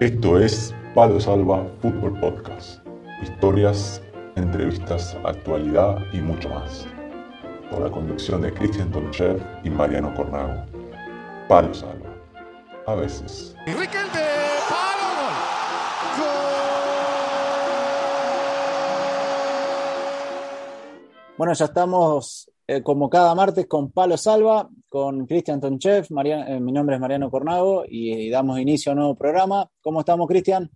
Esto 0.00 0.38
es 0.38 0.72
Palo 0.94 1.18
Salva 1.18 1.66
Fútbol 1.82 2.20
Podcast. 2.20 2.86
Historias, 3.20 4.00
entrevistas, 4.36 5.16
actualidad 5.24 5.98
y 6.12 6.18
mucho 6.18 6.48
más. 6.50 6.86
Con 7.68 7.82
la 7.82 7.90
conducción 7.90 8.42
de 8.42 8.54
Cristian 8.54 8.92
Tonchev 8.92 9.42
y 9.64 9.70
Mariano 9.70 10.14
Cornago. 10.14 10.64
Palo 11.48 11.74
Salva. 11.74 12.14
A 12.86 12.94
veces. 12.94 13.56
Bueno, 21.36 21.52
ya 21.54 21.64
estamos 21.64 22.48
eh, 22.68 22.84
como 22.84 23.10
cada 23.10 23.34
martes 23.34 23.66
con 23.66 23.90
Palo 23.90 24.16
Salva, 24.16 24.68
con 24.88 25.26
Cristian 25.26 25.60
Tonchev, 25.60 26.06
eh, 26.24 26.60
mi 26.60 26.72
nombre 26.72 26.96
es 26.96 27.00
Mariano 27.00 27.30
Cornago 27.30 27.84
y, 27.86 28.30
damos 28.30 28.58
inicio 28.58 28.90
a 28.90 28.94
un 28.94 28.98
nuevo 29.00 29.14
programa. 29.14 29.68
¿Cómo 29.80 30.00
estamos, 30.00 30.26
Cristian? 30.26 30.70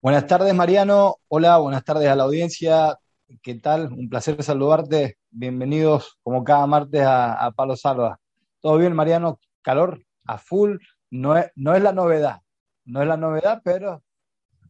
Buenas 0.00 0.26
tardes, 0.26 0.54
Mariano. 0.54 1.16
Hola, 1.28 1.58
buenas 1.58 1.84
tardes 1.84 2.08
a 2.08 2.14
la 2.14 2.24
audiencia. 2.24 2.98
¿Qué 3.42 3.56
tal? 3.56 3.92
Un 3.92 4.08
placer 4.08 4.42
saludarte. 4.42 5.18
Bienvenidos 5.30 6.16
como 6.22 6.44
cada 6.44 6.66
martes 6.66 7.02
a, 7.04 7.52
Palo 7.56 7.76
Salva. 7.76 8.20
¿Todo 8.60 8.78
bien, 8.78 8.94
Mariano? 8.94 9.40
¿Calor? 9.62 10.02
¿A 10.24 10.38
full? 10.38 10.76
No 11.10 11.36
es, 11.36 11.50
no 11.56 11.74
es 11.74 11.82
la 11.82 11.92
novedad. 11.92 12.42
No 12.84 13.02
es 13.02 13.08
la 13.08 13.16
novedad, 13.16 13.62
pero, 13.64 14.02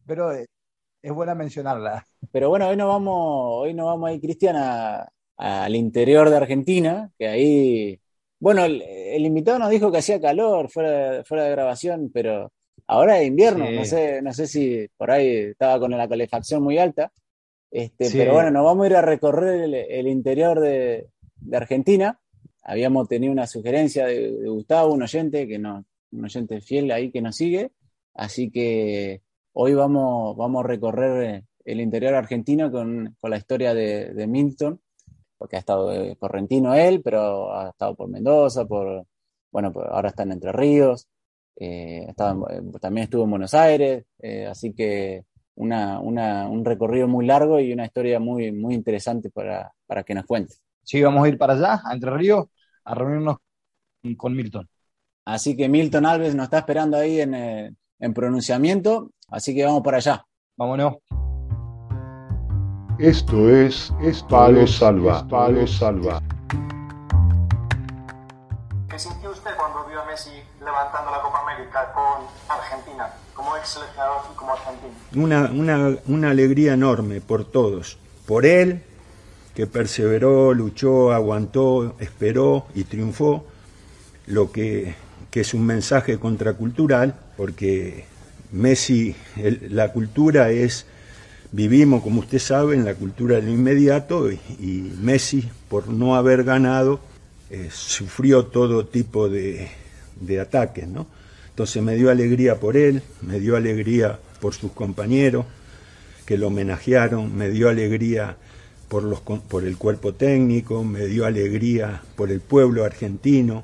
pero 0.05 0.31
es, 0.31 0.47
es 1.03 1.11
buena 1.11 1.35
mencionarla. 1.35 2.05
Pero 2.31 2.49
bueno, 2.49 2.67
hoy 2.67 2.77
nos 2.77 2.87
vamos, 2.87 3.13
hoy 3.61 3.73
nos 3.73 3.85
vamos 3.85 4.09
ahí, 4.09 4.19
Cristian, 4.19 4.55
a, 4.55 5.07
al 5.37 5.75
interior 5.75 6.29
de 6.29 6.37
Argentina, 6.37 7.11
que 7.17 7.27
ahí, 7.27 8.01
bueno, 8.39 8.65
el, 8.65 9.25
invitado 9.25 9.59
nos 9.59 9.69
dijo 9.69 9.91
que 9.91 9.97
hacía 9.97 10.21
calor 10.21 10.69
fuera, 10.69 11.23
fuera 11.23 11.45
de 11.45 11.51
grabación, 11.51 12.11
pero 12.13 12.51
ahora 12.85 13.19
es 13.19 13.27
invierno, 13.27 13.69
no, 13.69 13.83
sé, 13.85 14.21
no 14.21 14.33
sé 14.33 14.47
si 14.47 14.87
por 14.95 15.11
ahí 15.11 15.27
estaba 15.51 15.79
con 15.79 15.91
la 15.91 16.07
calefacción 16.07 16.61
muy 16.61 16.77
alta, 16.77 17.11
este, 17.71 18.09
pero 18.11 18.33
bueno, 18.33 18.51
nos 18.51 18.63
vamos 18.63 18.85
a 18.85 18.87
ir 18.87 18.95
a 18.95 19.01
recorrer 19.01 19.87
el, 19.89 20.07
interior 20.07 20.59
de, 20.59 21.07
Argentina. 21.51 22.19
Habíamos 22.63 23.07
tenido 23.07 23.31
una 23.31 23.47
sugerencia 23.47 24.05
de, 24.05 24.47
Gustavo, 24.47 24.93
un 24.93 25.03
oyente, 25.03 25.47
que 25.47 25.59
no, 25.59 25.85
un 26.11 26.25
oyente 26.25 26.61
fiel 26.61 26.91
ahí 26.91 27.11
que 27.11 27.21
nos 27.21 27.35
sigue, 27.35 27.71
así 28.13 28.49
que 28.51 29.21
hoy 29.53 29.73
vamos, 29.73 30.37
vamos 30.37 30.63
a 30.63 30.67
recorrer 30.67 31.43
el 31.65 31.81
interior 31.81 32.13
argentino 32.13 32.71
con, 32.71 33.15
con 33.19 33.31
la 33.31 33.37
historia 33.37 33.73
de, 33.73 34.13
de 34.13 34.27
Milton, 34.27 34.79
porque 35.37 35.55
ha 35.55 35.59
estado 35.59 35.91
correntino 36.17 36.73
él, 36.73 37.01
pero 37.03 37.53
ha 37.53 37.69
estado 37.69 37.95
por 37.95 38.09
Mendoza, 38.09 38.65
por, 38.65 39.05
bueno, 39.51 39.71
ahora 39.89 40.09
está 40.09 40.23
en 40.23 40.33
Entre 40.33 40.51
Ríos, 40.51 41.07
eh, 41.55 42.13
también 42.15 43.05
estuvo 43.05 43.23
en 43.23 43.29
Buenos 43.31 43.53
Aires, 43.53 44.05
eh, 44.19 44.45
así 44.45 44.73
que 44.73 45.25
una, 45.55 45.99
un 45.99 46.65
recorrido 46.65 47.07
muy 47.07 47.25
largo 47.25 47.59
y 47.59 47.73
una 47.73 47.85
historia 47.85 48.19
muy, 48.19 48.51
muy 48.51 48.75
interesante 48.75 49.29
para, 49.29 49.73
para 49.85 50.03
que 50.03 50.13
nos 50.13 50.25
cuente. 50.25 50.55
Sí, 50.83 51.01
vamos 51.01 51.25
a 51.25 51.29
ir 51.29 51.37
para 51.37 51.53
allá, 51.53 51.81
a 51.83 51.93
Entre 51.93 52.11
Ríos, 52.11 52.45
a 52.83 52.95
reunirnos 52.95 53.37
con 54.17 54.35
Milton. 54.35 54.69
Así 55.25 55.57
que 55.57 55.67
Milton 55.67 56.05
Alves 56.05 56.35
nos 56.35 56.45
está 56.45 56.59
esperando 56.59 56.97
ahí 56.97 57.19
en, 57.19 57.33
eh, 57.33 57.73
en 57.99 58.13
pronunciamiento, 58.13 59.11
así 59.29 59.53
que 59.53 59.65
vamos 59.65 59.81
para 59.83 59.97
allá. 59.97 60.23
Vámonos. 60.55 61.26
Esto 62.99 63.47
es, 63.55 63.93
Palo 64.27 64.65
Salva. 64.65 65.23
Palo 65.27 65.67
Salva. 65.67 66.19
¿Qué 68.89 68.97
sintió 68.97 69.29
usted 69.29 69.51
cuando 69.55 69.85
vio 69.87 70.01
a 70.01 70.05
Messi 70.05 70.31
levantando 70.59 71.11
la 71.11 71.21
Copa 71.21 71.41
América 71.43 71.93
con 71.93 72.25
Argentina, 72.49 73.13
como 73.35 73.55
ex 73.55 73.69
seleccionador 73.69 74.21
y 74.33 74.35
como 74.35 74.53
argentino? 74.53 74.93
Una, 75.15 75.51
una, 75.51 75.97
una 76.07 76.31
alegría 76.31 76.73
enorme 76.73 77.21
por 77.21 77.45
todos. 77.45 77.99
Por 78.25 78.47
él, 78.47 78.81
que 79.53 79.67
perseveró, 79.67 80.55
luchó, 80.55 81.11
aguantó, 81.11 81.93
esperó 81.99 82.65
y 82.73 82.85
triunfó, 82.85 83.45
lo 84.25 84.51
que, 84.51 84.95
que 85.29 85.41
es 85.41 85.53
un 85.53 85.67
mensaje 85.67 86.17
contracultural, 86.17 87.13
porque 87.37 88.07
Messi, 88.51 89.15
la 89.69 89.93
cultura 89.93 90.49
es 90.49 90.87
Vivimos, 91.51 92.03
como 92.03 92.19
usted 92.19 92.39
sabe, 92.39 92.75
en 92.75 92.83
la 92.83 92.93
cultura 92.93 93.37
del 93.37 93.47
inmediato 93.49 94.29
y, 94.29 94.93
Messi, 95.01 95.49
por 95.69 95.87
no 95.87 96.15
haber 96.15 96.43
ganado, 96.43 96.99
eh, 97.49 97.69
sufrió 97.71 98.47
todo 98.47 98.85
tipo 98.85 99.29
de, 99.29 99.69
ataques, 100.41 100.87
¿no? 100.87 101.07
Entonces 101.49 101.81
me 101.81 101.95
dio 101.95 102.11
alegría 102.11 102.59
por 102.59 102.75
él, 102.75 103.01
me 103.21 103.39
dio 103.39 103.55
alegría 103.55 104.19
por 104.41 104.53
sus 104.53 104.73
compañeros 104.73 105.45
que 106.25 106.37
lo 106.37 106.47
homenajearon, 106.47 107.33
me 107.35 107.49
dio 107.49 107.69
alegría 107.69 108.35
por, 108.89 109.03
los, 109.03 109.21
por 109.21 109.63
el 109.63 109.77
cuerpo 109.77 110.13
técnico, 110.13 110.83
me 110.83 111.05
dio 111.05 111.25
alegría 111.25 112.01
por 112.17 112.29
el 112.29 112.41
pueblo 112.41 112.83
argentino, 112.83 113.63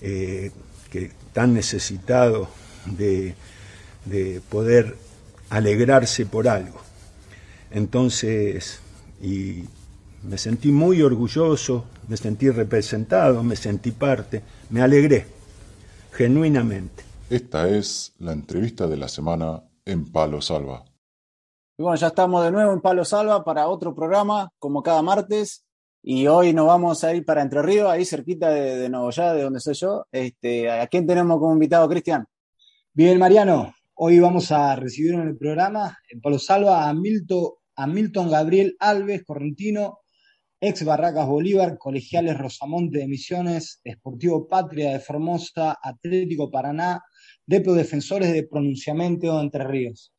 eh, 0.00 0.52
que 0.90 1.10
tan 1.32 1.54
necesitado 1.54 2.48
de 2.86 3.34
poder 4.48 4.94
alegrarse 5.50 6.24
por 6.24 6.46
algo. 6.48 6.85
Entonces, 7.76 8.80
y 9.20 9.64
me 10.22 10.38
sentí 10.38 10.72
muy 10.72 11.02
orgulloso, 11.02 11.84
me 12.08 12.16
sentí 12.16 12.48
representado, 12.48 13.42
me 13.42 13.54
sentí 13.54 13.90
parte, 13.90 14.42
me 14.70 14.80
alegré, 14.80 15.26
genuinamente. 16.10 17.04
Esta 17.28 17.68
es 17.68 18.14
la 18.18 18.32
entrevista 18.32 18.86
de 18.86 18.96
la 18.96 19.08
semana 19.08 19.62
en 19.84 20.10
Palo 20.10 20.40
Salva. 20.40 20.86
Y 21.76 21.82
bueno, 21.82 21.96
ya 21.96 22.06
estamos 22.06 22.42
de 22.46 22.50
nuevo 22.50 22.72
en 22.72 22.80
Palo 22.80 23.04
Salva 23.04 23.44
para 23.44 23.68
otro 23.68 23.94
programa, 23.94 24.48
como 24.58 24.82
cada 24.82 25.02
martes. 25.02 25.66
Y 26.02 26.26
hoy 26.28 26.54
nos 26.54 26.68
vamos 26.68 27.04
a 27.04 27.14
ir 27.14 27.26
para 27.26 27.42
Entre 27.42 27.60
Ríos, 27.60 27.90
ahí 27.90 28.06
cerquita 28.06 28.48
de, 28.48 28.78
de 28.78 28.88
Nogoyá, 28.88 29.34
de 29.34 29.42
donde 29.42 29.60
soy 29.60 29.74
yo. 29.74 30.06
Este, 30.10 30.70
¿A 30.70 30.86
quién 30.86 31.06
tenemos 31.06 31.38
como 31.38 31.52
invitado, 31.52 31.86
Cristian? 31.90 32.24
Bien, 32.94 33.18
Mariano. 33.18 33.74
Hoy 33.96 34.18
vamos 34.18 34.50
a 34.50 34.76
recibir 34.76 35.12
en 35.12 35.28
el 35.28 35.36
programa, 35.36 35.98
en 36.08 36.22
Palo 36.22 36.38
Salva, 36.38 36.88
a 36.88 36.94
Milton, 36.94 37.50
a 37.76 37.86
Milton 37.86 38.30
Gabriel 38.30 38.76
Alves, 38.80 39.24
correntino, 39.24 40.00
ex 40.60 40.84
Barracas 40.84 41.26
Bolívar, 41.26 41.76
Colegiales 41.78 42.38
Rosamonte 42.38 42.98
de 42.98 43.06
Misiones, 43.06 43.80
Esportivo 43.84 44.48
Patria 44.48 44.92
de 44.92 45.00
Formosa, 45.00 45.78
Atlético 45.82 46.50
Paraná, 46.50 47.02
Depo 47.46 47.74
Defensores 47.74 48.32
de 48.32 48.46
Pronunciamiento 48.46 49.36
de 49.36 49.42
Entre 49.42 49.64
Ríos. 49.64 50.14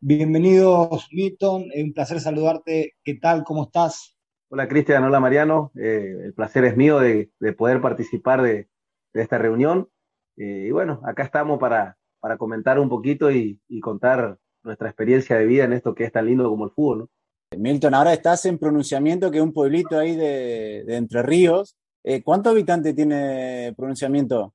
Bienvenidos, 0.00 1.08
Milton, 1.12 1.66
es 1.72 1.84
un 1.84 1.92
placer 1.92 2.20
saludarte. 2.20 2.94
¿Qué 3.04 3.14
tal? 3.14 3.44
¿Cómo 3.44 3.64
estás? 3.64 4.16
Hola, 4.48 4.68
Cristian. 4.68 5.04
Hola, 5.04 5.20
Mariano. 5.20 5.72
Eh, 5.76 6.14
el 6.24 6.34
placer 6.34 6.64
es 6.64 6.76
mío 6.76 6.98
de, 6.98 7.30
poder 7.56 7.80
participar 7.80 8.42
de, 8.42 8.68
esta 9.12 9.38
reunión. 9.38 9.88
Eh, 10.36 10.66
y 10.68 10.70
bueno, 10.70 11.00
acá 11.04 11.22
estamos 11.22 11.58
para, 11.58 11.96
para 12.20 12.36
comentar 12.36 12.78
un 12.78 12.88
poquito 12.88 13.30
y, 13.30 13.60
contar 13.80 14.38
nuestra 14.64 14.88
experiencia 14.88 15.36
de 15.36 15.46
vida 15.46 15.64
en 15.64 15.72
esto 15.72 15.94
que 15.94 16.04
es 16.04 16.12
tan 16.12 16.26
lindo 16.26 16.48
como 16.48 16.64
el 16.64 16.70
fútbol. 16.70 16.98
¿no? 17.00 17.10
Milton, 17.58 17.94
ahora 17.94 18.12
estás 18.12 18.44
en 18.46 18.58
Pronunciamiento, 18.58 19.30
que 19.30 19.38
es 19.38 19.44
un 19.44 19.52
pueblito 19.52 19.98
ahí 19.98 20.16
de, 20.16 20.96
Entre 20.96 21.22
Ríos. 21.22 21.76
Eh, 22.04 22.22
¿Cuántos 22.22 22.52
habitantes 22.52 22.94
tiene 22.94 23.74
Pronunciamiento? 23.76 24.54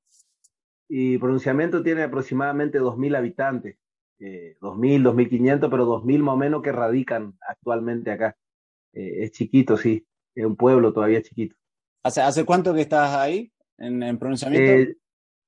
Y 0.90 1.18
Pronunciamiento 1.18 1.84
tiene 1.84 2.04
aproximadamente 2.04 2.80
2.000 2.80 3.18
habitantes, 3.18 3.78
eh, 4.20 4.58
2.000, 4.62 5.04
2.500, 5.04 5.70
pero 5.70 5.86
2.000 5.86 6.20
más 6.20 6.34
o 6.34 6.38
menos 6.38 6.62
que 6.62 6.72
radican 6.72 7.38
actualmente 7.48 8.12
acá. 8.12 8.36
Eh, 8.94 9.26
es 9.26 9.32
chiquito, 9.32 9.78
sí, 9.78 10.06
es 10.34 10.46
un 10.46 10.56
pueblo 10.56 10.94
todavía 10.94 11.22
chiquito. 11.22 11.56
¿Hace, 12.04 12.22
¿hace 12.22 12.46
cuánto 12.46 12.74
que 12.74 12.82
estás 12.82 13.14
ahí 13.16 13.52
en, 13.78 14.02
en 14.02 14.18
Pronunciamiento? 14.18 14.94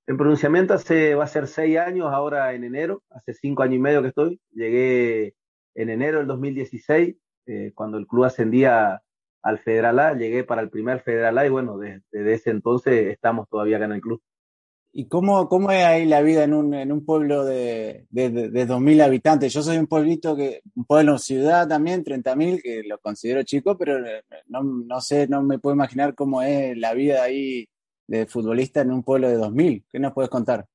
En 0.10 0.18
pronunciamiento 0.18 0.74
hace, 0.74 1.14
va 1.14 1.26
a 1.26 1.28
ser 1.28 1.46
seis 1.46 1.78
años 1.78 2.08
ahora 2.12 2.56
en 2.56 2.64
enero, 2.64 3.04
hace 3.12 3.32
cinco 3.36 3.62
años 3.62 3.76
y 3.76 3.80
medio 3.80 4.02
que 4.02 4.08
estoy. 4.08 4.42
Llegué 4.50 5.36
en 5.76 5.92
enero 5.92 6.18
del 6.18 6.26
2016, 6.26 7.16
eh, 7.46 7.72
cuando 7.76 8.00
el 8.00 8.08
club 8.08 8.24
ascendía 8.24 9.04
al 9.44 9.60
Federal 9.60 10.00
A, 10.00 10.16
llegué 10.16 10.44
para 10.44 10.64
el 10.64 10.72
primer 10.72 11.02
Federal 11.02 11.38
A 11.38 11.46
y 11.46 11.50
bueno, 11.50 11.78
desde, 11.78 12.34
ese 12.34 12.50
entonces 12.50 13.06
estamos 13.12 13.48
todavía 13.50 13.78
acá 13.78 13.86
en 13.86 13.92
el 13.92 14.02
club. 14.02 14.20
¿Y 14.92 15.08
cómo, 15.08 15.48
cómo 15.48 15.70
es 15.70 15.86
ahí 15.86 16.06
la 16.06 16.24
vida 16.24 16.44
en 16.44 16.56
un, 16.56 16.74
en 16.74 16.92
un 16.92 17.06
pueblo 17.06 17.46
de, 17.46 18.08
de, 18.10 18.32
de, 18.32 18.68
2.000 18.68 19.04
habitantes? 19.04 19.54
Yo 19.54 19.62
soy 19.62 19.78
un 19.78 19.86
pueblito, 19.86 20.36
que 20.36 20.62
un 20.74 20.86
pueblo, 20.86 21.20
ciudad 21.20 21.68
también, 21.68 22.04
30.000, 22.04 22.64
que 22.64 22.82
lo 22.82 22.98
considero 22.98 23.44
chico, 23.44 23.78
pero 23.78 24.04
eh, 24.04 24.24
no, 24.48 24.64
no 24.64 25.02
sé, 25.02 25.28
no 25.28 25.44
me 25.44 25.60
puedo 25.60 25.76
imaginar 25.76 26.16
cómo 26.16 26.42
es 26.42 26.76
la 26.76 26.96
vida 26.96 27.22
ahí 27.22 27.69
de 28.10 28.26
futbolista 28.26 28.82
en 28.82 28.92
un 28.92 29.04
pueblo 29.04 29.30
de 29.30 29.36
2000. 29.36 29.86
¿Qué 29.88 30.00
nos 30.00 30.14
puedes 30.14 30.32
contar? 30.32 30.66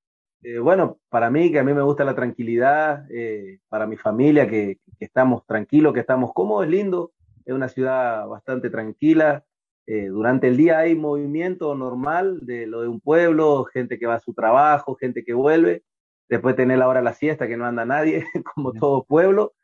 Eh, 0.43 0.59
bueno, 0.59 0.99
para 1.09 1.31
mí, 1.31 1.51
que 1.51 1.59
a 1.59 1.65
mí 1.65 1.75
me 1.75 1.83
gusta 1.83 2.05
la 2.05 2.15
tranquilidad, 2.15 3.07
eh, 3.11 3.59
para 3.69 3.87
mi 3.87 3.97
familia, 3.97 4.49
que, 4.49 4.79
estamos 5.01 5.45
tranquilos, 5.45 5.93
que 5.93 6.01
estamos 6.01 6.33
cómodos, 6.33 6.65
es 6.65 6.71
lindo, 6.71 7.13
es 7.45 7.53
una 7.53 7.69
ciudad 7.69 8.27
bastante 8.29 8.71
tranquila. 8.71 9.45
Eh, 9.87 10.07
durante 10.07 10.49
el 10.49 10.57
día 10.57 10.79
hay 10.79 10.95
movimiento 10.95 11.75
normal 11.75 12.39
de 12.47 12.67
lo 12.67 12.83
de 12.83 12.89
un 12.89 13.01
pueblo, 13.01 13.65
gente 13.65 13.99
que 13.99 14.07
va 14.07 14.15
a 14.15 14.21
su 14.21 14.33
trabajo, 14.33 14.95
gente 14.95 15.25
que 15.25 15.35
vuelve, 15.35 15.83
después 16.29 16.57
tener 16.57 16.79
la 16.79 16.89
hora 16.89 17.01
de 17.01 17.05
la 17.05 17.15
siesta 17.15 17.49
que 17.49 17.57
no 17.57 17.67
anda 17.67 17.85
nadie, 17.85 18.25
como 18.55 18.73
todo 18.73 19.05
pueblo, 19.05 19.55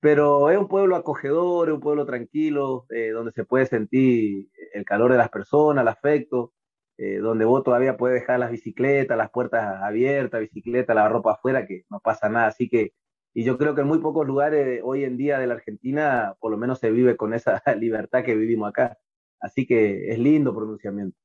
pero 0.00 0.50
es 0.50 0.58
un 0.58 0.68
pueblo 0.68 0.94
acogedor, 0.96 1.68
es 1.68 1.74
un 1.74 1.80
pueblo 1.80 2.06
tranquilo, 2.06 2.86
donde 3.12 3.32
se 3.32 3.44
puede 3.44 3.66
sentir 3.66 4.48
el 4.72 4.84
calor 4.84 5.10
de 5.12 5.18
las 5.18 5.28
personas, 5.30 5.82
el 5.82 5.88
afecto, 5.88 6.52
eh, 6.98 7.18
donde 7.18 7.44
vos 7.44 7.62
todavía 7.62 7.96
puedes 7.96 8.20
dejar 8.20 8.38
las 8.40 8.50
bicicletas, 8.50 9.16
las 9.18 9.30
puertas 9.30 9.82
abiertas, 9.82 10.40
bicicleta, 10.40 10.94
la 10.94 11.08
ropa 11.08 11.32
afuera, 11.32 11.66
que 11.66 11.84
no 11.90 12.00
pasa 12.00 12.28
nada. 12.28 12.48
Así 12.48 12.68
que, 12.68 12.92
y 13.34 13.44
yo 13.44 13.58
creo 13.58 13.74
que 13.74 13.82
en 13.82 13.88
muy 13.88 13.98
pocos 13.98 14.26
lugares 14.26 14.80
hoy 14.82 15.04
en 15.04 15.16
día 15.16 15.38
de 15.38 15.46
la 15.46 15.54
Argentina, 15.54 16.34
por 16.40 16.50
lo 16.50 16.56
menos 16.56 16.78
se 16.78 16.90
vive 16.90 17.16
con 17.16 17.34
esa 17.34 17.62
libertad 17.78 18.24
que 18.24 18.34
vivimos 18.34 18.68
acá. 18.70 18.98
Así 19.40 19.66
que 19.66 20.10
es 20.10 20.18
lindo 20.18 20.54
pronunciamiento. 20.54 21.18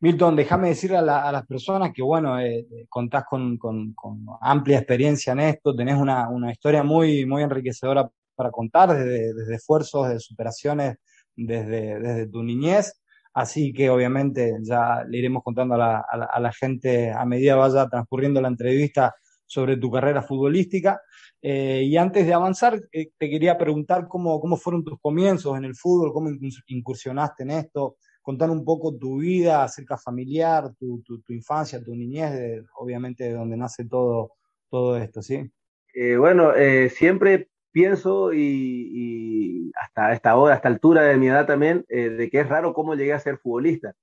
Milton, 0.00 0.36
déjame 0.36 0.68
decir 0.68 0.94
a, 0.94 1.02
las 1.02 1.46
personas 1.46 1.92
que, 1.92 2.02
bueno, 2.02 2.40
eh, 2.40 2.66
contás 2.88 3.24
con, 3.28 3.58
amplia 4.40 4.78
experiencia 4.78 5.32
en 5.32 5.40
esto, 5.40 5.74
tenés 5.74 5.96
una, 5.96 6.52
historia 6.52 6.82
muy, 6.82 7.26
muy 7.26 7.42
enriquecedora 7.42 8.10
para 8.34 8.50
contar, 8.50 8.94
desde, 8.94 9.54
esfuerzos, 9.54 10.08
de 10.08 10.20
superaciones, 10.20 10.96
desde, 11.34 11.98
desde, 12.00 12.26
tu 12.28 12.42
niñez. 12.42 13.00
Así 13.38 13.72
que 13.72 13.88
obviamente 13.88 14.56
ya 14.62 15.04
le 15.08 15.16
iremos 15.16 15.44
contando 15.44 15.76
a 15.76 16.40
la, 16.40 16.52
gente 16.52 17.12
a 17.12 17.24
medida 17.24 17.54
vaya 17.54 17.88
transcurriendo 17.88 18.40
la 18.40 18.48
entrevista 18.48 19.14
sobre 19.46 19.76
tu 19.76 19.92
carrera 19.92 20.22
futbolística. 20.22 21.00
Eh, 21.40 21.84
y 21.84 21.96
antes 21.96 22.26
de 22.26 22.34
avanzar, 22.34 22.80
eh, 22.90 23.10
te 23.16 23.30
quería 23.30 23.56
preguntar 23.56 24.08
cómo, 24.08 24.40
cómo 24.40 24.56
fueron 24.56 24.82
tus 24.82 24.98
comienzos 25.00 25.56
en 25.56 25.66
el 25.66 25.76
fútbol, 25.76 26.12
cómo 26.12 26.30
incursionaste 26.66 27.44
en 27.44 27.50
esto, 27.52 27.98
contar 28.22 28.50
un 28.50 28.64
poco 28.64 28.96
tu 28.96 29.18
vida 29.18 29.62
acerca 29.62 29.96
familiar, 29.96 30.74
tu, 30.76 31.00
infancia, 31.28 31.80
tu 31.80 31.94
niñez, 31.94 32.64
obviamente 32.76 33.22
de 33.22 33.34
donde 33.34 33.56
nace 33.56 33.84
todo, 33.84 34.32
todo 34.68 34.96
esto, 34.96 35.22
¿sí? 35.22 35.48
Eh, 35.94 36.16
bueno, 36.16 36.50
siempre 36.90 37.50
pienso 37.72 38.32
y, 38.32 39.72
hasta 39.80 40.12
esta 40.12 40.36
hora, 40.36 40.54
esta 40.56 40.68
altura 40.68 41.02
de 41.02 41.16
mi 41.16 41.28
edad 41.28 41.46
también, 41.46 41.84
eh, 41.88 42.10
de 42.10 42.30
que 42.30 42.40
es 42.40 42.48
raro 42.48 42.74
cómo 42.74 42.94
llegué 42.94 43.12
a 43.12 43.20
ser 43.20 43.38
futbolista. 43.38 43.94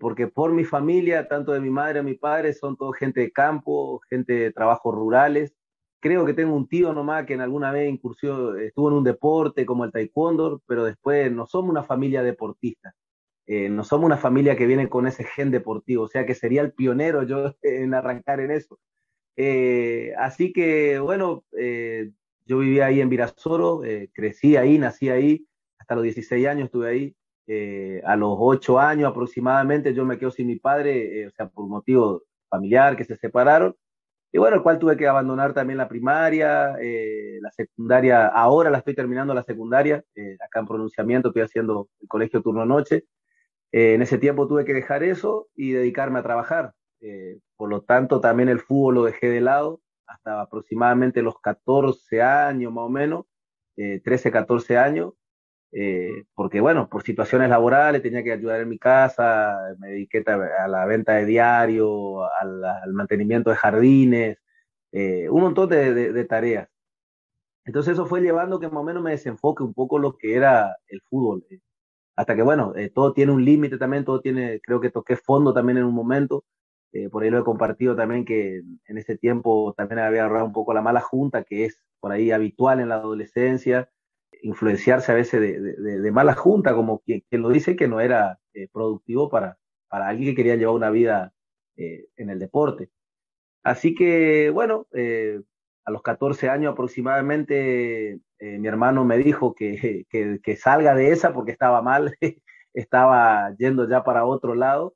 porque 0.00 0.26
por 0.28 0.52
mi 0.52 0.64
familia, 0.64 1.28
tanto 1.28 1.52
de 1.52 1.60
mi 1.60 1.70
madre 1.70 2.00
a 2.00 2.02
mi 2.02 2.14
padre, 2.14 2.52
son 2.52 2.76
todo 2.76 2.92
gente 2.92 3.20
de 3.20 3.32
campo, 3.32 4.00
gente 4.10 4.32
de 4.34 4.52
trabajos 4.52 4.94
rurales. 4.94 5.54
Creo 6.00 6.26
que 6.26 6.34
tengo 6.34 6.56
un 6.56 6.68
tío 6.68 6.92
nomás 6.92 7.26
que 7.26 7.34
en 7.34 7.42
alguna 7.42 7.70
vez 7.72 7.88
incursió, 7.90 8.56
estuvo 8.56 8.88
en 8.88 8.96
un 8.96 9.04
deporte 9.04 9.66
como 9.66 9.84
el 9.84 9.92
taekwondo, 9.92 10.62
pero 10.66 10.84
después 10.84 11.30
no 11.32 11.46
somos 11.46 11.70
una 11.70 11.84
familia 11.84 12.22
deportista. 12.24 12.94
Eh, 13.46 13.68
no 13.68 13.84
somos 13.84 14.06
una 14.06 14.16
familia 14.16 14.56
que 14.56 14.66
viene 14.66 14.88
con 14.88 15.06
ese 15.06 15.24
gen 15.24 15.50
deportivo, 15.50 16.04
o 16.04 16.08
sea 16.08 16.24
que 16.26 16.34
sería 16.34 16.62
el 16.62 16.72
pionero 16.72 17.24
yo 17.24 17.54
en 17.62 17.94
arrancar 17.94 18.40
en 18.40 18.52
eso. 18.52 18.78
Eh, 19.36 20.14
así 20.18 20.52
que, 20.52 20.98
bueno, 21.00 21.44
eh, 21.58 22.12
yo 22.46 22.58
vivía 22.58 22.86
ahí 22.86 23.00
en 23.00 23.08
Virasoro, 23.08 23.82
crecí 24.12 24.56
ahí, 24.56 24.78
nací 24.78 25.08
ahí, 25.08 25.46
hasta 25.78 25.94
los 25.94 26.04
16 26.04 26.46
años 26.46 26.66
estuve 26.66 26.88
ahí. 26.88 27.16
a 28.04 28.16
los 28.16 28.34
8 28.38 28.78
años 28.78 29.10
aproximadamente 29.10 29.94
yo 29.94 30.04
me 30.04 30.18
quedo 30.18 30.30
sin 30.30 30.46
mi 30.46 30.56
padre, 30.56 31.26
o 31.26 31.30
sea, 31.30 31.48
por 31.48 31.66
motivo 31.66 32.22
familiar, 32.48 32.96
que 32.96 33.04
se 33.04 33.16
separaron. 33.16 33.76
Y 34.32 34.38
bueno, 34.38 34.56
el 34.56 34.62
cual 34.62 34.78
tuve 34.78 34.96
que 34.96 35.06
abandonar 35.06 35.52
también 35.52 35.76
la 35.78 35.88
primaria, 35.88 36.76
la 37.40 37.50
secundaria, 37.52 38.26
ahora 38.26 38.70
la 38.70 38.78
estoy 38.78 38.94
terminando 38.94 39.34
la 39.34 39.42
secundaria, 39.42 40.04
acá 40.40 40.60
en 40.60 40.66
pronunciamiento 40.66 41.28
estoy 41.28 41.42
haciendo 41.42 41.88
el 42.00 42.08
colegio 42.08 42.42
turno 42.42 42.64
noche, 42.64 43.04
eh, 43.72 43.94
en 43.94 44.02
ese 44.02 44.18
tiempo 44.18 44.46
tuve 44.46 44.64
que 44.64 44.74
dejar 44.74 45.02
eso 45.02 45.48
y 45.56 45.72
dedicarme 45.72 46.18
a 46.18 46.22
trabajar. 46.22 46.74
Eh, 47.00 47.38
por 47.56 47.70
lo 47.70 47.80
tanto, 47.82 48.20
también 48.20 48.48
el 48.48 48.60
fútbol 48.60 48.94
lo 48.96 49.04
dejé 49.04 49.28
de 49.28 49.40
lado 49.40 49.80
hasta 50.14 50.42
aproximadamente 50.42 51.22
los 51.22 51.38
14 51.40 52.22
años 52.22 52.72
más 52.72 52.84
o 52.84 52.88
menos, 52.88 53.26
13, 53.76 54.28
eh, 54.28 54.32
14 54.32 54.78
años, 54.78 55.14
porque 56.34 56.60
bueno, 56.60 56.88
por 56.88 57.02
situaciones 57.02 57.48
laborales 57.48 58.02
tenía 58.02 58.22
que 58.22 58.32
ayudar 58.32 58.60
en 58.60 58.68
mi 58.68 58.78
casa, 58.78 59.58
me 59.78 59.88
dediqué 59.88 60.22
a 60.26 60.68
la 60.68 60.84
venta 60.86 61.14
de 61.14 61.26
diario, 61.26 62.24
al, 62.24 62.92
mantenimiento 62.92 63.50
de 63.50 63.56
jardines, 63.56 64.38
un 64.92 65.40
montón 65.40 65.68
de, 65.70 66.24
tareas. 66.28 66.68
Entonces 67.64 67.94
eso 67.94 68.06
fue 68.06 68.20
llevando 68.20 68.60
que 68.60 68.68
más 68.68 68.82
o 68.82 68.84
menos 68.84 69.02
me 69.02 69.12
desenfoque 69.12 69.62
un 69.62 69.74
poco 69.74 69.98
lo 69.98 70.16
que 70.18 70.34
era 70.36 70.76
el 70.88 71.00
fútbol 71.08 71.44
hasta 72.16 72.36
que 72.36 72.42
bueno, 72.42 72.72
eh, 72.76 72.90
todo 72.90 73.12
tiene 73.12 73.32
un 73.32 73.44
límite 73.44 73.78
también, 73.78 74.04
todo 74.04 74.20
tiene, 74.20 74.60
creo 74.60 74.80
que 74.80 74.90
toqué 74.90 75.16
fondo 75.16 75.52
también 75.54 75.78
en 75.78 75.84
un 75.84 75.94
momento, 75.94 76.44
eh, 76.92 77.08
por 77.08 77.22
ahí 77.22 77.30
lo 77.30 77.38
he 77.38 77.44
compartido 77.44 77.96
también 77.96 78.24
que 78.24 78.62
en 78.86 78.98
ese 78.98 79.16
tiempo 79.16 79.74
también 79.76 80.00
había 80.00 80.24
agarrado 80.24 80.46
un 80.46 80.52
poco 80.52 80.74
la 80.74 80.82
mala 80.82 81.00
junta, 81.00 81.44
que 81.44 81.64
es 81.64 81.80
por 82.00 82.12
ahí 82.12 82.30
habitual 82.30 82.80
en 82.80 82.88
la 82.88 82.96
adolescencia, 82.96 83.90
influenciarse 84.42 85.12
a 85.12 85.14
veces 85.14 85.40
de, 85.40 86.12
mala 86.12 86.34
junta, 86.34 86.74
como 86.74 87.00
quien, 87.00 87.22
lo 87.30 87.50
dice 87.50 87.76
que 87.76 87.88
no 87.88 88.00
era 88.00 88.38
eh, 88.54 88.68
productivo 88.72 89.30
para, 89.30 89.58
para 89.88 90.08
alguien 90.08 90.30
que 90.30 90.36
quería 90.36 90.56
llevar 90.56 90.74
una 90.74 90.90
vida 90.90 91.32
en 91.76 92.30
el 92.30 92.38
deporte. 92.38 92.90
Así 93.64 93.94
que 93.94 94.50
bueno, 94.50 94.86
a 95.84 95.90
los 95.90 96.02
14 96.02 96.48
años 96.48 96.72
aproximadamente, 96.72 98.20
eh, 98.38 98.58
mi 98.58 98.68
hermano 98.68 99.04
me 99.04 99.18
dijo 99.18 99.54
que, 99.54 100.06
que, 100.10 100.56
salga 100.56 100.94
de 100.94 101.10
esa 101.10 101.32
porque 101.32 101.52
estaba 101.52 101.82
mal, 101.82 102.14
estaba 102.74 103.54
yendo 103.56 103.88
ya 103.88 104.04
para 104.04 104.24
otro 104.24 104.54
lado 104.54 104.94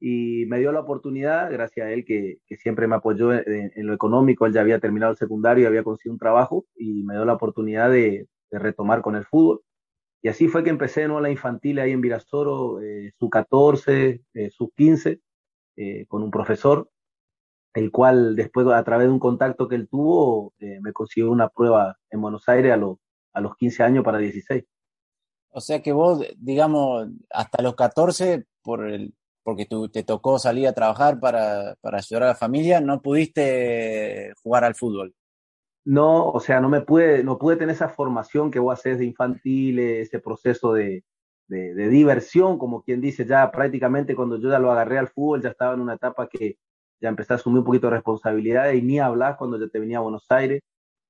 y 0.00 0.46
me 0.46 0.58
dio 0.58 0.72
la 0.72 0.80
oportunidad, 0.80 1.52
gracias 1.52 1.86
a 1.86 1.92
él 1.92 2.04
que, 2.04 2.38
que 2.46 2.56
siempre 2.56 2.86
me 2.86 2.96
apoyó 2.96 3.32
en, 3.32 3.86
lo 3.86 3.94
económico, 3.94 4.46
él 4.46 4.52
ya 4.52 4.62
había 4.62 4.80
terminado 4.80 5.12
el 5.12 5.18
secundario 5.18 5.64
y 5.64 5.66
había 5.66 5.84
conseguido 5.84 6.14
un 6.14 6.18
trabajo 6.18 6.64
y 6.74 7.02
me 7.04 7.14
dio 7.14 7.24
la 7.24 7.34
oportunidad 7.34 7.90
de, 7.90 8.26
retomar 8.52 9.00
con 9.00 9.14
el 9.14 9.24
fútbol. 9.24 9.60
Y 10.22 10.28
así 10.28 10.48
fue 10.48 10.64
que 10.64 10.70
empecé 10.70 11.06
¿no? 11.06 11.20
la 11.20 11.30
infantil 11.30 11.78
ahí 11.78 11.92
en 11.92 12.00
Virasoro, 12.00 12.80
eh, 12.80 13.12
su 13.18 13.30
14, 13.30 14.22
eh, 14.34 14.50
su 14.50 14.70
15, 14.70 15.20
eh, 15.76 16.06
con 16.08 16.24
un 16.24 16.32
profesor 16.32 16.90
el 17.74 17.90
cual 17.90 18.36
después 18.36 18.66
a 18.66 18.82
través 18.84 19.06
de 19.06 19.12
un 19.12 19.18
contacto 19.18 19.68
que 19.68 19.76
él 19.76 19.88
tuvo 19.88 20.52
eh, 20.58 20.80
me 20.80 20.92
consiguió 20.92 21.30
una 21.30 21.48
prueba 21.48 21.96
en 22.10 22.20
Buenos 22.20 22.48
Aires 22.48 22.72
a, 22.72 22.76
los 22.76 22.98
a 23.32 23.40
los 23.40 23.56
15 23.56 23.82
años 23.82 24.04
para 24.04 24.18
16. 24.18 24.64
O 25.52 25.60
sea 25.60 25.82
que 25.82 25.92
vos, 25.92 26.24
digamos, 26.36 27.08
hasta 27.30 27.62
los 27.62 27.74
14, 27.74 28.46
por 28.62 28.88
el, 28.88 29.14
porque 29.50 29.66
tú, 29.66 29.88
te 29.88 30.04
tocó 30.04 30.38
salir 30.38 30.68
a 30.68 30.72
trabajar 30.72 31.18
para, 31.18 31.74
para 31.80 31.98
ayudar 31.98 32.22
a 32.22 32.26
la 32.28 32.34
familia, 32.36 32.80
no 32.80 33.02
pudiste 33.02 34.32
jugar 34.44 34.62
al 34.62 34.76
fútbol. 34.76 35.12
No, 35.84 36.30
o 36.30 36.38
sea, 36.38 36.60
no 36.60 36.68
me 36.68 36.82
pude, 36.82 37.24
no 37.24 37.36
pude 37.36 37.56
tener 37.56 37.74
esa 37.74 37.88
formación 37.88 38.52
que 38.52 38.60
vos 38.60 38.78
haces 38.78 39.00
de 39.00 39.06
infantil, 39.06 39.80
ese 39.80 40.20
proceso 40.20 40.72
de, 40.72 41.02
de, 41.48 41.88
diversión, 41.88 42.58
como 42.58 42.84
quien 42.84 43.00
dice, 43.00 43.26
ya 43.26 43.50
prácticamente 43.50 44.14
cuando 44.14 44.36
yo 44.38 44.50
ya 44.50 44.60
lo 44.60 44.70
agarré 44.70 44.98
al 44.98 45.08
fútbol, 45.08 45.42
ya 45.42 45.48
estaba 45.48 45.74
en 45.74 45.80
una 45.80 45.94
etapa 45.94 46.28
que, 46.28 46.58
ya 47.00 47.08
empecé 47.08 47.32
a 47.32 47.36
asumir 47.36 47.58
un 47.58 47.64
poquito 47.64 47.88
de 47.88 47.94
responsabilidad 47.94 48.70
y 48.72 48.82
ni 48.82 49.00
hablar 49.00 49.36
cuando 49.36 49.58
yo 49.58 49.68
te 49.68 49.80
venía 49.80 49.98
a 49.98 50.02
Buenos 50.02 50.30
Aires, 50.30 50.62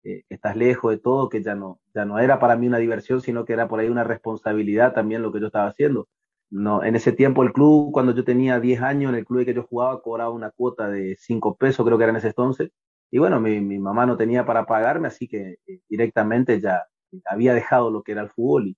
eh, 0.03 0.23
estás 0.31 0.57
lejos 0.57 0.93
de 0.93 0.99
todo, 0.99 1.29
que 1.29 1.43
ya 1.43 1.55
no, 1.55 1.79
ya 1.95 2.07
no 2.07 2.19
era 2.19 2.39
para 2.39 2.57
mí 2.57 2.69
una 2.69 2.79
diversión, 2.79 3.21
sino 3.21 3.45
que 3.45 3.53
era 3.53 3.69
por 3.69 3.81
ahí 3.81 3.89
una 3.91 4.05
responsabilidad 4.05 4.95
también 4.95 5.21
lo 5.21 5.31
que 5.31 5.41
yo 5.41 5.49
estaba 5.49 5.69
haciendo. 5.69 6.09
No, 6.51 6.83
en 6.85 6.97
ese 6.97 7.13
tiempo 7.13 7.43
el 7.43 7.53
club, 7.53 7.93
cuando 7.93 8.15
yo 8.15 8.25
tenía 8.25 8.59
10 8.61 8.81
años, 8.83 9.11
en 9.13 9.19
el 9.19 9.25
club 9.27 9.45
que 9.45 9.55
yo 9.55 9.65
jugaba, 9.65 10.03
cobraba 10.03 10.31
una 10.31 10.51
cuota 10.51 10.89
de 10.89 11.17
5 11.19 11.57
pesos, 11.57 11.87
creo 11.87 11.97
que 11.99 12.05
era 12.05 12.11
en 12.11 12.17
ese 12.17 12.29
entonces. 12.29 12.71
Y 13.11 13.19
bueno, 13.19 13.41
mi, 13.41 13.61
mi 13.61 13.79
mamá 13.79 14.07
no 14.07 14.17
tenía 14.17 14.45
para 14.47 14.67
pagarme, 14.67 15.09
así 15.09 15.29
que 15.29 15.59
eh, 15.67 15.81
directamente 15.89 16.61
ya 16.61 16.85
había 17.27 17.55
dejado 17.55 17.91
lo 17.91 18.03
que 18.03 18.13
era 18.13 18.23
el 18.23 18.31
fútbol 18.31 18.69
y, 18.69 18.77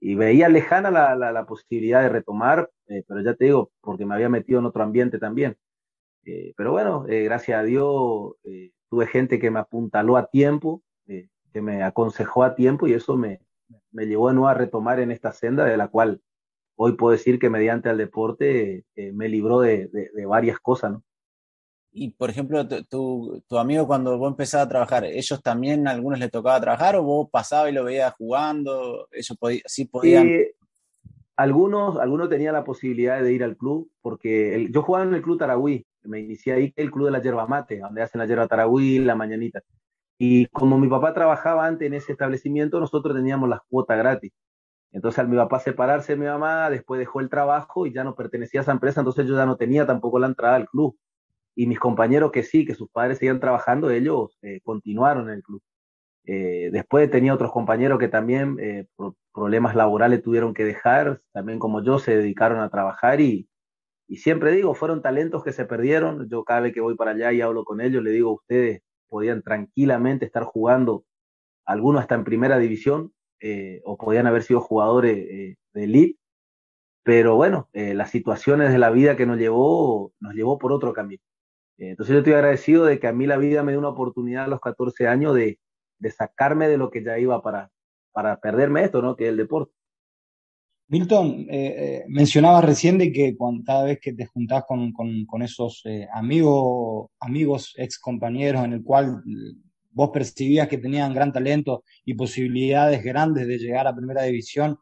y 0.00 0.14
veía 0.14 0.48
lejana 0.48 0.90
la, 0.90 1.14
la, 1.16 1.46
posibilidad 1.46 2.02
de 2.02 2.08
retomar, 2.08 2.70
eh, 2.88 3.04
pero 3.06 3.20
ya 3.22 3.34
te 3.34 3.46
digo, 3.46 3.70
porque 3.80 4.06
me 4.06 4.14
había 4.14 4.28
metido 4.28 4.58
en 4.60 4.66
otro 4.66 4.82
ambiente 4.82 5.18
también. 5.18 5.56
Eh, 6.24 6.52
pero 6.56 6.72
bueno, 6.72 7.06
eh, 7.08 7.24
gracias 7.24 7.58
a 7.60 7.62
Dios 7.62 8.34
eh, 8.44 8.72
tuve 8.90 9.06
gente 9.06 9.38
que 9.38 9.50
me 9.50 9.60
apuntaló 9.60 10.16
a 10.16 10.26
tiempo, 10.26 10.82
que 11.52 11.62
me 11.62 11.82
aconsejó 11.82 12.44
a 12.44 12.54
tiempo 12.54 12.86
y 12.86 12.92
eso 12.92 13.16
me, 13.16 13.40
me 13.90 14.06
llevó 14.06 14.28
de 14.28 14.34
nuevo 14.34 14.48
a 14.48 14.54
retomar 14.54 15.00
en 15.00 15.10
esta 15.10 15.32
senda 15.32 15.64
de 15.64 15.76
la 15.76 15.88
cual 15.88 16.22
hoy 16.82 16.92
puedo 16.92 17.12
decir 17.12 17.38
que 17.38 17.50
mediante 17.50 17.90
el 17.90 17.98
deporte 17.98 18.86
me 19.12 19.28
libró 19.28 19.60
de, 19.60 19.88
de, 19.88 20.24
varias 20.24 20.58
cosas, 20.60 20.92
¿no? 20.92 21.02
Y 21.92 22.12
por 22.12 22.30
ejemplo, 22.30 22.66
tu, 22.66 23.42
tu, 23.46 23.58
amigo 23.58 23.86
cuando 23.86 24.16
vos 24.16 24.30
empezabas 24.30 24.66
a 24.66 24.70
trabajar, 24.70 25.04
¿ellos 25.04 25.42
también 25.42 25.86
a 25.86 25.90
algunos 25.90 26.18
les 26.18 26.30
tocaba 26.30 26.58
trabajar 26.58 26.96
o 26.96 27.02
vos 27.02 27.28
pasabas 27.30 27.70
y 27.70 27.74
lo 27.74 27.84
veías 27.84 28.14
jugando? 28.14 29.08
¿Ellos 29.10 29.36
sí 29.66 29.84
podían? 29.84 30.26
algunos, 31.36 31.98
algunos 31.98 32.30
tenían 32.30 32.54
la 32.54 32.64
posibilidad 32.64 33.22
de 33.22 33.32
ir 33.32 33.44
al 33.44 33.58
club, 33.58 33.90
porque 34.00 34.68
yo 34.70 34.82
jugaba 34.82 35.04
en 35.04 35.14
el 35.14 35.22
club 35.22 35.38
Taragüí, 35.38 35.86
me 36.04 36.20
inicié 36.20 36.54
ahí, 36.54 36.72
el 36.76 36.90
club 36.90 37.06
de 37.06 37.12
la 37.12 37.20
yerba 37.20 37.46
mate, 37.46 37.80
donde 37.80 38.02
hacen 38.02 38.20
la 38.20 38.26
yerba 38.26 38.48
Taragüí, 38.48 39.00
la 39.00 39.16
mañanita. 39.16 39.60
Y 40.18 40.46
como 40.46 40.78
mi 40.78 40.88
papá 40.88 41.12
trabajaba 41.12 41.66
antes 41.66 41.86
en 41.86 41.94
ese 41.94 42.12
establecimiento, 42.12 42.80
nosotros 42.80 43.14
teníamos 43.14 43.50
las 43.50 43.60
cuotas 43.68 43.98
gratis. 43.98 44.32
Entonces 44.92 45.18
al 45.20 45.28
mi 45.28 45.36
papá 45.36 45.60
separarse 45.60 46.14
de 46.14 46.18
mi 46.18 46.26
mamá, 46.26 46.70
después 46.70 46.98
dejó 46.98 47.20
el 47.20 47.28
trabajo 47.30 47.86
y 47.86 47.92
ya 47.92 48.04
no 48.04 48.14
pertenecía 48.16 48.60
a 48.60 48.62
esa 48.62 48.72
empresa, 48.72 49.00
entonces 49.00 49.26
yo 49.26 49.36
ya 49.36 49.46
no 49.46 49.56
tenía 49.56 49.86
tampoco 49.86 50.18
la 50.18 50.26
entrada 50.28 50.56
al 50.56 50.68
club. 50.68 50.96
y 51.56 51.66
mis 51.66 51.78
compañeros 51.80 52.32
que 52.32 52.42
sí, 52.44 52.64
que 52.66 52.74
sus 52.74 52.90
padres 52.90 53.18
seguían 53.18 53.40
trabajando, 53.40 53.90
ellos 53.90 54.38
eh, 54.42 54.60
continuaron 54.62 55.28
en 55.28 55.36
el 55.36 55.42
club. 55.42 55.62
Eh, 56.24 56.70
después 56.72 57.10
tenía 57.10 57.34
otros 57.34 57.52
compañeros 57.52 57.98
que 57.98 58.08
también 58.08 58.56
eh, 58.60 58.86
problemas 59.34 59.74
laborales 59.74 60.22
tuvieron 60.22 60.54
que 60.54 60.64
dejar, 60.64 61.20
también 61.32 61.58
como 61.58 61.82
yo 61.82 61.98
se 61.98 62.16
dedicaron 62.16 62.60
a 62.60 62.70
trabajar 62.70 63.20
y, 63.20 63.48
y 64.08 64.16
siempre 64.18 64.52
digo, 64.52 64.74
fueron 64.74 65.02
talentos 65.02 65.44
que 65.44 65.52
se 65.52 65.64
perdieron. 65.66 66.28
Yo 66.28 66.44
cada 66.44 66.60
vez 66.60 66.74
que 66.74 66.80
voy 66.80 66.96
para 66.96 67.12
allá 67.12 67.32
y 67.32 67.40
hablo 67.40 67.64
con 67.64 67.80
ellos, 67.80 68.02
le 68.02 68.10
digo, 68.10 68.32
ustedes 68.34 68.82
podían 69.08 69.42
tranquilamente 69.42 70.24
estar 70.26 70.44
jugando, 70.44 71.04
algunos 71.64 72.02
hasta 72.02 72.14
en 72.16 72.24
primera 72.24 72.58
división, 72.58 73.12
o 73.84 73.96
podían 73.96 74.26
haber 74.26 74.42
sido 74.42 74.60
jugadores 74.60 75.16
de 75.16 75.56
elite, 75.74 76.18
pero 77.02 77.36
bueno, 77.36 77.68
las 77.72 78.10
situaciones 78.10 78.72
de 78.72 78.78
la 78.78 78.90
vida 78.90 79.16
que 79.16 79.26
nos 79.26 79.38
llevó, 79.38 80.12
nos 80.20 80.34
llevó 80.34 80.58
por 80.58 80.72
otro 80.72 80.92
camino. 80.92 81.22
Entonces 81.78 82.12
yo 82.12 82.18
estoy 82.18 82.34
agradecido 82.34 82.84
de 82.84 83.00
que 83.00 83.06
a 83.06 83.12
mí 83.12 83.26
la 83.26 83.38
vida 83.38 83.62
me 83.62 83.72
dio 83.72 83.78
una 83.78 83.88
oportunidad 83.88 84.44
a 84.44 84.48
los 84.48 84.60
14 84.60 85.08
años 85.08 85.34
de, 85.34 85.58
de 85.98 86.10
sacarme 86.10 86.68
de 86.68 86.76
lo 86.76 86.90
que 86.90 87.02
ya 87.02 87.18
iba 87.18 87.42
para, 87.42 87.70
para 88.12 88.40
perderme 88.40 88.84
esto, 88.84 89.00
¿no? 89.02 89.16
Que 89.16 89.24
es 89.24 89.30
el 89.30 89.36
deporte. 89.36 89.72
Milton, 90.88 91.46
eh, 91.48 91.48
eh, 91.50 92.04
mencionabas 92.08 92.64
recién 92.64 92.98
de 92.98 93.12
que 93.12 93.36
cuando, 93.36 93.62
cada 93.64 93.84
vez 93.84 94.00
que 94.00 94.12
te 94.12 94.26
juntás 94.26 94.64
con, 94.66 94.92
con, 94.92 95.42
esos 95.42 95.82
eh, 95.84 96.08
amigos, 96.12 97.10
amigos, 97.20 97.74
ex 97.76 97.96
compañeros, 98.00 98.64
en 98.64 98.72
el 98.72 98.82
cual 98.82 99.22
vos 99.90 100.10
percibías 100.10 100.68
que 100.68 100.78
tenían 100.78 101.14
gran 101.14 101.32
talento 101.32 101.84
y 102.04 102.14
posibilidades 102.14 103.02
grandes 103.02 103.46
de 103.46 103.58
llegar 103.58 103.86
a 103.86 103.94
primera 103.94 104.22
división, 104.22 104.78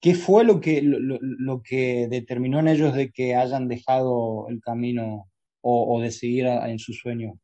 ¿qué 0.00 0.14
fue 0.14 0.44
lo 0.44 0.60
que, 0.60 0.82
lo, 0.82 1.18
lo 1.20 1.62
que 1.62 2.08
determinó 2.08 2.60
en 2.60 2.68
ellos 2.68 2.94
de 2.94 3.10
que 3.10 3.34
hayan 3.34 3.68
dejado 3.68 4.46
el 4.48 4.60
camino 4.60 5.28
o, 5.60 6.00
de 6.00 6.10
seguir 6.10 6.46
en 6.46 6.78
su 6.78 6.92
sueño? 6.92 7.38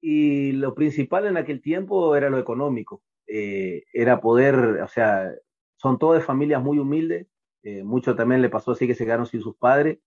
Y 0.00 0.52
lo 0.52 0.74
principal 0.74 1.26
en 1.26 1.36
aquel 1.36 1.60
tiempo 1.60 2.14
era 2.16 2.30
lo 2.30 2.38
económico, 2.38 3.02
eh, 3.26 3.84
era 3.92 4.20
poder, 4.20 4.54
o 4.54 4.88
sea, 4.88 5.30
son 5.76 5.98
todas 5.98 6.24
familias 6.24 6.62
muy 6.62 6.78
humildes, 6.78 7.26
eh, 7.62 7.82
mucho 7.82 8.14
también 8.14 8.42
le 8.42 8.48
pasó 8.48 8.72
así 8.72 8.86
que 8.86 8.94
se 8.94 9.04
quedaron 9.04 9.26
sin 9.26 9.40
sus 9.40 9.56
padres, 9.56 9.98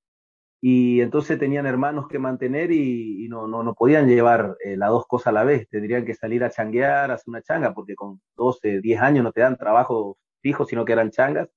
y 0.63 1.01
entonces 1.01 1.39
tenían 1.39 1.65
hermanos 1.65 2.07
que 2.07 2.19
mantener 2.19 2.71
y, 2.71 3.27
no, 3.29 3.47
no, 3.47 3.63
no, 3.63 3.73
podían 3.73 4.07
llevar 4.07 4.57
eh, 4.63 4.77
las 4.77 4.91
dos 4.91 5.07
cosas 5.07 5.27
a 5.27 5.31
la 5.31 5.43
vez, 5.43 5.67
tendrían 5.69 6.05
que 6.05 6.13
salir 6.13 6.43
a 6.43 6.51
changuear, 6.51 7.09
hacer 7.09 7.25
una 7.27 7.41
changa, 7.41 7.73
porque 7.73 7.95
con 7.95 8.21
12, 8.37 8.79
10 8.81 9.01
años 9.01 9.23
no 9.23 9.31
te 9.31 9.41
dan 9.41 9.57
trabajo 9.57 10.17
fijo, 10.41 10.65
sino 10.65 10.85
que 10.85 10.93
eran 10.93 11.09
changas, 11.09 11.49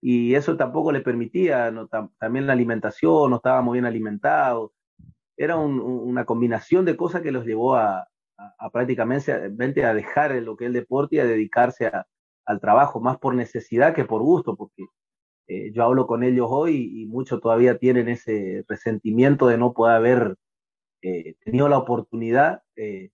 y 0.00 0.34
eso 0.34 0.56
tampoco 0.56 0.90
le 0.92 1.00
permitía, 1.02 1.70
no, 1.70 1.88
también 2.18 2.48
la 2.48 2.54
alimentación, 2.54 3.30
no 3.30 3.36
estábamos 3.36 3.74
bien 3.74 3.86
alimentados, 3.86 4.72
era 5.36 5.56
una 5.56 6.24
combinación 6.24 6.84
de 6.84 6.96
cosas 6.96 7.22
que 7.22 7.32
los 7.32 7.46
llevó 7.46 7.76
a, 7.76 8.08
prácticamente 8.72 9.84
a 9.84 9.94
dejar 9.94 10.32
lo 10.42 10.56
que 10.56 10.64
es 10.64 10.68
el 10.68 10.74
deporte 10.74 11.16
y 11.16 11.18
a 11.20 11.24
dedicarse 11.24 11.90
al 12.44 12.60
trabajo, 12.60 13.00
más 13.00 13.18
por 13.18 13.34
necesidad 13.34 13.94
que 13.94 14.04
por 14.04 14.22
gusto, 14.22 14.56
porque 14.56 14.84
eh, 15.54 15.72
yo 15.72 15.84
hablo 15.84 16.06
con 16.06 16.22
ellos 16.22 16.46
hoy 16.50 17.02
y, 17.02 17.06
muchos 17.06 17.40
todavía 17.40 17.78
tienen 17.78 18.08
ese 18.08 18.64
resentimiento 18.68 19.46
de 19.48 19.58
no 19.58 19.72
poder 19.72 19.96
haber 19.96 20.36
eh, 21.02 21.34
tenido 21.44 21.68
la 21.68 21.78
oportunidad 21.78 22.62
eh, 22.76 23.10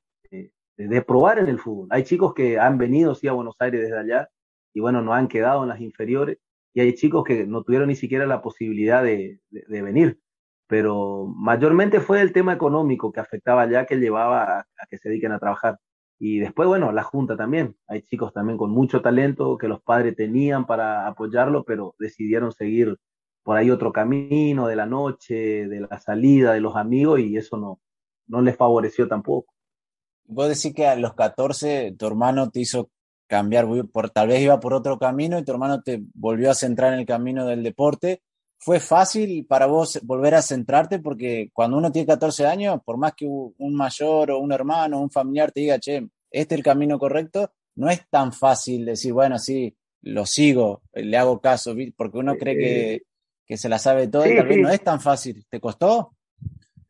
de 0.76 1.02
probar 1.02 1.38
en 1.40 1.48
el 1.48 1.58
fútbol. 1.58 1.88
Hay 1.90 2.04
chicos 2.04 2.34
que 2.34 2.58
han 2.58 2.78
venido 2.78 3.14
sí 3.14 3.26
a 3.28 3.32
Buenos 3.32 3.56
Aires 3.58 3.82
desde 3.82 3.98
allá 3.98 4.28
y 4.72 4.80
bueno, 4.80 5.02
no 5.02 5.12
han 5.12 5.28
quedado 5.28 5.64
en 5.64 5.68
las 5.70 5.80
inferiores 5.80 6.38
y 6.72 6.80
hay 6.80 6.94
chicos 6.94 7.24
que 7.24 7.46
no 7.46 7.64
tuvieron 7.64 7.88
ni 7.88 7.96
siquiera 7.96 8.26
la 8.26 8.42
posibilidad 8.42 9.02
de 9.02 9.40
venir 9.50 10.20
pero 10.68 11.26
mayormente 11.34 12.00
fue 12.00 12.20
el 12.20 12.32
tema 12.32 12.52
económico 12.52 13.10
que 13.10 13.20
afectaba 13.20 13.68
ya 13.68 13.86
que 13.86 13.96
llevaba 13.96 14.60
a, 14.60 14.66
que 14.88 14.98
se 14.98 15.08
dediquen 15.08 15.32
a 15.32 15.38
trabajar. 15.38 15.78
Y 16.18 16.38
después, 16.38 16.68
bueno, 16.68 16.90
la 16.92 17.04
Junta 17.04 17.36
también. 17.36 17.76
Hay 17.86 18.02
chicos 18.02 18.32
también 18.32 18.58
con 18.58 18.70
mucho 18.70 19.00
talento 19.00 19.56
que 19.56 19.68
los 19.68 19.80
padres 19.82 20.16
tenían 20.16 20.66
para 20.66 21.06
apoyarlo, 21.06 21.64
pero 21.64 21.94
decidieron 21.98 22.52
seguir 22.52 22.96
por 23.42 23.56
ahí 23.56 23.70
otro 23.70 23.92
camino 23.92 24.66
de 24.66 24.76
la 24.76 24.86
noche, 24.86 25.68
de 25.68 25.80
la 25.80 25.98
salida, 26.00 26.52
de 26.52 26.60
los 26.60 26.76
amigos, 26.76 27.20
y 27.20 27.36
eso 27.36 27.56
no, 27.56 27.80
no 28.26 28.42
les 28.42 28.56
favoreció 28.56 29.08
tampoco. 29.08 29.54
Vos 30.24 30.48
decís 30.48 30.74
que 30.74 30.86
a 30.86 30.96
los 30.96 31.14
14 31.14 31.94
tu 31.98 32.06
hermano 32.06 32.50
te 32.50 32.60
hizo 32.60 32.90
cambiar, 33.28 33.66
por, 33.92 34.10
tal 34.10 34.28
vez 34.28 34.42
iba 34.42 34.60
por 34.60 34.74
otro 34.74 34.98
camino 34.98 35.38
y 35.38 35.44
tu 35.44 35.52
hermano 35.52 35.82
te 35.82 36.02
volvió 36.14 36.50
a 36.50 36.54
centrar 36.54 36.92
en 36.92 37.00
el 37.00 37.06
camino 37.06 37.46
del 37.46 37.62
deporte 37.62 38.22
¿Fue 38.60 38.80
fácil 38.80 39.46
para 39.46 39.66
vos 39.66 40.00
volver 40.02 40.34
a 40.34 40.42
centrarte? 40.42 40.98
Porque 40.98 41.50
cuando 41.52 41.78
uno 41.78 41.92
tiene 41.92 42.06
14 42.06 42.44
años, 42.46 42.80
por 42.84 42.98
más 42.98 43.14
que 43.14 43.24
un 43.26 43.74
mayor 43.74 44.32
o 44.32 44.38
un 44.38 44.52
hermano 44.52 44.98
o 44.98 45.02
un 45.02 45.10
familiar 45.10 45.52
te 45.52 45.60
diga, 45.60 45.78
che, 45.78 46.08
este 46.30 46.54
es 46.54 46.58
el 46.58 46.64
camino 46.64 46.98
correcto, 46.98 47.52
no 47.76 47.88
es 47.88 48.08
tan 48.10 48.32
fácil 48.32 48.84
decir, 48.84 49.12
bueno, 49.12 49.38
sí, 49.38 49.76
lo 50.02 50.26
sigo, 50.26 50.82
le 50.92 51.16
hago 51.16 51.40
caso, 51.40 51.74
porque 51.96 52.18
uno 52.18 52.36
cree 52.36 52.56
que, 52.56 52.94
eh, 52.94 53.02
que 53.46 53.56
se 53.56 53.68
la 53.68 53.78
sabe 53.78 54.08
todo 54.08 54.26
y 54.26 54.36
tal 54.36 54.48
vez 54.48 54.58
no 54.58 54.70
es 54.70 54.82
tan 54.82 55.00
fácil. 55.00 55.46
¿Te 55.48 55.60
costó? 55.60 56.16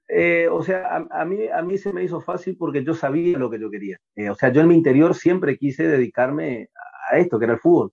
Eh, 0.09 0.49
o 0.51 0.63
sea, 0.63 1.07
a, 1.11 1.25
mí, 1.27 1.49
a 1.53 1.61
mí 1.61 1.77
se 1.77 1.93
me 1.93 2.03
hizo 2.03 2.23
fácil 2.23 2.57
porque 2.57 2.83
yo 2.83 2.95
sabía 2.95 3.37
lo 3.37 3.51
que 3.51 3.61
yo 3.61 3.71
quería. 3.71 3.99
Eh, 4.17 4.31
o 4.31 4.35
sea, 4.35 4.51
yo 4.51 4.63
en 4.63 4.69
mi 4.69 4.75
interior 4.75 5.15
siempre 5.15 5.59
quise 5.59 5.87
dedicarme 5.87 6.71
a 7.11 7.19
esto, 7.19 7.39
que 7.39 7.45
era 7.45 7.55
el 7.55 7.61
fútbol 7.61 7.93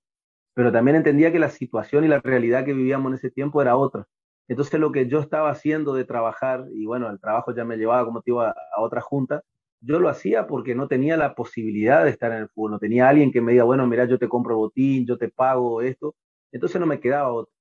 pero 0.56 0.72
también 0.72 0.98
entendía 0.98 1.32
que 1.32 1.40
la 1.40 1.50
situación 1.50 2.06
y 2.06 2.08
la 2.08 2.22
realidad 2.22 2.66
que 2.66 2.74
vivíamos 2.74 3.12
en 3.12 3.16
ese 3.16 3.30
tiempo 3.30 3.62
era 3.62 3.78
otra. 3.78 4.08
Entonces 4.48 4.80
lo 4.80 4.92
que 4.92 5.08
yo 5.08 5.20
estaba 5.20 5.50
haciendo 5.52 5.94
de 5.94 6.06
trabajar, 6.06 6.66
y 6.74 6.86
bueno, 6.86 7.10
el 7.10 7.20
trabajo 7.20 7.54
ya 7.54 7.66
me 7.66 7.78
llevaba 7.78 8.06
como 8.06 8.22
te 8.22 8.32
iba 8.32 8.52
a, 8.52 8.82
otra 8.82 9.02
junta, 9.02 9.44
yo 9.82 10.00
lo 10.00 10.10
hacía 10.10 10.48
porque 10.48 10.74
no 10.74 10.88
tenía 10.88 11.18
la 11.18 11.36
posibilidad 11.36 12.04
de 12.06 12.12
estar 12.12 12.32
en 12.32 12.40
el 12.40 12.50
fútbol, 12.50 12.72
no 12.72 12.80
tenía 12.80 13.10
alguien 13.10 13.32
que 13.32 13.42
me 13.42 13.52
diga, 13.52 13.66
bueno, 13.66 13.86
mira, 13.88 14.06
yo 14.06 14.18
te 14.18 14.30
compro 14.30 14.58
botín, 14.58 15.06
yo 15.06 15.18
te 15.18 15.30
pago 15.30 15.82
esto, 15.82 16.16
entonces 16.52 16.80
no 16.80 16.88
me 16.88 17.00
quedaba 17.00 17.32
otro. 17.34 17.54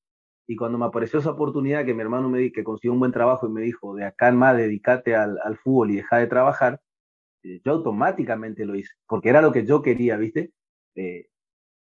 Y 0.46 0.56
cuando 0.56 0.78
me 0.78 0.86
apareció 0.86 1.18
esa 1.20 1.30
oportunidad 1.30 1.84
que 1.84 1.94
mi 1.94 2.02
hermano 2.02 2.28
me 2.28 2.38
dijo 2.38 2.54
que 2.54 2.64
consiguió 2.64 2.92
un 2.92 3.00
buen 3.00 3.12
trabajo 3.12 3.46
y 3.48 3.50
me 3.50 3.62
dijo, 3.62 3.94
de 3.96 4.04
acá 4.04 4.28
en 4.28 4.36
más, 4.36 4.56
dedícate 4.56 5.16
al, 5.16 5.38
al 5.42 5.56
fútbol 5.58 5.90
y 5.90 5.96
deja 5.96 6.18
de 6.18 6.26
trabajar, 6.28 6.80
eh, 7.44 7.60
yo 7.64 7.72
automáticamente 7.72 8.64
lo 8.64 8.74
hice, 8.76 8.92
porque 9.06 9.30
era 9.30 9.42
lo 9.42 9.52
que 9.52 9.66
yo 9.66 9.82
quería, 9.82 10.16
¿viste? 10.16 10.52
Eh, 10.96 11.28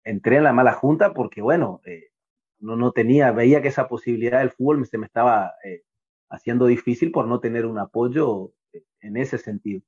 entré 0.05 0.37
en 0.37 0.45
la 0.45 0.53
mala 0.53 0.73
junta 0.73 1.13
porque, 1.15 1.43
bueno, 1.43 1.81
eh, 1.85 2.11
no, 2.59 2.77
no 2.77 2.93
tenía, 2.93 3.33
veía 3.33 3.63
que 3.63 3.69
esa 3.69 3.89
posibilidad 3.89 4.41
del 4.41 4.51
fútbol 4.51 4.87
se 4.87 4.99
me 4.99 5.07
estaba 5.07 5.55
eh, 5.65 5.83
haciendo 6.29 6.67
difícil 6.67 7.11
por 7.11 7.27
no 7.27 7.41
tener 7.41 7.67
un 7.67 7.79
apoyo 7.79 8.53
eh, 8.73 8.85
en 9.01 9.17
ese 9.17 9.39
sentido. 9.39 9.83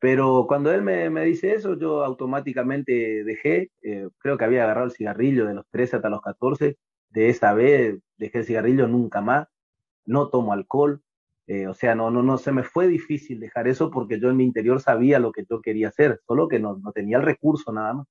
Pero 0.00 0.46
cuando 0.48 0.72
él 0.72 0.82
me, 0.82 1.10
me 1.10 1.24
dice 1.24 1.54
eso, 1.54 1.78
yo 1.78 2.04
automáticamente 2.04 3.22
dejé, 3.24 3.70
creo 4.18 4.36
que 4.36 4.44
había 4.44 4.64
agarrado 4.64 4.86
el 4.86 4.92
cigarrillo 4.92 5.46
de 5.46 5.54
los 5.54 5.68
13 5.70 5.96
hasta 5.96 6.08
los 6.10 6.20
14, 6.22 6.76
de 7.10 7.28
esa 7.28 7.54
vez 7.54 8.00
dejé 8.16 8.38
el 8.38 8.44
cigarrillo 8.44 8.88
nunca 8.88 9.20
más, 9.20 9.46
no 10.04 10.28
tomo 10.28 10.52
alcohol, 10.52 11.02
o 11.68 11.74
sea, 11.74 11.94
no, 11.94 12.10
no, 12.10 12.24
no 12.24 12.36
se 12.38 12.50
me 12.50 12.64
fue 12.64 12.88
difícil 12.88 13.38
dejar 13.38 13.68
eso 13.68 13.92
porque 13.92 14.18
yo 14.18 14.28
en 14.30 14.38
mi 14.38 14.44
interior 14.44 14.80
sabía 14.80 15.20
lo 15.20 15.30
que 15.30 15.44
yo 15.48 15.60
quería 15.60 15.88
hacer, 15.88 16.20
solo 16.26 16.48
que 16.48 16.58
no, 16.58 16.78
no 16.78 16.90
tenía 16.90 17.18
el 17.18 17.22
recurso 17.22 17.72
nada 17.72 17.94
más. 17.94 18.06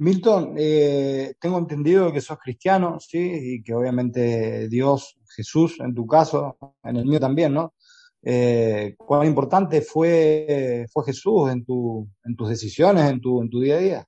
Milton, 0.00 0.54
eh, 0.56 1.34
tengo 1.38 1.58
entendido 1.58 2.10
que 2.10 2.22
sos 2.22 2.38
cristiano, 2.38 2.98
¿sí? 3.00 3.18
Y 3.20 3.62
que 3.62 3.74
obviamente 3.74 4.66
Dios, 4.70 5.20
Jesús, 5.36 5.78
en 5.78 5.94
tu 5.94 6.06
caso, 6.06 6.56
en 6.82 6.96
el 6.96 7.04
mío 7.04 7.20
también, 7.20 7.52
¿no? 7.52 7.74
Eh, 8.22 8.94
¿Cuán 8.96 9.26
importante 9.26 9.82
fue, 9.82 10.86
fue 10.90 11.04
Jesús 11.04 11.50
en, 11.50 11.66
tu, 11.66 12.08
en 12.24 12.34
tus 12.34 12.48
decisiones, 12.48 13.10
en 13.10 13.20
tu, 13.20 13.42
en 13.42 13.50
tu 13.50 13.60
día 13.60 13.76
a 13.76 13.80
día? 13.80 14.06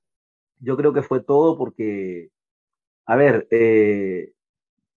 Yo 0.57 0.75
creo 0.77 0.93
que 0.93 1.03
fue 1.03 1.21
todo 1.21 1.59
porque, 1.59 2.29
a 3.05 3.15
ver, 3.15 3.47
eh, 3.51 4.31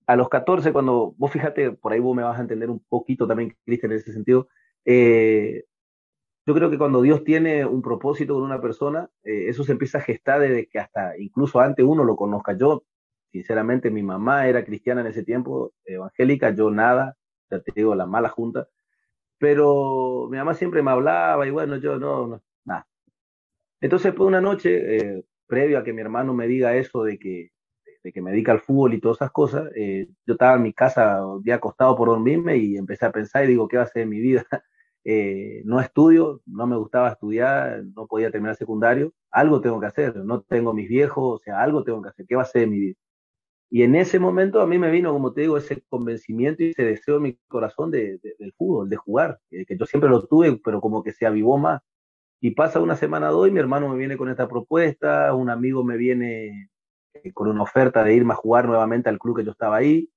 a 0.07 0.15
los 0.15 0.29
14, 0.29 0.71
cuando 0.71 1.13
vos 1.17 1.29
fíjate, 1.29 1.71
por 1.71 1.91
ahí 1.91 1.99
vos 1.99 2.15
me 2.15 2.23
vas 2.23 2.37
a 2.37 2.41
entender 2.41 2.69
un 2.69 2.79
poquito 2.87 3.27
también, 3.27 3.53
Cristian, 3.65 3.91
en 3.91 3.97
ese 3.97 4.13
sentido, 4.13 4.47
eh, 4.85 5.65
yo 6.45 6.53
creo 6.53 6.69
que 6.69 6.77
cuando 6.77 7.01
Dios 7.01 7.23
tiene 7.23 7.65
un 7.65 7.81
propósito 7.81 8.35
con 8.35 8.43
una 8.43 8.61
persona, 8.61 9.09
eh, 9.23 9.49
eso 9.49 9.63
se 9.63 9.71
empieza 9.73 9.97
a 9.99 10.01
gestar 10.01 10.39
desde 10.41 10.67
que 10.67 10.79
hasta 10.79 11.17
incluso 11.17 11.59
antes 11.59 11.85
uno 11.85 12.03
lo 12.03 12.15
conozca. 12.15 12.55
Yo, 12.57 12.83
sinceramente, 13.31 13.89
mi 13.91 14.03
mamá 14.03 14.47
era 14.47 14.63
cristiana 14.65 15.01
en 15.01 15.07
ese 15.07 15.23
tiempo, 15.23 15.73
evangélica, 15.85 16.51
yo 16.55 16.69
nada, 16.71 17.17
ya 17.49 17.59
te 17.61 17.71
digo, 17.75 17.95
la 17.95 18.05
mala 18.05 18.29
junta, 18.29 18.67
pero 19.39 20.27
mi 20.29 20.37
mamá 20.37 20.53
siempre 20.55 20.83
me 20.83 20.91
hablaba 20.91 21.47
y 21.47 21.51
bueno, 21.51 21.77
yo 21.77 21.97
no, 21.99 22.27
no 22.27 22.41
nada. 22.65 22.87
Entonces, 23.81 24.13
pues 24.13 24.27
una 24.27 24.41
noche, 24.41 24.97
eh, 24.97 25.25
previo 25.47 25.79
a 25.79 25.83
que 25.83 25.93
mi 25.93 26.01
hermano 26.01 26.33
me 26.33 26.47
diga 26.47 26.75
eso 26.75 27.03
de 27.03 27.19
que, 27.19 27.51
de 28.03 28.11
que 28.13 28.21
me 28.21 28.31
dedica 28.31 28.51
al 28.51 28.61
fútbol 28.61 28.93
y 28.93 28.99
todas 29.01 29.17
esas 29.17 29.31
cosas, 29.31 29.69
eh, 29.75 30.07
yo 30.25 30.33
estaba 30.33 30.55
en 30.57 30.63
mi 30.63 30.73
casa, 30.73 31.21
día 31.43 31.55
acostado 31.55 31.95
por 31.95 32.09
dormirme 32.09 32.57
y 32.57 32.77
empecé 32.77 33.05
a 33.05 33.11
pensar 33.11 33.45
y 33.45 33.49
digo, 33.49 33.67
¿qué 33.67 33.77
va 33.77 33.83
a 33.83 33.87
ser 33.87 34.07
mi 34.07 34.19
vida? 34.19 34.45
Eh, 35.07 35.61
no 35.65 35.79
estudio, 35.79 36.41
no 36.47 36.65
me 36.65 36.75
gustaba 36.75 37.09
estudiar, 37.11 37.83
no 37.95 38.07
podía 38.07 38.31
terminar 38.31 38.55
secundario, 38.55 39.13
algo 39.29 39.61
tengo 39.61 39.79
que 39.79 39.85
hacer, 39.85 40.15
no 40.17 40.41
tengo 40.41 40.73
mis 40.73 40.89
viejos, 40.89 41.41
o 41.41 41.43
sea, 41.43 41.61
algo 41.61 41.83
tengo 41.83 42.01
que 42.01 42.09
hacer, 42.09 42.25
¿qué 42.27 42.35
va 42.35 42.41
a 42.41 42.45
ser 42.45 42.61
de 42.61 42.67
mi 42.67 42.79
vida? 42.79 42.95
Y 43.69 43.83
en 43.83 43.95
ese 43.95 44.19
momento 44.19 44.61
a 44.61 44.67
mí 44.67 44.77
me 44.79 44.91
vino, 44.91 45.11
como 45.13 45.33
te 45.33 45.41
digo, 45.41 45.57
ese 45.57 45.83
convencimiento 45.89 46.63
y 46.63 46.69
ese 46.69 46.83
deseo 46.83 47.17
en 47.17 47.23
mi 47.23 47.39
corazón 47.47 47.91
de, 47.91 48.19
del 48.39 48.53
fútbol, 48.53 48.89
de 48.89 48.95
jugar, 48.95 49.39
que, 49.49 49.65
yo 49.77 49.85
siempre 49.85 50.09
lo 50.09 50.25
tuve, 50.27 50.59
pero 50.63 50.81
como 50.81 51.03
que 51.03 51.11
se 51.11 51.25
avivó 51.25 51.57
más. 51.57 51.81
Y 52.41 52.51
pasa 52.51 52.79
una 52.79 52.95
semana 52.95 53.31
o 53.31 53.33
dos 53.33 53.47
y 53.47 53.51
mi 53.51 53.59
hermano 53.59 53.89
me 53.89 53.97
viene 53.97 54.17
con 54.17 54.29
esta 54.29 54.47
propuesta, 54.47 55.33
un 55.33 55.49
amigo 55.49 55.83
me 55.83 55.97
viene 55.97 56.69
eh, 57.13 57.33
con 57.33 57.47
una 57.47 57.63
oferta 57.63 58.03
de 58.03 58.15
irme 58.15 58.33
a 58.33 58.37
jugar 58.37 58.65
nuevamente 58.67 59.09
al 59.09 59.19
club 59.19 59.37
que 59.37 59.45
yo 59.45 59.51
estaba 59.51 59.77
ahí. 59.77 60.09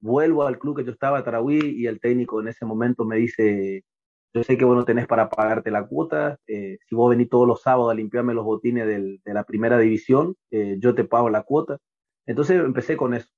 Vuelvo 0.00 0.44
al 0.44 0.58
club 0.58 0.76
que 0.76 0.84
yo 0.84 0.92
estaba, 0.92 1.24
Tarahui, 1.24 1.58
y 1.58 1.86
el 1.86 2.00
técnico 2.00 2.40
en 2.40 2.48
ese 2.48 2.64
momento 2.64 3.04
me 3.04 3.16
dice, 3.16 3.84
yo 4.32 4.44
sé 4.44 4.56
que 4.56 4.64
vos 4.64 4.76
no 4.76 4.84
tenés 4.84 5.06
para 5.06 5.28
pagarte 5.28 5.70
la 5.70 5.86
cuota, 5.86 6.38
eh, 6.46 6.78
si 6.88 6.94
vos 6.94 7.10
venís 7.10 7.28
todos 7.28 7.48
los 7.48 7.62
sábados 7.62 7.90
a 7.90 7.94
limpiarme 7.94 8.34
los 8.34 8.44
botines 8.44 8.86
del, 8.86 9.20
de 9.24 9.34
la 9.34 9.44
primera 9.44 9.78
división, 9.78 10.36
eh, 10.50 10.76
yo 10.78 10.94
te 10.94 11.04
pago 11.04 11.30
la 11.30 11.42
cuota. 11.42 11.78
Entonces 12.26 12.60
empecé 12.60 12.96
con 12.96 13.14
eso. 13.14 13.28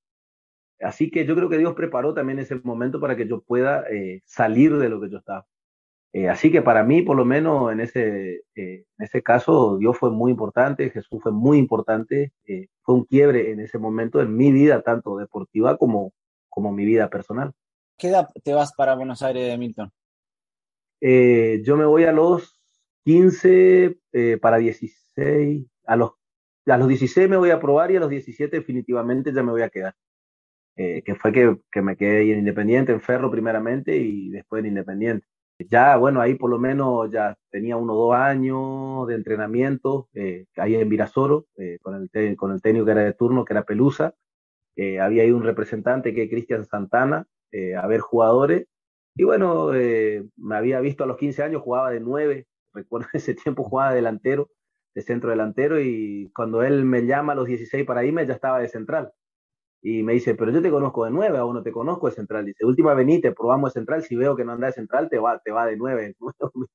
Así 0.80 1.11
que 1.11 1.25
yo 1.25 1.34
creo 1.37 1.49
que 1.49 1.58
Dios 1.58 1.75
preparó 1.75 2.12
también 2.12 2.38
ese 2.38 2.56
momento 2.62 3.00
para 3.00 3.16
que 3.16 3.26
yo 3.26 3.40
pueda 3.42 3.84
eh, 3.90 4.20
salir 4.26 4.76
de 4.76 4.88
lo 4.88 5.00
que 5.00 5.11
yo 5.11 5.18
estaba. 5.18 5.46
así 6.30 6.50
que 6.52 6.61
para 6.62 6.84
mí, 6.84 7.02
por 7.02 7.16
lo 7.16 7.25
menos 7.25 7.72
en 7.72 7.80
ese, 7.80 8.42
en 8.54 8.84
ese 8.99 9.22
caso, 9.22 9.78
Dios 9.78 9.96
fue 9.96 10.11
muy 10.11 10.30
importante, 10.32 10.90
Jesús 10.90 11.20
fue 11.22 11.32
muy 11.32 11.58
importante, 11.58 12.32
fue 12.82 12.94
un 12.96 13.04
quiebre 13.04 13.52
en 13.52 13.61
ese 13.61 13.78
momento 13.78 14.20
en 14.20 14.37
mi 14.37 14.52
vida, 14.52 14.82
tanto 14.82 15.16
deportiva 15.16 15.78
como, 15.78 16.12
como 16.50 16.72
mi 16.72 16.84
vida 16.84 17.08
personal. 17.08 17.52
¿Qué 17.96 18.08
edad 18.08 18.28
te 18.42 18.52
vas 18.52 18.72
para 18.75 18.94
Buenos 18.94 19.22
Aires, 19.22 19.58
Milton? 19.58 19.90
Eh, 21.04 21.61
yo 21.64 21.76
me 21.76 21.85
voy 21.85 22.04
a 22.04 22.12
los 22.12 22.61
15 23.04 23.99
eh, 24.12 24.38
para 24.40 24.59
16, 24.59 25.66
a 25.85 25.97
los, 25.97 26.12
a 26.66 26.76
los 26.78 26.87
16 26.87 27.28
me 27.28 27.37
voy 27.37 27.50
a 27.50 27.59
probar 27.59 27.90
y 27.90 27.97
a 27.97 28.00
los 28.00 28.09
17 28.09 28.56
definitivamente 28.56 29.32
ya 29.32 29.42
me 29.42 29.50
voy 29.50 29.62
a 29.62 29.68
quedar. 29.68 29.94
Eh, 30.76 31.02
que 31.04 31.16
fue 31.16 31.32
que, 31.32 31.59
que, 31.73 31.82
me 31.82 31.97
quedé 31.97 32.32
en 32.32 32.38
Independiente, 32.38 32.92
en 32.92 33.00
Ferro 33.00 33.30
primeramente 33.32 33.97
y 33.97 34.30
después 34.30 34.61
en 34.61 34.68
Independiente. 34.68 35.26
Ya, 35.59 35.97
bueno, 35.97 36.21
ahí 36.21 36.37
por 36.37 36.50
lo 36.50 36.59
menos 36.59 37.11
ya 37.11 37.37
tenía 37.50 37.76
uno 37.76 37.94
o 37.94 38.06
dos 38.06 38.14
años 38.16 39.06
de 39.09 39.14
entrenamiento, 39.16 40.09
ahí 40.56 40.75
en 40.76 40.88
Virasoro, 40.88 41.47
con, 41.82 42.09
el 42.12 42.37
con 42.37 42.52
el 42.52 42.62
técnico 42.62 42.87
que 42.87 42.92
era 42.92 43.04
de 43.04 43.12
turno, 43.12 43.44
que 43.44 43.52
era 43.52 43.64
Pelusa. 43.64 44.14
había 45.00 45.23
ahí 45.25 45.30
un 45.30 45.44
representante 45.44 46.14
que 46.14 46.25
es 46.25 46.30
Cristian 46.30 46.64
Santana, 46.64 47.26
a 47.78 47.87
ver 47.87 48.00
jugadores, 48.00 48.66
y 49.14 49.25
bueno, 49.25 49.75
eh, 49.75 50.25
me 50.37 50.57
había 50.57 50.81
visto 50.81 51.04
a 51.04 51.07
los 51.07 51.19
15 51.19 51.42
años, 51.42 51.62
jugaba 51.62 51.90
de 51.90 52.00
9, 52.00 52.47
recuerdo 52.75 53.09
ese 53.12 53.35
tiempo 53.35 53.64
jugaba 53.64 53.95
delantero, 53.95 54.50
de 54.95 55.02
centro 55.02 55.31
delantero, 55.31 55.81
y 55.81 56.31
cuando 56.35 56.62
él 56.62 56.85
me 56.85 57.07
llama 57.07 57.33
a 57.33 57.37
los 57.37 57.47
16 57.47 57.87
para 57.87 58.04
irme, 58.04 58.26
ya 58.26 58.35
estaba 58.35 58.61
de 58.61 58.69
central. 58.69 59.12
Y 59.83 60.02
me 60.04 60.14
dice, 60.14 60.35
pero 60.37 60.52
yo 60.52 60.62
te 60.62 60.71
conozco 60.71 61.04
de 61.04 61.11
9, 61.11 61.38
aún 61.38 61.54
no 61.57 61.62
te 61.62 61.73
conozco 61.73 62.09
de 62.09 62.14
central. 62.14 62.47
Dice, 62.47 62.64
última 62.64 62.95
venite, 62.95 63.33
probamos 63.33 63.73
de 63.75 63.81
central, 63.81 64.02
si 64.04 64.16
veo 64.16 64.37
que 64.37 64.45
no 64.45 64.52
anda 64.52 64.69
de 64.69 64.75
central, 64.75 65.09
te 65.11 65.19
va, 65.19 65.40
te 65.40 65.52
va 65.52 65.66
de 65.66 65.76
9. 65.76 66.14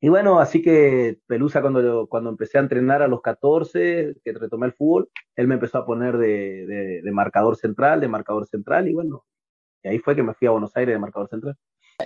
y 0.00 0.08
bueno, 0.08 0.40
así 0.40 0.62
que 0.62 1.18
Pelusa 1.26 1.60
cuando, 1.60 2.06
cuando 2.08 2.30
empecé 2.30 2.58
a 2.58 2.62
entrenar 2.62 3.02
a 3.02 3.08
los 3.08 3.22
14, 3.22 4.16
que 4.24 4.32
retomé 4.32 4.66
el 4.66 4.74
fútbol, 4.74 5.10
él 5.36 5.48
me 5.48 5.54
empezó 5.54 5.78
a 5.78 5.86
poner 5.86 6.18
de, 6.18 7.00
de 7.02 7.12
marcador 7.12 7.56
central, 7.56 8.00
de 8.00 8.08
marcador 8.08 8.46
central, 8.46 8.88
y 8.88 8.94
bueno, 8.94 9.24
y 9.82 9.88
ahí 9.88 9.98
fue 9.98 10.16
que 10.16 10.22
me 10.22 10.34
fui 10.34 10.48
a 10.48 10.52
Buenos 10.52 10.76
Aires 10.76 10.94
de 10.94 10.98
marcador 10.98 11.28
central. 11.28 11.56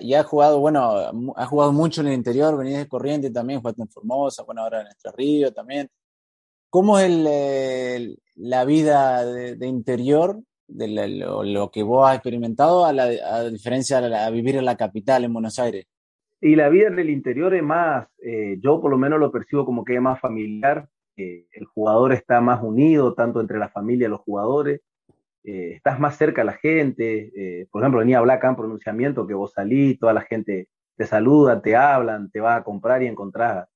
Y 0.00 0.14
ha 0.14 0.23
jugado, 0.25 0.59
bueno, 0.59 1.35
ha 1.37 1.47
jugado 1.47 1.73
mucho 1.73 2.00
en 2.00 2.09
el 2.09 2.14
interior, 2.14 2.57
venís 2.57 2.79
de 2.79 2.88
Corriente 2.88 3.31
también, 3.31 3.61
jugaste 3.61 3.83
en 3.83 3.88
Formosa, 3.88 4.43
bueno, 4.43 4.62
ahora 4.62 4.81
en 4.81 4.87
Entre 4.87 5.12
Ríos 5.12 5.55
también. 5.55 5.88
¿Cómo 6.71 6.99
es 6.99 7.11
el, 7.11 8.19
la 8.37 8.64
vida 8.64 9.26
de, 9.26 9.67
interior, 9.67 10.41
de 10.67 10.88
lo, 11.19 11.71
que 11.71 11.83
vos 11.83 12.09
has 12.09 12.14
experimentado, 12.14 12.87
a, 12.87 12.95
la, 12.95 13.05
a 13.05 13.45
diferencia 13.50 14.00
de 14.00 14.31
vivir 14.31 14.57
en 14.57 14.64
la 14.64 14.79
capital, 14.79 15.25
en 15.25 15.35
Buenos 15.35 15.59
Aires? 15.59 15.85
Y 16.40 16.57
la 16.57 16.70
vida 16.70 16.88
en 16.88 16.99
el 16.99 17.11
interior 17.11 17.55
es 17.55 17.62
más, 17.62 18.09
eh, 18.18 18.59
yo 18.61 18.81
por 18.81 18.90
lo 18.90 18.99
menos 18.99 19.20
lo 19.20 19.31
percibo 19.31 19.64
como 19.64 19.85
que 19.85 19.94
es 19.94 20.01
más 20.01 20.18
familiar, 20.18 20.88
eh, 21.16 21.46
el 21.53 21.66
jugador 21.66 22.12
está 22.12 22.40
más 22.40 22.62
unido, 22.62 23.14
tanto 23.14 23.40
entre 23.40 23.59
la 23.59 23.68
familia 23.68 24.07
y 24.07 24.11
los 24.11 24.23
jugadores, 24.23 24.81
eh, 25.44 25.72
estás 25.74 25.98
más 25.98 26.16
cerca 26.16 26.42
a 26.42 26.44
la 26.44 26.55
gente. 26.55 27.33
Eh, 27.35 27.66
por 27.70 27.83
ejemplo, 27.83 28.00
venía 28.00 28.18
hablar 28.18 28.38
acá 28.38 28.48
en 28.48 28.57
pronunciamiento 28.57 29.26
que 29.26 29.35
vos 29.35 29.52
salís, 29.52 29.98
toda 29.98 30.12
la 30.12 30.22
gente 30.22 30.68
te 30.96 31.07
saluda, 31.07 31.62
te 31.62 31.76
hablan, 31.76 32.31
te 32.31 32.40
va 32.40 32.57
a 32.57 32.64
comprar 32.64 33.02
y 33.02 33.07
encontrar 33.07 33.68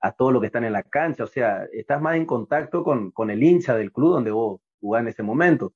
a, 0.00 0.12
todo 0.12 0.32
lo 0.32 0.40
que 0.40 0.46
están 0.46 0.64
en 0.64 0.72
la 0.72 0.82
cancha. 0.82 1.24
O 1.24 1.26
sea, 1.26 1.64
estás 1.72 2.00
más 2.00 2.16
en 2.16 2.26
contacto 2.26 2.84
con, 2.84 3.10
con 3.12 3.30
el 3.30 3.42
hincha 3.42 3.76
del 3.76 3.92
club 3.92 4.12
donde 4.12 4.30
vos 4.30 4.60
jugás 4.80 5.02
en 5.02 5.08
ese 5.08 5.22
momento. 5.22 5.72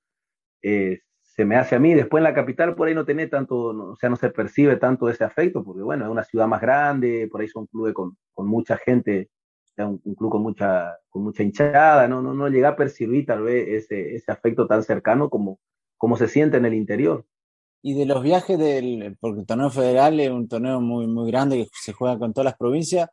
Eh, 0.63 1.01
se 1.23 1.45
me 1.45 1.57
hace 1.57 1.77
a 1.77 1.79
mí. 1.79 1.95
Después 1.95 2.21
en 2.21 2.25
la 2.25 2.35
capital 2.35 2.75
por 2.75 2.89
ahí 2.89 2.95
no 2.95 3.05
tenés 3.07 3.31
tanto, 3.31 3.57
o 3.57 3.97
sea, 3.97 4.11
no 4.11 4.17
se 4.17 4.31
percibe 4.31 4.77
tanto 4.77 5.09
ese 5.09 5.25
afecto, 5.25 5.65
porque 5.65 5.83
bueno, 5.83 6.05
es 6.05 6.11
una 6.11 6.25
ciudad 6.25 6.47
más 6.47 6.61
grande, 6.61 7.29
por 7.31 7.41
ahí 7.41 7.49
son 7.49 7.67
clubes 7.67 7.95
con, 7.95 8.17
con 8.35 8.47
mucha 8.49 8.77
gente 8.77 9.31
un, 9.79 10.01
un, 10.05 10.15
club 10.15 10.31
con 10.31 10.43
mucha, 10.43 10.99
con 11.09 11.25
mucha 11.25 11.43
hinchada, 11.43 12.07
no, 12.09 12.23
no, 12.23 12.35
no 12.35 12.49
llega 12.49 12.71
a 12.71 12.77
percibir 12.77 13.27
tal 13.27 13.43
vez 13.43 13.69
ese, 13.69 14.15
ese 14.15 14.31
afecto 14.33 14.67
tan 14.67 14.83
cercano 14.83 15.31
como, 15.31 15.59
como 15.97 16.17
se 16.17 16.29
siente 16.29 16.57
en 16.57 16.65
el 16.65 16.75
interior. 16.75 17.27
Y 17.83 17.95
de 17.95 18.07
los 18.07 18.23
viajes 18.23 18.59
del, 18.59 19.17
porque 19.21 19.41
el 19.41 19.47
torneo 19.47 19.71
federal 19.71 20.21
es 20.21 20.31
un 20.31 20.47
torneo 20.49 20.81
muy, 20.81 21.07
muy 21.07 21.31
grande 21.31 21.57
que 21.57 21.69
se 21.73 21.93
juega 21.93 22.19
con 22.19 22.33
todas 22.33 22.45
las 22.45 22.57
provincias, 22.57 23.11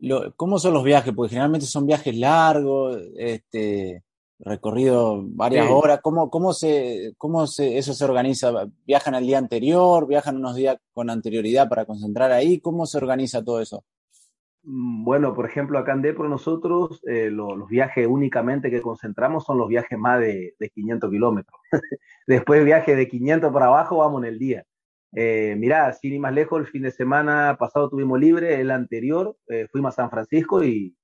lo, 0.00 0.34
¿cómo 0.34 0.58
son 0.58 0.74
los 0.74 0.84
viajes? 0.84 1.12
Porque 1.14 1.30
generalmente 1.30 1.66
son 1.66 1.86
viajes 1.86 2.16
largos, 2.16 2.98
este, 3.16 4.02
recorrido 4.38 5.22
varias 5.24 5.66
sí. 5.66 5.72
horas. 5.72 6.00
¿Cómo, 6.02 6.30
cómo, 6.30 6.52
se, 6.52 7.14
cómo 7.18 7.46
se, 7.46 7.78
eso 7.78 7.94
se 7.94 8.04
organiza? 8.04 8.52
¿Viajan 8.84 9.14
al 9.14 9.26
día 9.26 9.38
anterior? 9.38 10.06
¿Viajan 10.06 10.36
unos 10.36 10.56
días 10.56 10.76
con 10.92 11.10
anterioridad 11.10 11.68
para 11.68 11.86
concentrar 11.86 12.32
ahí? 12.32 12.60
¿Cómo 12.60 12.86
se 12.86 12.98
organiza 12.98 13.42
todo 13.42 13.60
eso? 13.60 13.84
Mm, 14.64 15.04
bueno, 15.04 15.34
por 15.34 15.46
ejemplo, 15.46 15.78
acá 15.78 15.92
en 15.92 16.02
Depro 16.02 16.28
nosotros 16.28 17.00
eh, 17.06 17.30
lo, 17.30 17.54
los 17.56 17.68
viajes 17.68 18.06
únicamente 18.06 18.70
que 18.70 18.80
concentramos 18.82 19.44
son 19.44 19.58
los 19.58 19.68
viajes 19.68 19.98
más 19.98 20.20
de, 20.20 20.54
de 20.58 20.70
500 20.70 21.10
kilómetros. 21.10 21.60
Después 22.26 22.64
viaje 22.64 22.96
de 22.96 23.08
500 23.08 23.52
para 23.52 23.66
abajo 23.66 23.98
vamos 23.98 24.22
en 24.22 24.28
el 24.28 24.38
día. 24.38 24.64
Eh, 25.14 25.54
mirá, 25.58 25.92
sin 25.92 26.14
ir 26.14 26.20
más 26.20 26.32
lejos, 26.34 26.60
el 26.60 26.66
fin 26.66 26.82
de 26.82 26.90
semana 26.90 27.56
pasado 27.58 27.88
tuvimos 27.88 28.18
libre, 28.18 28.60
el 28.60 28.70
anterior 28.72 29.36
eh, 29.48 29.68
fuimos 29.70 29.94
a 29.94 30.02
San 30.02 30.10
Francisco 30.10 30.64
y 30.64 30.96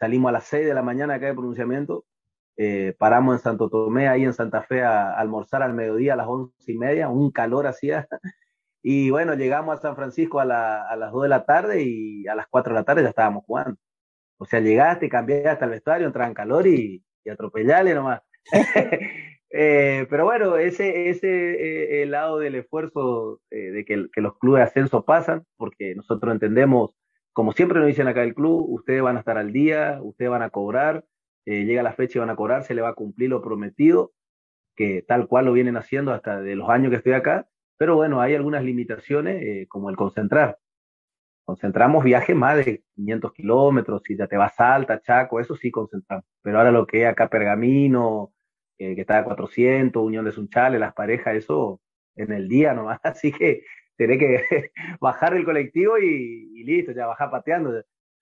salimos 0.00 0.30
a 0.30 0.32
las 0.32 0.44
6 0.44 0.66
de 0.66 0.74
la 0.74 0.82
mañana 0.82 1.14
acá 1.14 1.26
de 1.26 1.34
pronunciamiento, 1.34 2.04
eh, 2.56 2.94
paramos 2.98 3.36
en 3.36 3.42
Santo 3.42 3.70
Tomé, 3.70 4.08
ahí 4.08 4.24
en 4.24 4.32
Santa 4.34 4.62
Fe 4.62 4.82
a, 4.82 5.10
a 5.12 5.20
almorzar 5.20 5.62
al 5.62 5.74
mediodía 5.74 6.14
a 6.14 6.16
las 6.16 6.26
11 6.28 6.52
y 6.72 6.78
media, 6.78 7.08
un 7.08 7.30
calor 7.30 7.66
hacía, 7.68 8.08
Y 8.86 9.08
bueno, 9.08 9.34
llegamos 9.34 9.78
a 9.78 9.80
San 9.80 9.96
Francisco 9.96 10.40
a, 10.40 10.44
la, 10.44 10.86
a, 10.86 10.94
las 10.96 11.10
2 11.10 11.22
de 11.22 11.28
la 11.30 11.46
tarde 11.46 11.82
y 11.82 12.26
a 12.28 12.34
las 12.34 12.46
4 12.48 12.74
de 12.74 12.80
la 12.80 12.84
tarde 12.84 13.02
ya 13.02 13.08
estábamos 13.08 13.44
jugando. 13.46 13.78
O 14.38 14.44
sea, 14.44 14.60
llegaste, 14.60 15.08
cambiaste 15.08 15.64
al 15.64 15.70
vestuario, 15.70 16.06
entraba 16.06 16.28
en 16.28 16.34
calor 16.34 16.66
y, 16.66 17.02
y 17.24 17.30
atropellale 17.30 17.94
nomás. 17.94 18.20
eh, 19.50 20.06
pero 20.10 20.24
bueno, 20.24 20.58
ese, 20.58 21.08
ese 21.08 21.28
eh, 21.28 22.02
el 22.02 22.10
lado 22.10 22.38
del 22.38 22.56
esfuerzo 22.56 23.40
eh, 23.50 23.70
de 23.70 23.86
que, 23.86 24.06
que, 24.12 24.20
los 24.20 24.36
clubes 24.38 24.60
de 24.60 24.64
ascenso 24.64 25.06
pasan, 25.06 25.46
porque 25.56 25.94
nosotros 25.94 26.34
entendemos, 26.34 26.94
como 27.32 27.52
siempre 27.52 27.78
nos 27.78 27.88
dicen 27.88 28.06
acá 28.06 28.22
el 28.22 28.34
club, 28.34 28.66
ustedes 28.68 29.00
van 29.00 29.16
a 29.16 29.20
estar 29.20 29.38
al 29.38 29.50
día, 29.50 29.98
ustedes 30.02 30.30
van 30.30 30.42
a 30.42 30.50
cobrar, 30.50 31.06
eh, 31.46 31.64
llega 31.64 31.82
la 31.82 31.94
fecha 31.94 32.18
y 32.18 32.20
van 32.20 32.28
a 32.30 32.36
cobrar, 32.36 32.64
se 32.64 32.74
le 32.74 32.82
va 32.82 32.90
a 32.90 32.94
cumplir 32.94 33.30
lo 33.30 33.40
prometido, 33.40 34.12
que 34.76 35.00
tal 35.00 35.26
cual 35.26 35.46
lo 35.46 35.54
vienen 35.54 35.78
haciendo 35.78 36.12
hasta 36.12 36.42
de 36.42 36.54
los 36.54 36.68
años 36.68 36.90
que 36.90 36.96
estoy 36.96 37.14
acá 37.14 37.48
pero 37.76 37.96
bueno, 37.96 38.20
hay 38.20 38.34
algunas 38.34 38.62
limitaciones, 38.64 39.42
eh, 39.42 39.66
como 39.68 39.90
el 39.90 39.96
concentrar. 39.96 40.58
Concentramos 41.44 42.04
viajes 42.04 42.34
más 42.34 42.64
de 42.64 42.82
500 42.94 43.32
kilómetros, 43.32 44.02
si 44.04 44.16
ya 44.16 44.26
te 44.26 44.36
vas 44.36 44.52
a 44.54 44.56
Salta, 44.56 45.00
Chaco, 45.00 45.40
eso 45.40 45.56
sí 45.56 45.70
concentramos. 45.70 46.24
Pero 46.42 46.58
ahora 46.58 46.70
lo 46.70 46.86
que 46.86 47.02
es 47.02 47.08
acá 47.08 47.28
Pergamino, 47.28 48.32
eh, 48.78 48.94
que 48.94 49.02
está 49.02 49.18
a 49.18 49.24
400, 49.24 50.02
Unión 50.02 50.24
de 50.24 50.32
Sunchales, 50.32 50.80
las 50.80 50.94
parejas, 50.94 51.36
eso 51.36 51.80
en 52.16 52.32
el 52.32 52.48
día 52.48 52.72
nomás. 52.74 53.00
Así 53.04 53.32
que 53.32 53.64
tenés 53.96 54.18
que 54.18 54.70
bajar 55.00 55.34
el 55.34 55.44
colectivo 55.44 55.98
y, 55.98 56.50
y, 56.54 56.64
listo, 56.64 56.92
ya 56.92 57.06
bajar 57.06 57.30
pateando. 57.30 57.72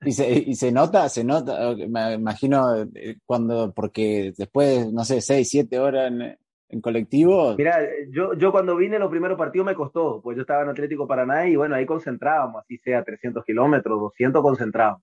Y 0.04 0.12
se, 0.12 0.32
y 0.32 0.54
se 0.56 0.72
nota, 0.72 1.08
se 1.08 1.22
nota, 1.22 1.76
me 1.88 2.14
imagino 2.14 2.82
eh, 2.94 3.18
cuando, 3.24 3.72
porque 3.72 4.32
después, 4.36 4.92
no 4.92 5.04
sé, 5.04 5.20
6, 5.20 5.48
7 5.48 5.78
horas 5.78 6.12
en 6.72 6.80
colectivo? 6.80 7.54
Mira, 7.56 7.78
yo, 8.10 8.34
yo 8.34 8.50
cuando 8.50 8.76
vine 8.76 8.98
los 8.98 9.10
primeros 9.10 9.38
partidos 9.38 9.66
me 9.66 9.74
costó, 9.74 10.20
pues 10.22 10.36
yo 10.36 10.40
estaba 10.40 10.62
en 10.62 10.70
Atlético 10.70 11.06
Paraná 11.06 11.46
y 11.46 11.54
bueno, 11.54 11.74
ahí 11.74 11.84
concentrábamos, 11.86 12.62
así 12.62 12.78
sea 12.78 13.04
300 13.04 13.44
kilómetros, 13.44 14.00
200 14.00 14.42
concentrados. 14.42 15.02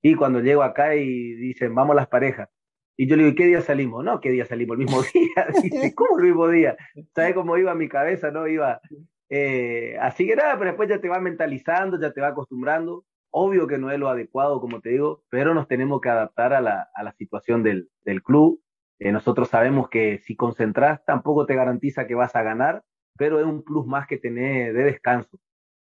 Y 0.00 0.14
cuando 0.14 0.40
llego 0.40 0.62
acá 0.62 0.96
y 0.96 1.34
dicen, 1.34 1.74
vamos 1.74 1.94
las 1.94 2.08
parejas. 2.08 2.48
Y 2.96 3.06
yo 3.06 3.16
le 3.16 3.24
digo, 3.24 3.36
¿qué 3.36 3.46
día 3.46 3.60
salimos? 3.60 4.02
No, 4.02 4.20
¿qué 4.20 4.30
día 4.30 4.46
salimos? 4.46 4.78
El 4.78 4.84
mismo 4.84 5.02
día. 5.14 5.46
Dice, 5.62 5.94
¿cómo 5.94 6.18
el 6.18 6.24
mismo 6.24 6.48
día? 6.48 6.76
¿Sabes 7.14 7.34
cómo 7.34 7.58
iba 7.58 7.74
mi 7.74 7.88
cabeza? 7.88 8.30
No 8.30 8.48
iba. 8.48 8.80
Eh, 9.28 9.96
así 10.00 10.26
que 10.26 10.34
nada, 10.34 10.54
pero 10.58 10.70
después 10.70 10.88
ya 10.88 11.00
te 11.00 11.08
va 11.08 11.20
mentalizando, 11.20 12.00
ya 12.00 12.12
te 12.12 12.20
va 12.22 12.28
acostumbrando. 12.28 13.04
Obvio 13.30 13.66
que 13.66 13.78
no 13.78 13.90
es 13.90 13.98
lo 13.98 14.08
adecuado, 14.08 14.60
como 14.60 14.80
te 14.80 14.90
digo, 14.90 15.24
pero 15.30 15.54
nos 15.54 15.68
tenemos 15.68 16.00
que 16.00 16.08
adaptar 16.08 16.52
a 16.54 16.60
la, 16.60 16.88
a 16.94 17.02
la 17.02 17.12
situación 17.12 17.62
del, 17.62 17.88
del 18.04 18.22
club 18.22 18.61
nosotros 19.10 19.48
sabemos 19.48 19.88
que 19.88 20.18
si 20.18 20.36
concentras 20.36 21.04
tampoco 21.04 21.46
te 21.46 21.56
garantiza 21.56 22.06
que 22.06 22.14
vas 22.14 22.36
a 22.36 22.42
ganar, 22.42 22.82
pero 23.16 23.40
es 23.40 23.46
un 23.46 23.64
plus 23.64 23.86
más 23.86 24.06
que 24.06 24.18
tener 24.18 24.72
de 24.74 24.84
descanso. 24.84 25.38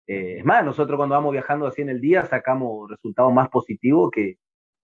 es 0.07 0.45
más, 0.45 0.63
nosotros 0.65 0.97
cuando 0.97 1.15
vamos 1.15 1.33
viajando 1.33 1.67
así 1.67 1.81
en 1.81 1.89
el 1.89 2.01
día 2.01 2.25
sacamos 2.25 2.89
resultados 2.89 3.33
más 3.33 3.49
positivos 3.49 4.11
que, 4.11 4.37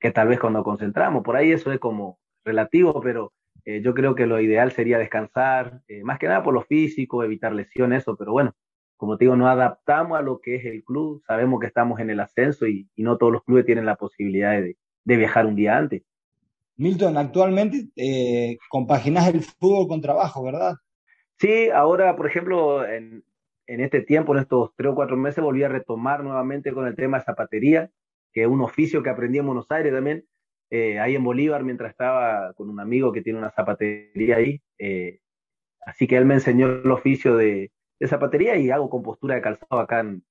que 0.00 0.10
tal 0.10 0.28
vez 0.28 0.40
cuando 0.40 0.62
concentramos. 0.64 1.22
Por 1.24 1.36
ahí 1.36 1.52
eso 1.52 1.72
es 1.72 1.80
como 1.80 2.18
relativo, 2.44 3.00
pero 3.00 3.32
eh, 3.64 3.80
yo 3.82 3.94
creo 3.94 4.14
que 4.14 4.26
lo 4.26 4.40
ideal 4.40 4.72
sería 4.72 4.98
descansar, 4.98 5.80
eh, 5.88 6.02
más 6.04 6.18
que 6.18 6.28
nada 6.28 6.42
por 6.42 6.54
lo 6.54 6.62
físico, 6.62 7.24
evitar 7.24 7.54
lesiones, 7.54 8.02
eso, 8.02 8.16
pero 8.16 8.32
bueno, 8.32 8.54
como 8.96 9.16
te 9.16 9.24
digo, 9.24 9.36
no 9.36 9.48
adaptamos 9.48 10.18
a 10.18 10.22
lo 10.22 10.40
que 10.40 10.56
es 10.56 10.64
el 10.66 10.84
club, 10.84 11.22
sabemos 11.26 11.60
que 11.60 11.66
estamos 11.66 12.00
en 12.00 12.10
el 12.10 12.20
ascenso 12.20 12.66
y, 12.66 12.88
no 12.96 13.16
todos 13.16 13.32
los 13.32 13.44
clubes 13.44 13.64
tienen 13.64 13.86
la 13.86 13.96
posibilidad 13.96 14.52
de, 14.52 14.76
viajar 15.04 15.46
un 15.46 15.56
día 15.56 15.76
antes. 15.76 16.02
Milton, 16.76 17.16
actualmente 17.16 17.88
eh, 17.96 18.58
compaginas 18.68 19.28
el 19.28 19.42
fútbol 19.42 19.88
con 19.88 20.00
trabajo, 20.00 20.42
¿verdad? 20.42 20.74
Sí, 21.38 21.68
ahora, 21.70 22.16
por 22.16 22.26
ejemplo, 22.26 22.86
en, 22.86 23.24
en 23.66 23.80
este 23.80 24.00
tiempo, 24.00 24.34
en 24.34 24.42
estos 24.42 24.70
tres 24.76 24.92
o 24.92 24.94
cuatro 24.94 25.16
meses, 25.16 25.42
volví 25.42 25.62
a 25.62 25.68
retomar 25.68 26.22
nuevamente 26.22 26.72
con 26.72 26.86
el 26.86 26.94
tema 26.94 27.18
de 27.18 27.24
zapatería, 27.24 27.90
que 28.32 28.42
es 28.42 28.48
un 28.48 28.60
oficio 28.60 29.02
que 29.02 29.10
aprendí 29.10 29.38
en 29.38 29.46
Buenos 29.46 29.70
Aires 29.70 29.92
también, 29.92 30.24
eh, 30.70 30.98
ahí 30.98 31.14
en 31.14 31.24
Bolívar, 31.24 31.62
mientras 31.62 31.90
estaba 31.90 32.52
con 32.54 32.68
un 32.68 32.80
amigo 32.80 33.12
que 33.12 33.22
tiene 33.22 33.38
una 33.38 33.50
zapatería 33.50 34.36
ahí. 34.36 34.60
Eh, 34.78 35.20
así 35.86 36.06
que 36.06 36.16
él 36.16 36.24
me 36.24 36.34
enseñó 36.34 36.66
el 36.66 36.90
oficio 36.90 37.36
de, 37.36 37.70
zapatería 38.06 38.56
y 38.56 38.70
hago 38.70 38.90
compostura 38.90 39.36
de 39.36 39.40
calzado 39.40 39.80
acá 39.80 40.00
en, 40.00 40.22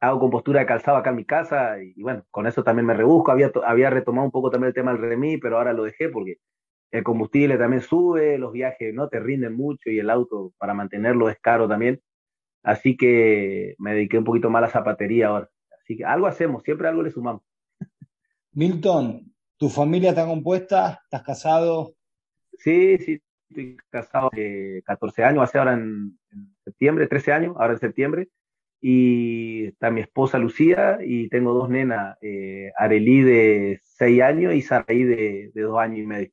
hago 0.00 0.20
compostura 0.20 0.60
de 0.60 0.66
calzado 0.66 0.96
acá 0.96 1.10
en 1.10 1.16
mi 1.16 1.24
casa 1.24 1.82
y, 1.82 2.02
bueno, 2.02 2.24
con 2.30 2.46
eso 2.46 2.62
también 2.62 2.86
me 2.86 2.94
rebusco. 2.94 3.30
Había, 3.32 3.50
había 3.64 3.90
retomado 3.90 4.26
un 4.26 4.30
poco 4.30 4.50
también 4.50 4.68
el 4.68 4.74
tema 4.74 4.92
del 4.92 5.02
remí, 5.02 5.38
pero 5.38 5.58
ahora 5.58 5.72
lo 5.72 5.84
dejé 5.84 6.08
porque 6.08 6.38
el 6.90 7.02
combustible 7.02 7.58
también 7.58 7.82
sube, 7.82 8.38
los 8.38 8.52
viajes 8.52 8.94
no 8.94 9.08
te 9.08 9.20
rinden 9.20 9.54
mucho 9.54 9.90
y 9.90 9.98
el 9.98 10.10
auto 10.10 10.52
para 10.58 10.74
mantenerlo 10.74 11.28
es 11.28 11.38
caro 11.40 11.68
también. 11.68 12.00
Así 12.62 12.96
que 12.96 13.74
me 13.78 13.94
dediqué 13.94 14.18
un 14.18 14.24
poquito 14.24 14.50
más 14.50 14.60
a 14.60 14.66
la 14.66 14.72
zapatería 14.72 15.28
ahora. 15.28 15.48
Así 15.80 15.96
que 15.96 16.04
algo 16.04 16.26
hacemos, 16.26 16.62
siempre 16.62 16.88
algo 16.88 17.02
le 17.02 17.10
sumamos. 17.10 17.42
Milton, 18.52 19.32
¿tu 19.56 19.68
familia 19.68 20.10
está 20.10 20.26
compuesta? 20.26 21.00
¿Estás 21.04 21.22
casado? 21.22 21.94
Sí, 22.58 22.98
sí, 22.98 23.22
estoy 23.48 23.76
casado 23.90 24.30
hace 24.32 24.82
14 24.84 25.24
años, 25.24 25.44
hace 25.44 25.58
ahora 25.58 25.74
en, 25.74 26.18
septiembre, 26.64 27.06
13 27.06 27.32
años, 27.32 27.56
ahora 27.58 27.74
en 27.74 27.78
septiembre. 27.78 28.28
Y 28.80 29.66
está 29.66 29.90
mi 29.90 30.02
esposa 30.02 30.38
Lucía 30.38 30.98
y 31.04 31.28
tengo 31.28 31.54
dos 31.54 31.68
nenas, 31.68 32.16
eh, 32.22 32.70
de 32.88 33.80
6 33.82 34.22
años 34.22 34.54
y 34.54 34.62
Saraí 34.62 35.02
de, 35.04 35.50
de 35.54 35.62
2 35.62 35.78
años 35.78 35.98
y 35.98 36.06
medio. 36.06 36.30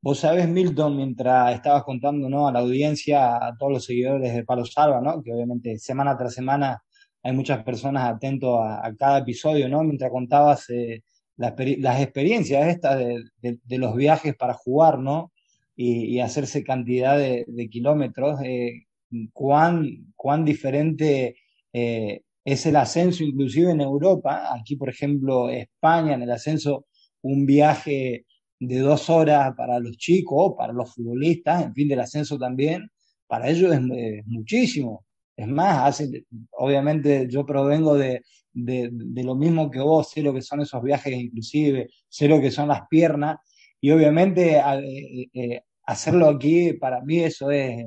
Vos 0.00 0.20
sabés, 0.20 0.48
Milton, 0.48 0.96
mientras 0.96 1.54
estabas 1.54 1.82
contando 1.82 2.28
¿no? 2.28 2.46
a 2.46 2.52
la 2.52 2.60
audiencia, 2.60 3.36
a 3.36 3.56
todos 3.58 3.72
los 3.72 3.84
seguidores 3.84 4.32
de 4.34 4.44
Palo 4.44 4.64
Salva, 4.64 5.00
¿no? 5.00 5.22
que 5.22 5.32
obviamente 5.32 5.78
semana 5.78 6.16
tras 6.16 6.34
semana 6.34 6.82
hay 7.22 7.32
muchas 7.32 7.62
personas 7.64 8.04
atentos 8.04 8.58
a, 8.62 8.92
cada 8.98 9.18
episodio, 9.18 9.68
¿no? 9.68 9.82
Mientras 9.82 10.10
contabas 10.10 10.70
eh, 10.70 11.02
las 11.36 12.00
experiencias 12.00 12.68
estas 12.68 12.98
de, 12.98 13.78
los 13.78 13.94
viajes 13.96 14.34
para 14.36 14.54
jugar, 14.54 14.98
¿no? 14.98 15.32
Y, 15.76 16.18
hacerse 16.20 16.64
cantidad 16.64 17.16
de, 17.18 17.68
kilómetros, 17.70 18.40
eh, 18.44 18.86
cuán, 19.32 20.12
cuán 20.16 20.44
diferente 20.44 21.36
eh, 21.72 22.22
es 22.44 22.66
el 22.66 22.76
ascenso, 22.76 23.24
inclusive 23.24 23.72
en 23.72 23.80
Europa. 23.80 24.54
Aquí, 24.54 24.76
por 24.76 24.88
ejemplo, 24.88 25.50
España, 25.50 26.14
en 26.14 26.22
el 26.22 26.30
ascenso, 26.30 26.86
un 27.22 27.46
viaje 27.46 28.26
de 28.60 28.78
dos 28.78 29.10
horas 29.10 29.54
para 29.56 29.78
los 29.78 29.96
chicos, 29.96 30.54
para 30.56 30.72
los 30.72 30.94
futbolistas, 30.94 31.64
en 31.64 31.74
fin, 31.74 31.88
del 31.88 32.00
ascenso 32.00 32.38
también, 32.38 32.90
para 33.26 33.48
ellos 33.50 33.72
es 33.72 33.80
muchísimo. 34.26 35.04
Es 35.38 35.46
más, 35.46 36.02
obviamente 36.50 37.28
yo 37.30 37.46
provengo 37.46 37.94
de, 37.94 38.22
lo 38.54 39.36
mismo 39.36 39.70
que 39.70 39.78
vos, 39.78 40.10
sé 40.10 40.20
lo 40.20 40.34
que 40.34 40.42
son 40.42 40.62
esos 40.62 40.82
viajes 40.82 41.12
inclusive, 41.12 41.90
sé 42.08 42.26
lo 42.26 42.40
que 42.40 42.50
son 42.50 42.66
las 42.66 42.88
piernas, 42.88 43.36
y 43.80 43.92
obviamente 43.92 44.56
eh, 44.56 45.30
eh, 45.32 45.60
hacerlo 45.84 46.28
aquí 46.28 46.72
para 46.72 47.02
mí 47.02 47.20
eso 47.20 47.52
es, 47.52 47.86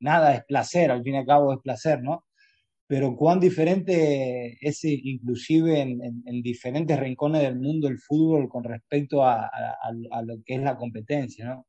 nada, 0.00 0.34
es 0.34 0.44
placer, 0.44 0.90
al 0.90 1.02
fin 1.02 1.14
y 1.14 1.18
al 1.18 1.26
cabo 1.26 1.52
es 1.52 1.60
placer, 1.60 2.02
¿no? 2.02 2.24
Pero 2.86 3.16
cuán 3.16 3.40
diferente 3.40 4.58
es 4.60 4.84
inclusive 4.84 5.80
en, 5.80 6.42
diferentes 6.42 6.98
rincones 6.98 7.42
del 7.42 7.56
mundo 7.56 7.88
el 7.88 7.98
fútbol 7.98 8.48
con 8.48 8.64
respecto 8.64 9.24
a, 9.24 9.46
a 9.46 10.22
lo 10.22 10.42
que 10.44 10.54
es 10.54 10.62
la 10.62 10.76
competencia, 10.76 11.46
¿no? 11.46 11.66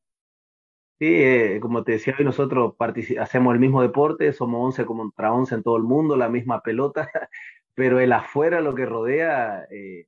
Sí, 0.99 1.05
eh, 1.07 1.59
como 1.61 1.85
te 1.85 1.93
decía 1.93 2.13
hoy, 2.19 2.25
nosotros 2.25 2.75
hacemos 3.19 3.53
el 3.53 3.59
mismo 3.61 3.81
deporte, 3.81 4.33
somos 4.33 4.65
11 4.65 4.85
contra 4.85 5.31
11 5.31 5.55
en 5.55 5.63
todo 5.63 5.77
el 5.77 5.83
mundo, 5.83 6.17
la 6.17 6.27
misma 6.27 6.61
pelota, 6.61 7.09
pero 7.73 8.01
el 8.01 8.11
afuera, 8.11 8.59
lo 8.59 8.75
que 8.75 8.85
rodea, 8.85 9.65
eh, 9.71 10.07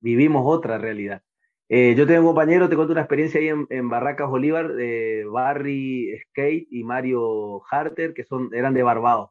vivimos 0.00 0.44
otra 0.46 0.78
realidad. 0.78 1.22
Eh, 1.70 1.94
yo 1.96 2.06
tengo 2.06 2.20
un 2.20 2.26
compañero, 2.28 2.68
te 2.68 2.76
cuento 2.76 2.92
una 2.92 3.02
experiencia 3.02 3.40
ahí 3.40 3.48
en, 3.48 3.88
Barracas 3.88 4.28
Bolívar, 4.28 4.74
de 4.74 5.26
Barry 5.30 6.18
Skate 6.22 6.66
y 6.70 6.82
Mario 6.84 7.62
Harter, 7.70 8.14
que 8.14 8.24
son, 8.24 8.50
eran 8.54 8.74
de 8.74 8.82
Barbados. 8.82 9.30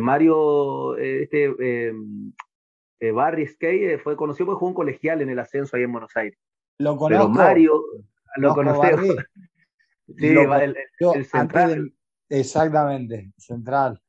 Mario, 0.00 0.96
este, 0.98 1.92
Barry 3.12 3.46
Skate 3.46 3.98
fue 4.02 4.16
conocido 4.16 4.46
porque 4.46 4.58
jugó 4.58 4.68
un 4.68 4.74
colegial 4.74 5.22
en 5.22 5.30
el 5.30 5.38
ascenso 5.38 5.76
ahí 5.76 5.84
en 5.84 5.92
Buenos 5.92 6.14
Aires. 6.14 6.38
Lo 6.78 6.96
conozco. 6.96 7.26
Pero 7.26 7.28
Mario, 7.28 7.82
lo 8.36 8.54
conocí. 8.54 8.88
Sí, 10.16 10.28
el, 10.28 11.26
central. 11.26 11.92
exactamente, 12.30 13.30
central. 13.36 14.00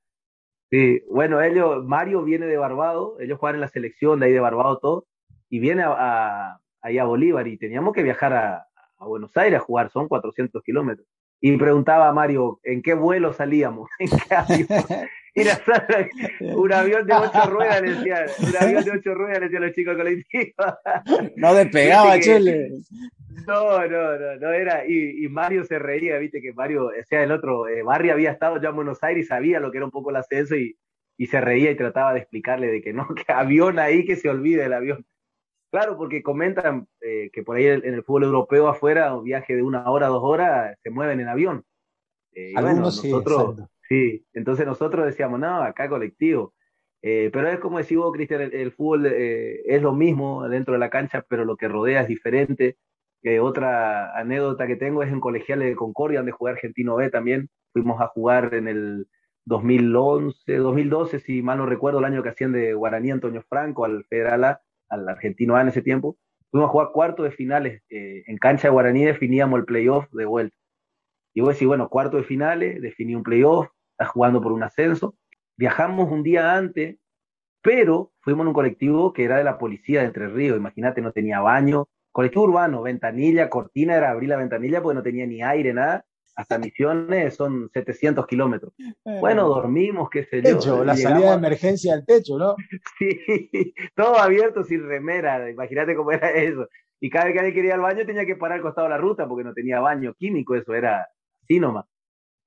Sí, 0.71 1.03
bueno, 1.09 1.41
ellos, 1.41 1.83
Mario 1.83 2.23
viene 2.23 2.45
de 2.45 2.55
Barbado, 2.55 3.19
ellos 3.19 3.37
juegan 3.37 3.55
en 3.55 3.61
la 3.61 3.67
selección 3.67 4.19
de 4.19 4.27
ahí 4.27 4.31
de 4.31 4.39
Barbado 4.39 4.77
todo, 4.79 5.07
y 5.49 5.59
viene 5.59 5.83
a, 5.85 6.58
ahí 6.81 6.97
a 6.97 7.05
Bolívar 7.05 7.47
y 7.47 7.57
teníamos 7.57 7.93
que 7.93 8.03
viajar 8.03 8.33
a, 8.33 8.65
a 8.97 9.05
Buenos 9.05 9.35
Aires 9.37 9.59
a 9.59 9.63
jugar, 9.63 9.89
son 9.89 10.07
400 10.07 10.61
kilómetros. 10.63 11.07
Y 11.41 11.55
preguntaba 11.57 12.09
a 12.09 12.13
Mario, 12.13 12.59
¿en 12.63 12.81
qué 12.81 12.93
vuelo 12.93 13.31
salíamos? 13.31 13.89
¿En 13.99 14.09
qué 14.09 14.35
avión? 14.35 14.67
un 16.41 16.73
avión 16.73 17.05
de 17.05 17.13
ocho 17.13 17.49
ruedas, 17.49 17.81
le 17.81 17.93
decía, 17.93 18.25
un 18.39 18.57
avión 18.59 18.83
de 18.83 18.91
ocho 18.91 19.13
ruedas, 19.13 19.39
le 19.39 19.45
decían 19.45 19.63
los 19.63 19.71
chicos 19.73 19.95
colectivos. 19.95 20.53
No 21.37 21.53
despegaba, 21.53 22.19
Chele. 22.19 22.69
No, 23.47 23.87
no, 23.87 24.17
no, 24.19 24.35
no 24.37 24.51
era. 24.51 24.85
Y, 24.85 25.27
Mario 25.29 25.63
se 25.63 25.79
reía, 25.79 26.17
viste 26.17 26.41
que 26.41 26.51
Mario, 26.53 26.87
o 26.87 27.03
sea, 27.07 27.23
el 27.23 27.31
otro, 27.31 27.67
eh, 27.69 27.83
Barry 27.83 28.09
había 28.09 28.31
estado 28.31 28.61
ya 28.61 28.69
en 28.69 28.75
Buenos 28.75 29.01
Aires 29.03 29.25
y 29.25 29.27
sabía 29.27 29.59
lo 29.59 29.71
que 29.71 29.77
era 29.77 29.85
un 29.85 29.91
poco 29.91 30.09
el 30.09 30.17
ascenso 30.17 30.55
y, 30.55 30.77
y 31.17 31.27
se 31.27 31.39
reía 31.39 31.71
y 31.71 31.77
trataba 31.77 32.13
de 32.13 32.19
explicarle 32.19 32.67
de 32.67 32.81
que 32.81 32.91
no, 32.91 33.07
que 33.15 33.31
avión 33.31 33.79
ahí, 33.79 34.05
que 34.05 34.17
se 34.17 34.29
olvide 34.29 34.65
el 34.65 34.73
avión. 34.73 35.05
Claro, 35.71 35.97
porque 35.97 36.23
comentan 36.23 36.87
eh, 36.99 37.29
que 37.31 37.43
por 37.43 37.55
ahí 37.55 37.67
en 37.67 37.93
el 37.93 38.03
fútbol 38.03 38.23
europeo 38.23 38.67
afuera, 38.67 39.15
un 39.15 39.23
viaje 39.23 39.55
de 39.55 39.61
una 39.61 39.89
hora, 39.89 40.07
dos 40.07 40.23
horas, 40.23 40.75
se 40.81 40.89
mueven 40.89 41.19
en 41.19 41.27
avión. 41.27 41.63
Eh, 42.33 42.53
Algunos 42.55 43.03
nosotros, 43.03 43.61
sí, 43.87 44.25
entonces 44.33 44.65
nosotros 44.65 45.05
decíamos, 45.05 45.39
no, 45.39 45.61
acá 45.61 45.87
colectivo. 45.87 46.55
Eh, 47.01 47.29
pero 47.31 47.47
es 47.49 47.59
como 47.59 47.77
decís 47.77 47.97
vos, 47.97 48.11
Cristian, 48.11 48.41
el, 48.41 48.71
fútbol 48.71 49.05
es 49.05 49.81
lo 49.81 49.93
mismo 49.93 50.49
dentro 50.49 50.73
de 50.73 50.79
la 50.79 50.89
cancha, 50.89 51.23
pero 51.29 51.45
lo 51.45 51.55
que 51.55 51.67
rodea 51.67 52.01
es 52.01 52.07
diferente. 52.07 52.77
otra 53.39 54.17
anécdota 54.17 54.65
que 54.65 54.75
tengo 54.75 55.03
es 55.03 55.11
en 55.11 55.19
Colegiales 55.19 55.69
de 55.69 55.75
Concordia, 55.75 56.19
donde 56.19 56.31
jugué 56.31 56.53
Argentino 56.53 56.95
B 56.95 57.11
también. 57.11 57.49
Fuimos 57.73 58.01
a 58.01 58.07
jugar 58.07 58.55
en 58.55 58.67
el 58.67 59.07
2011, 59.45 60.57
2012, 60.57 61.19
si 61.19 61.43
mal 61.43 61.59
no 61.59 61.67
recuerdo, 61.67 61.99
el 61.99 62.05
año 62.05 62.23
que 62.23 62.29
hacían 62.29 62.53
de 62.53 62.73
Guaraní 62.73 63.11
Antonio 63.11 63.43
Franco 63.47 63.85
al 63.85 64.03
Federal 64.05 64.43
A 64.43 64.61
al 64.89 65.07
argentino 65.07 65.55
A 65.55 65.61
en 65.61 65.69
ese 65.69 65.81
tiempo, 65.81 66.17
fuimos 66.51 66.69
a 66.69 66.71
jugar 66.71 66.89
cuarto 66.91 67.23
de 67.23 67.31
finales. 67.31 67.81
Eh, 67.89 68.23
en 68.27 68.37
cancha 68.37 68.67
de 68.67 68.71
Guaraní 68.71 69.05
definíamos 69.05 69.59
el 69.59 69.65
playoff 69.65 70.07
de 70.11 70.25
vuelta. 70.25 70.55
Y 71.33 71.41
vos 71.41 71.53
decís, 71.53 71.67
bueno, 71.67 71.89
cuarto 71.89 72.17
de 72.17 72.23
finales, 72.23 72.81
definí 72.81 73.15
un 73.15 73.23
playoff, 73.23 73.67
estás 73.91 74.09
jugando 74.09 74.41
por 74.41 74.51
un 74.51 74.63
ascenso. 74.63 75.15
Viajamos 75.57 76.11
un 76.11 76.23
día 76.23 76.55
antes, 76.55 76.97
pero 77.61 78.11
fuimos 78.21 78.43
en 78.43 78.47
un 78.49 78.53
colectivo 78.53 79.13
que 79.13 79.25
era 79.25 79.37
de 79.37 79.43
la 79.43 79.57
policía 79.57 80.01
de 80.01 80.07
Entre 80.07 80.27
Ríos. 80.27 80.57
Imagínate, 80.57 81.01
no 81.01 81.11
tenía 81.11 81.41
baño. 81.41 81.87
Colectivo 82.11 82.45
urbano, 82.45 82.81
ventanilla, 82.81 83.49
cortina, 83.49 83.95
era 83.95 84.09
abrir 84.09 84.29
la 84.29 84.37
ventanilla 84.37 84.81
porque 84.81 84.95
no 84.95 85.03
tenía 85.03 85.27
ni 85.27 85.43
aire, 85.43 85.73
nada 85.73 86.05
hasta 86.39 86.57
Misiones 86.57 87.35
son 87.35 87.69
700 87.73 88.25
kilómetros. 88.25 88.73
Bueno, 89.03 89.49
dormimos, 89.49 90.09
qué 90.09 90.23
sé 90.23 90.41
yo. 90.41 90.85
la 90.85 90.95
salida 90.95 91.31
de 91.31 91.35
emergencia 91.35 91.93
al 91.93 92.05
techo, 92.05 92.37
¿no? 92.37 92.55
Sí, 92.97 93.73
todo 93.93 94.17
abierto 94.17 94.63
sin 94.63 94.87
remera, 94.87 95.49
imagínate 95.49 95.97
cómo 95.97 96.13
era 96.13 96.31
eso. 96.31 96.69
Y 97.01 97.09
cada 97.09 97.25
vez 97.25 97.33
que 97.33 97.39
alguien 97.39 97.55
quería 97.55 97.69
ir 97.69 97.73
al 97.73 97.81
baño 97.81 98.05
tenía 98.05 98.25
que 98.25 98.37
parar 98.37 98.57
al 98.57 98.61
costado 98.61 98.87
de 98.87 98.91
la 98.91 98.97
ruta 98.97 99.27
porque 99.27 99.43
no 99.43 99.53
tenía 99.53 99.81
baño 99.81 100.13
químico, 100.13 100.55
eso 100.55 100.73
era 100.73 101.09
así 101.43 101.59
nomás. 101.59 101.85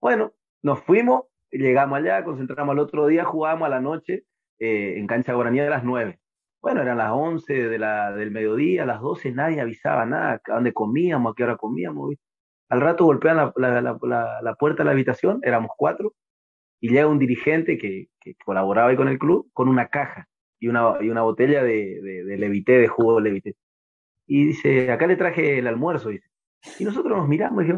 Bueno, 0.00 0.32
nos 0.62 0.80
fuimos, 0.80 1.24
llegamos 1.50 1.98
allá, 1.98 2.24
concentramos 2.24 2.72
el 2.72 2.78
otro 2.78 3.06
día, 3.08 3.24
jugamos 3.24 3.66
a 3.66 3.70
la 3.70 3.80
noche 3.80 4.24
eh, 4.58 4.94
en 4.96 5.06
cancha 5.06 5.34
guaraní 5.34 5.60
a 5.60 5.68
las 5.68 5.84
9. 5.84 6.18
Bueno, 6.62 6.80
eran 6.80 6.96
las 6.96 7.12
11 7.12 7.68
de 7.68 7.78
la, 7.78 8.12
del 8.12 8.30
mediodía, 8.30 8.84
a 8.84 8.86
las 8.86 9.02
12 9.02 9.32
nadie 9.32 9.60
avisaba 9.60 10.06
nada, 10.06 10.40
a 10.48 10.54
dónde 10.54 10.72
comíamos, 10.72 11.32
a 11.32 11.34
qué 11.36 11.44
hora 11.44 11.58
comíamos, 11.58 12.08
¿viste? 12.08 12.31
Al 12.72 12.80
rato 12.80 13.04
golpean 13.04 13.36
la, 13.36 13.52
la, 14.42 14.54
puerta 14.54 14.82
de 14.82 14.86
la 14.86 14.92
habitación, 14.92 15.40
éramos 15.42 15.72
cuatro, 15.76 16.14
y 16.80 16.88
llega 16.88 17.06
un 17.06 17.18
dirigente 17.18 17.76
que, 17.76 18.08
colaboraba 18.46 18.88
ahí 18.88 18.96
con 18.96 19.08
el 19.08 19.18
club 19.18 19.50
con 19.52 19.68
una 19.68 19.88
caja 19.88 20.26
y 20.58 20.68
una, 20.68 20.94
y 21.02 21.10
una 21.10 21.20
botella 21.20 21.62
de, 21.62 22.00
de, 22.00 22.24
de 22.24 22.38
levité, 22.38 22.78
de 22.78 22.88
jugo 22.88 23.16
de 23.16 23.24
levité. 23.24 23.56
Y 24.26 24.46
dice, 24.46 24.90
acá 24.90 25.06
le 25.06 25.16
traje 25.16 25.58
el 25.58 25.66
almuerzo. 25.66 26.12
Y 26.12 26.22
nosotros 26.80 27.14
nos 27.14 27.28
miramos 27.28 27.66
y 27.66 27.72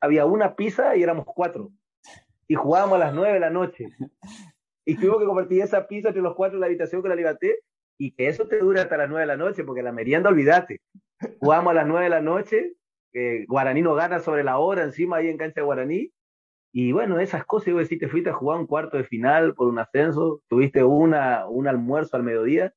había 0.00 0.26
una 0.26 0.56
pizza 0.56 0.96
y 0.96 1.04
éramos 1.04 1.24
cuatro. 1.24 1.70
Y 2.48 2.56
jugábamos 2.56 2.96
a 2.96 3.04
las 3.04 3.14
nueve 3.14 3.34
de 3.34 3.40
la 3.40 3.50
noche. 3.50 3.86
Y 4.84 4.96
tuvimos 4.96 5.20
que 5.20 5.26
compartir 5.26 5.62
esa 5.62 5.86
pizza 5.86 6.08
entre 6.08 6.22
los 6.22 6.34
cuatro 6.34 6.56
en 6.56 6.62
la 6.62 6.66
habitación 6.66 7.02
con 7.02 7.10
la 7.10 7.14
liberté 7.14 7.60
y 7.96 8.10
que 8.16 8.26
eso 8.26 8.48
te 8.48 8.58
dure 8.58 8.80
hasta 8.80 8.96
las 8.96 9.08
nueve 9.08 9.20
de 9.20 9.26
la 9.28 9.36
noche, 9.36 9.62
porque 9.62 9.82
la 9.82 9.92
merienda, 9.92 10.28
olvídate. 10.28 10.80
Jugamos 11.38 11.70
a 11.70 11.74
las 11.74 11.86
nueve 11.86 12.04
de 12.04 12.10
la 12.10 12.20
noche, 12.20 12.72
Guaraní 13.46 13.82
no 13.82 13.94
gana 13.94 14.20
sobre 14.20 14.44
la 14.44 14.58
hora 14.58 14.84
encima 14.84 15.16
ahí 15.16 15.28
en 15.28 15.38
cancha 15.38 15.60
de 15.60 15.64
Guaraní. 15.64 16.12
Y 16.72 16.92
bueno, 16.92 17.18
esas 17.18 17.44
cosas, 17.44 17.68
yo 17.68 17.78
decir, 17.78 17.98
te 17.98 18.08
fuiste 18.08 18.30
a 18.30 18.34
jugar 18.34 18.58
un 18.58 18.66
cuarto 18.66 18.96
de 18.96 19.04
final 19.04 19.54
por 19.54 19.68
un 19.68 19.78
ascenso, 19.78 20.42
tuviste 20.48 20.84
una, 20.84 21.48
un 21.48 21.66
almuerzo 21.66 22.16
al 22.16 22.22
mediodía, 22.22 22.74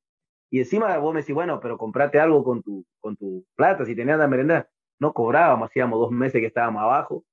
y 0.49 0.59
encima 0.59 0.97
vos 0.97 1.13
me 1.13 1.21
decís, 1.21 1.33
bueno, 1.33 1.59
pero 1.61 1.77
comprate 1.77 2.19
algo 2.19 2.43
con 2.43 2.61
tu, 2.61 2.85
con 2.99 3.15
tu 3.15 3.45
plata, 3.55 3.85
si 3.85 3.95
tenías 3.95 4.19
la 4.19 4.27
merenda, 4.27 4.69
no 4.99 5.13
cobrábamos, 5.13 5.69
hacíamos 5.69 5.99
dos 5.99 6.11
meses 6.11 6.41
que 6.41 6.47
estábamos 6.47 6.83
abajo. 6.83 7.23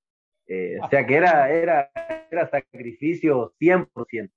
Eh, 0.46 0.78
o 0.82 0.88
sea 0.88 1.06
que 1.06 1.16
era, 1.16 1.50
era, 1.50 1.90
era 2.30 2.48
sacrificio 2.48 3.52
100%. 3.60 4.30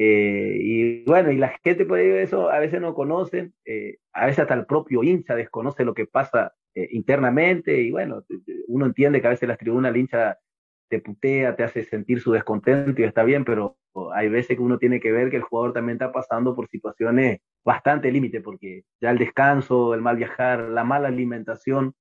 Eh, 0.00 0.56
y 0.60 1.04
bueno, 1.04 1.32
y 1.32 1.36
la 1.36 1.58
gente 1.64 1.84
por 1.84 1.98
eso 1.98 2.50
a 2.50 2.60
veces 2.60 2.80
no 2.80 2.94
conocen, 2.94 3.52
eh, 3.64 3.98
a 4.12 4.26
veces 4.26 4.40
hasta 4.40 4.54
el 4.54 4.64
propio 4.64 5.02
hincha 5.02 5.34
desconoce 5.34 5.84
lo 5.84 5.94
que 5.94 6.06
pasa 6.06 6.52
internamente, 6.90 7.82
y 7.82 7.90
bueno, 7.90 8.22
uno 8.68 8.86
entiende 8.86 9.20
que 9.20 9.26
a 9.26 9.30
veces 9.30 9.48
las 9.48 9.58
tribunas, 9.58 9.90
el 9.90 9.96
hincha 9.96 10.38
te 10.88 11.00
putea, 11.00 11.56
te 11.56 11.64
hace 11.64 11.84
sentir 11.84 12.20
su 12.20 12.32
descontento 12.32 13.00
y 13.00 13.04
está 13.04 13.24
bien, 13.24 13.44
pero 13.44 13.76
hay 14.14 14.28
veces 14.28 14.56
que 14.56 14.62
uno 14.62 14.78
tiene 14.78 15.00
que 15.00 15.12
ver 15.12 15.30
que 15.30 15.36
el 15.36 15.42
jugador 15.42 15.72
también 15.72 15.96
está 15.96 16.12
pasando 16.12 16.54
por 16.54 16.68
situaciones 16.68 17.40
bastante 17.64 18.10
límite, 18.10 18.40
porque 18.40 18.84
ya 19.00 19.10
el 19.10 19.18
descanso, 19.18 19.94
el 19.94 20.00
mal 20.00 20.16
viajar, 20.16 20.60
la 20.60 20.84
mala 20.84 21.08
alimentación, 21.08 21.94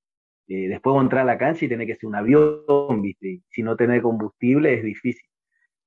eh, 0.47 0.67
después 0.69 0.95
entrar 1.01 1.23
a 1.23 1.25
la 1.25 1.37
cancha 1.37 1.65
y 1.65 1.67
tener 1.69 1.87
que 1.87 1.95
ser 1.95 2.07
un 2.07 2.15
avión, 2.15 3.01
¿viste? 3.01 3.41
si 3.49 3.63
no 3.63 3.75
tener 3.75 4.01
combustible 4.01 4.73
es 4.73 4.83
difícil. 4.83 5.29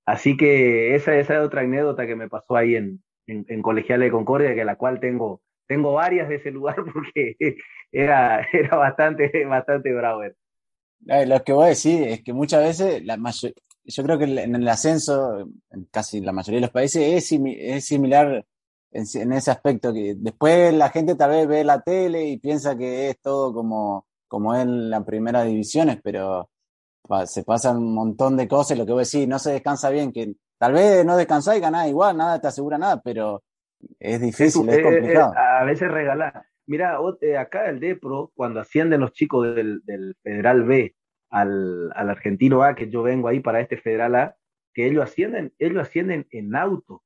Así 0.07 0.37
que 0.37 0.95
esa, 0.95 1.17
esa 1.17 1.35
es 1.35 1.41
otra 1.41 1.63
anécdota 1.63 2.07
que 2.07 2.17
me 2.17 2.29
pasó 2.29 2.57
ahí 2.57 2.75
en, 2.75 3.03
en, 3.27 3.63
Colegial 3.63 4.01
de 4.01 4.11
Concordia, 4.11 4.55
que 4.55 4.65
la 4.65 4.77
cual 4.77 5.01
tengo, 5.01 5.43
tengo 5.67 5.93
varias 5.93 6.29
de 6.29 6.37
ese 6.37 6.51
lugar 6.51 6.77
porque 6.93 7.37
era, 7.93 8.47
era 8.53 8.77
bastante, 8.77 9.45
bastante 9.47 9.93
bravo. 9.93 10.23
Lo 11.01 11.45
que 11.45 11.53
voy 11.53 11.67
a 11.67 11.69
decir 11.69 12.03
es 12.09 12.23
que 12.23 12.33
muchas 12.33 12.63
veces, 12.63 13.05
la 13.05 13.17
yo 13.85 14.05
creo 14.05 14.19
que 14.19 14.25
en 14.25 14.55
el 14.55 14.69
ascenso, 14.69 15.41
en 15.71 15.85
casi 15.91 16.21
la 16.21 16.33
mayoría 16.33 16.59
de 16.59 16.67
los 16.67 16.71
países, 16.71 17.03
es, 17.03 17.41
es 17.41 17.87
similar 17.87 18.45
en, 18.93 19.33
ese 19.33 19.51
aspecto, 19.51 19.93
que 19.93 20.15
después 20.17 20.75
la 20.75 20.91
gente 20.91 21.15
tal 21.15 21.31
vez 21.31 21.47
ve 21.47 21.65
la 21.65 21.81
tele 21.81 22.29
y 22.29 22.39
piensa 22.39 22.77
que 22.77 23.11
es 23.11 23.21
todo 23.21 23.55
como, 23.55 24.07
como 24.29 24.55
en 24.55 24.91
las 24.91 25.05
primeras 25.05 25.47
divisiones, 25.47 25.99
pero 26.03 26.51
se 27.27 27.45
pasan 27.45 27.79
un 27.79 27.95
montón 27.95 28.37
de 28.37 28.49
cosas, 28.49 28.79
lo 28.79 28.87
que 28.87 28.93
voy 28.93 29.01
a 29.01 29.09
decir, 29.09 29.29
no 29.29 29.39
se 29.39 29.53
descansa 29.53 29.91
bien, 29.91 30.13
que 30.13 30.35
tal 30.59 30.73
vez 30.73 31.05
no 31.05 31.17
descansás 31.17 31.57
y 31.57 31.61
ganás 31.61 31.89
igual, 31.89 32.17
nada 32.17 32.41
te 32.41 32.49
asegura 32.49 32.79
nada, 32.79 33.01
pero 33.03 33.43
es 33.99 34.21
difícil, 34.21 34.69
es, 34.69 34.83
complicado. 34.83 35.33
a 35.37 35.65
veces 35.65 35.91
regalar. 35.91 36.45
Mira, 36.67 36.99
eh, 37.21 37.37
acá 37.37 37.69
el 37.69 37.81
DEPRO, 37.81 38.31
cuando 38.35 38.61
ascienden 38.61 39.01
los 39.01 39.13
chicos 39.13 39.55
del, 39.57 39.81
del 39.85 40.15
Federal 40.23 40.63
B 40.65 40.95
al, 41.31 41.91
al, 41.95 42.11
Argentino 42.11 42.63
A, 42.63 42.75
que 42.75 42.89
yo 42.89 43.03
vengo 43.03 43.27
ahí 43.27 43.41
para 43.41 43.61
este 43.61 43.77
Federal 43.77 44.15
A, 44.15 44.37
que 44.73 44.87
ellos 44.87 45.03
ascienden, 45.03 45.53
ellos 45.59 45.83
ascienden 45.83 46.29
en 46.31 46.55
auto. 46.55 47.03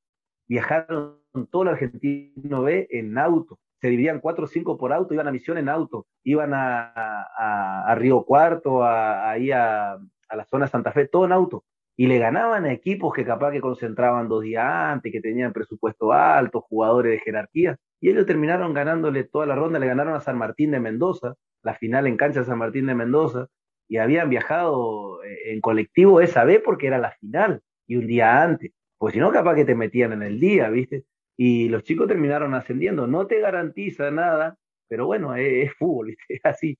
Viajaron 0.46 1.18
todo 1.50 1.62
el 1.62 1.68
Argentino 1.68 2.62
B 2.62 2.88
en 2.90 3.16
auto. 3.16 3.58
Se 3.84 3.90
dividían 3.90 4.20
cuatro 4.20 4.44
o 4.44 4.46
cinco 4.46 4.78
por 4.78 4.94
auto, 4.94 5.12
iban 5.12 5.28
a 5.28 5.30
misión 5.30 5.58
en 5.58 5.68
auto, 5.68 6.06
iban 6.22 6.52
a, 6.54 7.94
Río 7.98 8.24
Cuarto, 8.24 8.82
ahí 8.82 9.50
a, 9.50 9.98
la 10.30 10.44
zona 10.46 10.68
Santa 10.68 10.90
Fe, 10.90 11.06
todo 11.06 11.26
en 11.26 11.32
auto. 11.32 11.66
Y 11.94 12.06
le 12.06 12.18
ganaban 12.18 12.64
a 12.64 12.72
equipos 12.72 13.12
que 13.12 13.26
capaz 13.26 13.52
que 13.52 13.60
concentraban 13.60 14.26
dos 14.26 14.42
días 14.42 14.64
antes, 14.64 15.12
que 15.12 15.20
tenían 15.20 15.52
presupuesto 15.52 16.14
alto, 16.14 16.62
jugadores 16.62 17.12
de 17.12 17.18
jerarquía, 17.18 17.76
y 18.00 18.08
ellos 18.08 18.24
terminaron 18.24 18.72
ganándole 18.72 19.24
toda 19.24 19.44
la 19.44 19.54
ronda, 19.54 19.78
le 19.78 19.86
ganaron 19.86 20.14
a 20.14 20.22
San 20.22 20.38
Martín 20.38 20.70
de 20.70 20.80
Mendoza, 20.80 21.34
la 21.62 21.74
final 21.74 22.06
en 22.06 22.16
cancha 22.16 22.40
de 22.40 22.46
San 22.46 22.56
Martín 22.56 22.86
de 22.86 22.94
Mendoza, 22.94 23.48
y 23.86 23.98
habían 23.98 24.30
viajado 24.30 25.22
eh, 25.24 25.52
en 25.52 25.60
colectivo 25.60 26.22
esa 26.22 26.44
vez 26.44 26.62
porque 26.64 26.86
era 26.86 26.96
la 26.96 27.10
final, 27.10 27.60
y 27.86 27.96
un 27.96 28.06
día 28.06 28.42
antes, 28.42 28.72
pues 28.96 29.12
si 29.12 29.20
no 29.20 29.30
capaz 29.30 29.56
que 29.56 29.66
te 29.66 29.74
metían 29.74 30.14
en 30.14 30.22
el 30.22 30.40
día, 30.40 30.70
¿viste? 30.70 31.04
Y 31.36 31.68
los 31.68 31.82
chicos 31.82 32.08
terminaron 32.08 32.54
ascendiendo, 32.54 33.06
no 33.06 33.26
te 33.26 33.40
garantiza 33.40 34.10
nada, 34.10 34.56
pero 34.88 35.06
bueno, 35.06 35.34
es, 35.34 35.68
es 35.68 35.72
fútbol. 35.78 36.16
Es 36.28 36.40
así. 36.44 36.78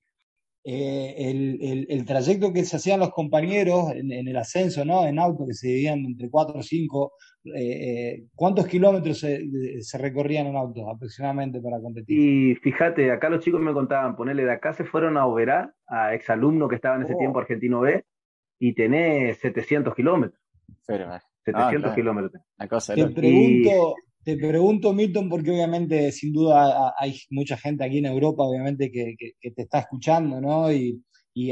Eh, 0.66 1.14
el, 1.18 1.86
el, 1.90 2.06
trayecto 2.06 2.50
que 2.50 2.64
se 2.64 2.76
hacían 2.76 3.00
los 3.00 3.10
compañeros 3.10 3.92
en, 3.92 4.10
el 4.10 4.34
ascenso, 4.34 4.82
¿no? 4.82 5.06
En 5.06 5.18
auto, 5.18 5.46
que 5.46 5.52
se 5.52 5.68
dividían 5.68 5.98
entre 6.06 6.30
cuatro 6.30 6.60
o 6.60 6.62
cinco, 6.62 7.12
eh, 7.44 7.50
eh, 7.54 8.24
¿cuántos 8.34 8.66
kilómetros 8.66 9.18
se, 9.18 9.44
se, 9.80 9.98
recorrían 9.98 10.46
en 10.46 10.56
auto 10.56 10.88
aproximadamente 10.88 11.60
para 11.60 11.78
competir? 11.82 12.18
Y 12.18 12.54
fíjate, 12.54 13.12
acá 13.12 13.28
los 13.28 13.44
chicos 13.44 13.60
me 13.60 13.74
contaban, 13.74 14.16
ponerle 14.16 14.46
de 14.46 14.52
acá 14.52 14.72
se 14.72 14.84
fueron 14.84 15.18
a 15.18 15.26
Oberá, 15.26 15.74
a 15.86 16.14
exalumno 16.14 16.66
que 16.66 16.76
estaba 16.76 16.96
en 16.96 17.02
ese 17.02 17.14
oh. 17.14 17.18
tiempo 17.18 17.40
Argentino 17.40 17.80
B, 17.80 18.02
y 18.58 18.72
tenés 18.72 19.36
700 19.40 19.94
kilómetros. 19.94 20.40
700 21.44 21.94
kilómetros. 21.94 22.42
Te 22.56 23.06
pregunto, 23.08 23.96
te 24.24 24.36
pregunto, 24.36 24.92
Milton, 24.92 25.28
porque 25.28 25.50
obviamente, 25.50 26.10
sin 26.12 26.32
duda, 26.32 26.94
hay 26.98 27.20
mucha 27.30 27.56
gente 27.56 27.84
aquí 27.84 27.98
en 27.98 28.06
Europa, 28.06 28.42
obviamente, 28.42 28.90
que, 28.90 29.16
te 29.40 29.62
está 29.62 29.80
escuchando, 29.80 30.40
¿no? 30.40 30.72
Y, 30.72 31.02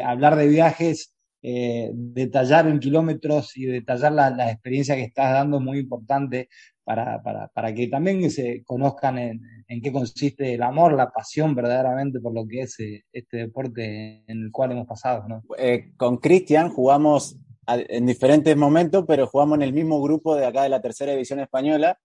hablar 0.03 0.37
de 0.37 0.47
viajes, 0.47 1.15
eh, 1.43 1.91
detallar 1.93 2.69
en 2.69 2.79
kilómetros 2.79 3.57
y 3.57 3.67
detallar 3.67 4.13
la, 4.13 4.31
la, 4.31 4.53
experiencia 4.53 4.95
que 4.95 5.03
estás 5.03 5.33
dando 5.33 5.57
es 5.59 5.63
muy 5.65 5.79
importante 5.79 6.49
para, 6.85 7.75
que 7.75 7.89
también 7.89 8.31
se 8.31 8.63
conozcan 8.65 9.19
en, 9.19 9.83
qué 9.83 9.93
consiste 9.93 10.55
el 10.55 10.63
amor, 10.63 10.95
la 10.95 11.11
pasión 11.11 11.55
verdaderamente 11.55 12.21
por 12.21 12.33
lo 12.33 12.47
que 12.47 12.63
es 12.63 12.79
eh, 12.81 13.05
este 13.13 13.39
deporte 13.39 14.23
en 14.27 14.43
el 14.45 14.51
cual 14.51 14.73
hemos 14.73 14.87
pasado, 14.87 15.27
¿no? 15.29 15.43
Eh, 15.59 15.93
con 15.97 16.19
Cristian 16.19 16.71
jugamos 16.71 17.37
en 17.67 18.07
diferentes 18.07 18.57
momentos, 18.57 19.05
pero 19.07 19.27
jugamos 19.27 19.57
en 19.57 19.63
el 19.63 19.73
mismo 19.73 20.01
grupo 20.03 20.35
de 20.37 20.47
acá 20.47 20.63
de 20.63 20.69
la 20.69 20.83
tercera 20.83 21.13
división 21.13 21.41
española 21.41 21.99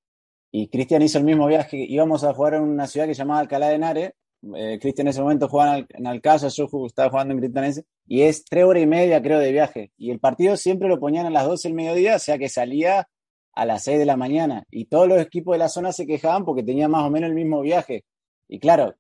y 0.52 0.70
Cristian 0.70 1.02
hizo 1.02 1.18
el 1.18 1.24
mismo 1.24 1.48
viaje. 1.48 1.78
Íbamos 1.78 2.24
a 2.24 2.34
jugar 2.34 2.56
en 2.56 2.64
una 2.64 2.88
ciudad 2.88 3.08
que 3.08 3.14
se 3.14 3.20
llamaba 3.20 3.42
Alcalá 3.42 3.70
de 3.70 3.76
Henares. 3.76 4.12
Eh, 4.56 4.78
Cristian 4.80 5.08
en 5.08 5.12
ese 5.12 5.22
momento 5.22 5.50
jugaba 5.50 5.78
en, 5.78 6.08
Alcázar, 6.08 6.52
yo 6.52 6.68
estaba 6.86 7.10
jugando 7.10 7.34
en 7.34 7.40
Cristianense. 7.40 7.84
Y 8.06 8.22
es 8.22 8.46
tres 8.46 8.64
horas 8.64 8.84
y 8.84 8.88
media, 8.88 9.22
creo, 9.22 9.40
de 9.40 9.52
viaje. 9.52 9.92
Y 9.98 10.12
el 10.12 10.20
partido 10.20 10.56
siempre 10.58 10.88
lo 10.88 11.00
ponían 11.00 11.26
a 11.26 11.30
las 11.30 11.46
12 11.46 11.68
del 11.68 11.76
mediodía, 11.76 12.16
o 12.16 12.20
sea 12.20 12.38
que 12.38 12.50
salía 12.50 13.08
a 13.54 13.66
las 13.66 13.84
6 13.84 14.00
de 14.00 14.06
la 14.06 14.18
mañana. 14.18 14.64
Y 14.72 14.86
todos 14.86 15.08
los 15.08 15.20
equipos 15.20 15.54
de 15.56 15.60
la 15.60 15.70
zona 15.70 15.92
se 15.92 16.08
quejaban 16.08 16.46
porque 16.46 16.64
tenían 16.64 16.92
más 16.92 17.04
o 17.04 17.10
menos 17.10 17.30
el 17.30 17.36
mismo 17.36 17.62
viaje. 17.62 18.06
Y 18.48 18.60
claro, 18.60 18.96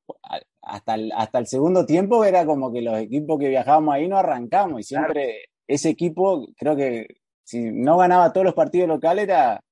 hasta 0.61 0.95
el, 0.95 1.11
hasta 1.15 1.39
el 1.39 1.47
segundo 1.47 1.85
tiempo 1.85 2.25
era 2.25 2.45
como 2.45 2.73
que 2.73 2.81
los 2.81 2.97
equipos 2.99 3.39
que 3.39 3.47
viajábamos 3.49 3.95
ahí 3.95 4.07
no 4.07 4.17
arrancamos. 4.17 4.81
Y 4.81 4.83
siempre 4.83 5.45
ese 5.67 5.89
equipo, 5.89 6.47
creo 6.57 6.75
que 6.75 7.07
si 7.43 7.71
no 7.71 7.97
ganaba 7.97 8.33
todos 8.33 8.45
los 8.45 8.53
partidos 8.53 8.89
locales, 8.89 9.23
era 9.23 9.63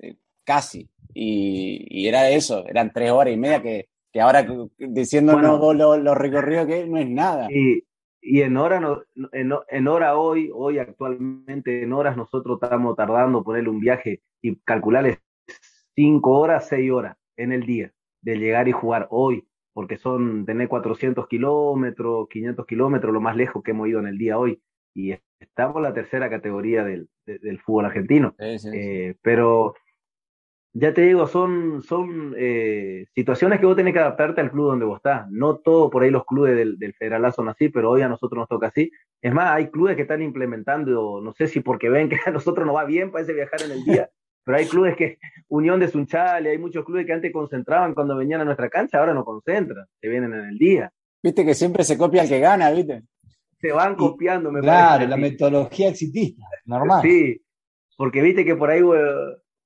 eh, 0.00 0.16
casi 0.44 0.88
y, 1.14 2.08
era 2.08 2.28
eso, 2.30 2.66
eran 2.66 2.92
tres 2.92 3.10
horas 3.10 3.32
y 3.32 3.36
media 3.36 3.62
que, 3.62 3.88
que 4.12 4.20
ahora 4.20 4.46
diciéndonos 4.78 5.74
lo, 5.76 5.96
lo, 5.96 6.14
recorrido 6.14 6.66
que 6.66 6.86
no 6.86 6.98
es 6.98 7.08
nada. 7.08 7.48
Y, 7.50 7.84
y 8.20 8.42
en 8.42 8.56
hora, 8.56 8.80
no, 8.80 9.02
en, 9.32 9.52
en, 9.68 9.88
hora 9.88 10.16
hoy, 10.16 10.50
hoy 10.52 10.78
actualmente 10.78 11.82
en 11.82 11.92
horas 11.92 12.16
nosotros 12.16 12.58
estamos 12.60 12.96
tardando 12.96 13.44
ponerle 13.44 13.70
un 13.70 13.80
viaje 13.80 14.22
y 14.42 14.56
calcularle 14.56 15.20
cinco 15.94 16.38
horas, 16.38 16.68
seis 16.68 16.90
horas 16.90 17.16
en 17.36 17.52
el 17.52 17.64
día 17.64 17.92
de 18.22 18.38
llegar 18.38 18.68
y 18.68 18.72
jugar 18.72 19.06
hoy, 19.10 19.46
porque 19.72 19.96
son 19.96 20.46
tener 20.46 20.68
400 20.68 21.26
kilómetros, 21.28 22.28
500 22.28 22.66
kilómetros, 22.66 23.12
lo 23.12 23.20
más 23.20 23.36
lejos 23.36 23.62
que 23.62 23.72
hemos 23.72 23.88
ido 23.88 24.00
en 24.00 24.06
el 24.06 24.18
día 24.18 24.38
hoy. 24.38 24.62
Y 24.94 25.12
estamos 25.40 25.76
en 25.76 25.82
la 25.82 25.92
tercera 25.92 26.30
categoría 26.30 26.84
del, 26.84 27.08
del 27.26 27.60
fútbol 27.60 27.86
argentino. 27.86 28.34
Eh, 28.38 29.16
pero 29.22 29.74
ya 30.76 30.92
te 30.92 31.02
digo, 31.02 31.28
son, 31.28 31.82
son 31.82 32.34
eh, 32.36 33.06
situaciones 33.14 33.60
que 33.60 33.66
vos 33.66 33.76
tenés 33.76 33.92
que 33.92 34.00
adaptarte 34.00 34.40
al 34.40 34.50
club 34.50 34.66
donde 34.66 34.84
vos 34.84 34.96
estás. 34.96 35.30
No 35.30 35.58
todo 35.58 35.88
por 35.88 36.02
ahí 36.02 36.10
los 36.10 36.26
clubes 36.26 36.56
del, 36.56 36.78
del 36.78 36.94
Federal 36.94 37.32
son 37.32 37.48
así, 37.48 37.68
pero 37.68 37.90
hoy 37.90 38.02
a 38.02 38.08
nosotros 38.08 38.40
nos 38.40 38.48
toca 38.48 38.66
así. 38.66 38.90
Es 39.22 39.32
más, 39.32 39.52
hay 39.52 39.70
clubes 39.70 39.94
que 39.94 40.02
están 40.02 40.20
implementando, 40.20 41.20
no 41.22 41.32
sé 41.32 41.46
si 41.46 41.60
porque 41.60 41.88
ven 41.88 42.08
que 42.08 42.16
a 42.26 42.32
nosotros 42.32 42.66
nos 42.66 42.74
va 42.74 42.84
bien, 42.84 43.12
parece 43.12 43.32
viajar 43.32 43.62
en 43.62 43.70
el 43.70 43.84
día, 43.84 44.10
pero 44.44 44.58
hay 44.58 44.66
clubes 44.66 44.96
que, 44.96 45.18
Unión 45.48 45.78
de 45.78 45.88
Sunchale, 45.88 46.50
hay 46.50 46.58
muchos 46.58 46.84
clubes 46.84 47.06
que 47.06 47.12
antes 47.12 47.32
concentraban 47.32 47.94
cuando 47.94 48.16
venían 48.16 48.40
a 48.40 48.44
nuestra 48.44 48.68
cancha, 48.68 48.98
ahora 48.98 49.14
no 49.14 49.24
concentran, 49.24 49.86
se 50.00 50.08
vienen 50.08 50.34
en 50.34 50.44
el 50.44 50.58
día. 50.58 50.92
Viste 51.22 51.44
que 51.44 51.54
siempre 51.54 51.84
se 51.84 51.96
copia 51.96 52.22
el 52.22 52.28
que 52.28 52.40
gana, 52.40 52.70
¿viste? 52.72 53.04
se 53.64 53.72
van 53.72 53.94
copiando, 53.94 54.52
me 54.52 54.60
Claro, 54.60 55.06
la 55.06 55.16
metodología 55.16 55.88
exitista, 55.88 56.44
normal. 56.66 57.00
Sí, 57.00 57.40
porque 57.96 58.20
viste 58.20 58.44
que 58.44 58.56
por 58.56 58.68
ahí 58.68 58.82
vos, 58.82 58.98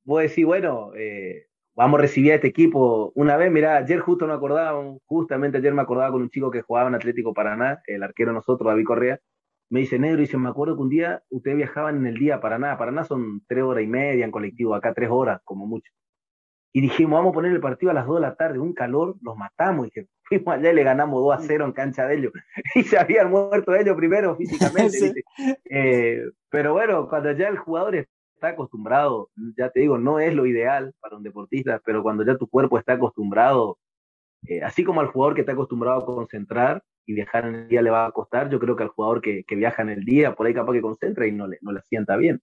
vos 0.08 0.22
decís, 0.22 0.46
bueno, 0.46 0.92
eh, 0.96 1.48
vamos 1.76 1.98
a 1.98 2.02
recibir 2.02 2.32
a 2.32 2.36
este 2.36 2.48
equipo 2.48 3.12
una 3.14 3.36
vez. 3.36 3.52
Mirá, 3.52 3.76
ayer 3.76 4.00
justo 4.00 4.26
me 4.26 4.32
acordaba, 4.32 4.82
justamente 5.04 5.58
ayer 5.58 5.74
me 5.74 5.82
acordaba 5.82 6.12
con 6.12 6.22
un 6.22 6.30
chico 6.30 6.50
que 6.50 6.62
jugaba 6.62 6.88
en 6.88 6.94
Atlético 6.94 7.34
Paraná, 7.34 7.82
el 7.86 8.02
arquero 8.02 8.32
nosotros, 8.32 8.70
David 8.70 8.86
Correa. 8.86 9.20
Me 9.68 9.80
dice, 9.80 9.98
negro, 9.98 10.18
y 10.18 10.22
dice, 10.22 10.38
me 10.38 10.48
acuerdo 10.48 10.76
que 10.76 10.82
un 10.82 10.88
día 10.88 11.22
ustedes 11.28 11.58
viajaban 11.58 11.98
en 11.98 12.06
el 12.06 12.14
día 12.14 12.36
a 12.36 12.40
Paraná. 12.40 12.78
Paraná 12.78 13.04
son 13.04 13.42
tres 13.46 13.62
horas 13.62 13.84
y 13.84 13.86
media 13.86 14.24
en 14.24 14.30
colectivo, 14.30 14.74
acá 14.74 14.94
tres 14.94 15.10
horas, 15.10 15.42
como 15.44 15.66
mucho. 15.66 15.92
Y 16.72 16.80
dijimos, 16.80 17.18
vamos 17.18 17.32
a 17.32 17.34
poner 17.34 17.52
el 17.52 17.60
partido 17.60 17.90
a 17.90 17.94
las 17.94 18.06
dos 18.06 18.16
de 18.16 18.22
la 18.22 18.34
tarde, 18.34 18.58
un 18.58 18.72
calor, 18.72 19.16
los 19.20 19.36
matamos. 19.36 19.88
Y 19.88 20.08
fuimos 20.24 20.54
allá 20.54 20.72
y 20.72 20.74
le 20.74 20.84
ganamos 20.84 21.20
2 21.22 21.36
a 21.36 21.40
0 21.46 21.66
en 21.66 21.72
cancha 21.72 22.06
de 22.06 22.16
ellos. 22.16 22.32
Y 22.74 22.82
se 22.82 22.98
habían 22.98 23.30
muerto 23.30 23.74
ellos 23.74 23.94
primero 23.94 24.36
físicamente. 24.36 25.12
Eh, 25.70 26.22
pero 26.48 26.72
bueno, 26.72 27.08
cuando 27.10 27.30
ya 27.32 27.48
el 27.48 27.58
jugador 27.58 28.08
está 28.38 28.48
acostumbrado, 28.48 29.30
ya 29.56 29.70
te 29.70 29.80
digo, 29.80 29.98
no 29.98 30.20
es 30.20 30.32
lo 30.34 30.46
ideal 30.46 30.94
para 31.00 31.16
un 31.16 31.22
deportista, 31.22 31.80
pero 31.84 32.02
cuando 32.02 32.24
ya 32.24 32.36
tu 32.36 32.46
cuerpo 32.46 32.78
está 32.78 32.94
acostumbrado, 32.94 33.78
eh, 34.46 34.62
así 34.62 34.84
como 34.84 35.00
al 35.00 35.08
jugador 35.08 35.34
que 35.34 35.40
está 35.40 35.52
acostumbrado 35.52 36.00
a 36.00 36.06
concentrar 36.06 36.82
y 37.04 37.14
viajar 37.14 37.46
en 37.46 37.54
el 37.56 37.68
día 37.68 37.82
le 37.82 37.90
va 37.90 38.06
a 38.06 38.12
costar, 38.12 38.48
yo 38.48 38.60
creo 38.60 38.76
que 38.76 38.84
al 38.84 38.90
jugador 38.90 39.20
que, 39.20 39.44
viaja 39.50 39.82
en 39.82 39.90
el 39.90 40.04
día, 40.04 40.34
por 40.34 40.46
ahí 40.46 40.54
capaz 40.54 40.72
que 40.72 40.80
concentra 40.80 41.26
y 41.26 41.32
no 41.32 41.48
le, 41.48 41.58
no 41.62 41.72
le 41.72 41.82
sienta 41.82 42.16
bien. 42.16 42.40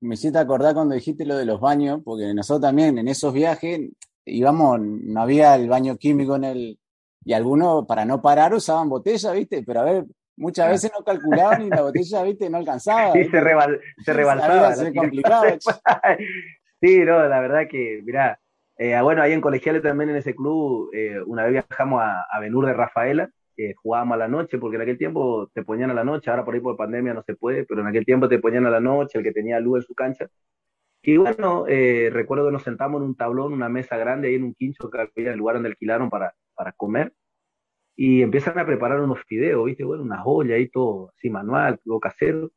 Me 0.00 0.14
hiciste 0.14 0.38
acordar 0.38 0.74
cuando 0.74 0.94
dijiste 0.94 1.26
lo 1.26 1.36
de 1.36 1.44
los 1.44 1.60
baños, 1.60 2.00
porque 2.04 2.32
nosotros 2.34 2.62
también 2.62 2.98
en 2.98 3.08
esos 3.08 3.32
viajes 3.32 3.90
íbamos, 4.24 4.80
no 4.80 5.20
había 5.20 5.54
el 5.54 5.68
baño 5.68 5.96
químico 5.96 6.36
en 6.36 6.44
el, 6.44 6.78
y 7.24 7.32
algunos 7.32 7.86
para 7.86 8.04
no 8.04 8.22
parar 8.22 8.54
usaban 8.54 8.88
botella, 8.88 9.32
¿viste? 9.32 9.62
Pero 9.62 9.80
a 9.80 9.84
ver, 9.84 10.06
Muchas 10.36 10.70
veces 10.70 10.92
no 10.96 11.04
calculaban 11.04 11.62
y 11.62 11.70
la 11.70 11.82
botella, 11.82 12.22
viste, 12.22 12.50
no 12.50 12.58
alcanzaba. 12.58 13.12
Sí, 13.12 13.24
se, 13.24 13.40
rebal, 13.40 13.80
se 14.04 14.12
rebalsaba. 14.12 14.74
Se 14.74 14.94
complicaba. 14.94 15.46
sí, 16.80 16.98
no, 17.00 17.26
la 17.26 17.40
verdad 17.40 17.66
que, 17.70 18.02
mirá, 18.04 18.38
eh, 18.76 19.00
bueno, 19.00 19.22
ahí 19.22 19.32
en 19.32 19.40
Colegiales 19.40 19.82
también 19.82 20.10
en 20.10 20.16
ese 20.16 20.34
club, 20.34 20.90
eh, 20.92 21.20
una 21.26 21.44
vez 21.44 21.52
viajamos 21.52 22.02
a, 22.02 22.22
a 22.30 22.40
Benur 22.40 22.66
de 22.66 22.74
Rafaela, 22.74 23.30
jugábamos 23.76 24.16
a 24.16 24.18
la 24.18 24.28
noche, 24.28 24.58
porque 24.58 24.76
en 24.76 24.82
aquel 24.82 24.98
tiempo 24.98 25.50
te 25.54 25.62
ponían 25.62 25.90
a 25.90 25.94
la 25.94 26.04
noche, 26.04 26.30
ahora 26.30 26.44
por 26.44 26.54
ahí 26.54 26.60
por 26.60 26.76
pandemia 26.76 27.14
no 27.14 27.22
se 27.22 27.34
puede, 27.34 27.64
pero 27.64 27.80
en 27.80 27.86
aquel 27.86 28.04
tiempo 28.04 28.28
te 28.28 28.38
ponían 28.38 28.66
a 28.66 28.70
la 28.70 28.80
noche, 28.80 29.18
el 29.18 29.24
que 29.24 29.32
tenía 29.32 29.58
luz 29.60 29.78
en 29.78 29.82
su 29.82 29.94
cancha. 29.94 30.28
Y 31.02 31.16
bueno, 31.16 31.64
eh, 31.68 32.10
recuerdo 32.12 32.46
que 32.46 32.52
nos 32.52 32.64
sentamos 32.64 33.00
en 33.00 33.08
un 33.08 33.16
tablón, 33.16 33.52
una 33.52 33.68
mesa 33.68 33.96
grande 33.96 34.28
ahí 34.28 34.34
en 34.34 34.44
un 34.44 34.54
quincho 34.54 34.90
que 34.90 35.00
había 35.00 35.32
el 35.32 35.38
lugar 35.38 35.56
donde 35.56 35.70
alquilaron 35.70 36.10
para, 36.10 36.34
para 36.54 36.72
comer 36.72 37.12
y 37.96 38.22
empiezan 38.22 38.58
a 38.58 38.66
preparar 38.66 39.00
unos 39.00 39.24
fideos, 39.24 39.64
¿viste? 39.64 39.84
Bueno, 39.84 40.02
una 40.04 40.18
joya 40.18 40.58
y 40.58 40.68
todo, 40.68 41.12
así 41.16 41.30
manual, 41.30 41.80
todo 41.82 41.98
casero. 41.98 42.52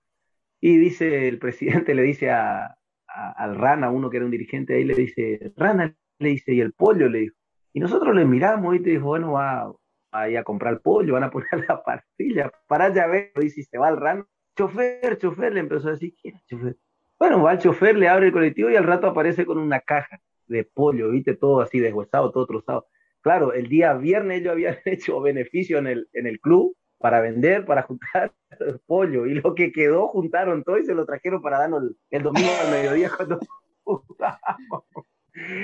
Y 0.60 0.78
dice, 0.78 1.30
el 1.30 1.39
presidente 1.39 1.95
le 1.95 2.04
dice 2.04 2.30
a, 2.32 2.75
al 3.08 3.56
Rana, 3.56 3.89
uno 3.89 4.10
que 4.10 4.17
era 4.17 4.25
un 4.25 4.32
dirigente 4.32 4.75
ahí, 4.75 4.84
le 4.84 4.95
dice, 4.95 5.54
Rana, 5.56 5.95
le 6.19 6.30
dice, 6.30 6.54
y 6.54 6.62
el 6.62 6.73
pollo, 6.73 7.10
le 7.10 7.19
dijo. 7.19 7.36
Y 7.73 7.80
nosotros 7.80 8.15
le 8.15 8.25
miramos 8.25 8.75
y 8.75 8.82
te 8.82 8.91
dijo, 8.91 9.06
bueno, 9.06 9.34
va, 9.34 9.71
a 10.12 10.30
ir 10.30 10.38
a 10.38 10.43
comprar 10.43 10.82
pollo, 10.82 11.13
van 11.13 11.23
a 11.23 11.32
poner 11.32 11.49
la 11.69 11.84
pastilla, 11.84 12.52
para 12.67 12.93
ya 12.93 13.08
ver, 13.08 13.32
dice, 13.36 13.62
y 13.62 13.63
se 13.63 13.78
va 13.78 13.88
al 13.88 13.97
Rana. 13.97 14.25
Chofer, 14.58 15.17
chofer, 15.17 15.54
le 15.54 15.62
empezó 15.62 15.88
a 15.88 15.91
decir, 15.91 16.13
¿quién 16.21 16.36
es 16.36 16.45
chofer? 16.47 16.75
Bueno, 17.17 17.41
va 17.41 17.54
el 17.54 17.60
chofer, 17.60 17.97
le 17.97 18.10
abre 18.10 18.28
el 18.28 18.34
colectivo 18.34 18.69
y 18.69 18.75
al 18.75 18.84
rato 18.84 19.08
aparece 19.08 19.45
con 19.45 19.58
una 19.58 19.80
caja 19.80 20.19
de 20.47 20.65
pollo, 20.65 21.12
¿viste? 21.12 21.36
Todo 21.36 21.62
así 21.62 21.80
deshuesado, 21.80 22.32
todo 22.32 22.45
trozado 22.45 22.88
claro, 23.21 23.53
el 23.53 23.67
día 23.67 23.93
viernes 23.93 24.41
ellos 24.41 24.51
habían 24.53 24.77
hecho 24.86 25.21
beneficio 25.21 25.77
en 25.77 25.88
el, 25.88 26.10
en 26.13 26.27
el 26.27 26.39
club 26.39 26.75
para 26.97 27.21
vender, 27.21 27.65
para 27.65 27.84
juntar 27.84 28.34
el 28.60 28.79
pollo, 28.86 29.25
y 29.25 29.36
lo 29.36 29.55
que 29.55 29.71
quedó 29.71 30.08
juntaron 30.08 30.63
todo 30.63 30.77
y 30.77 30.86
se 30.86 30.93
lo 30.93 31.05
trajeron 31.05 31.41
para 31.41 31.60
darnos 31.60 31.84
el, 32.10 32.23
domingo 32.23 32.49
al 32.65 32.71
mediodía 32.71 33.10
cuando 33.15 33.39
jugábamos. 33.84 34.84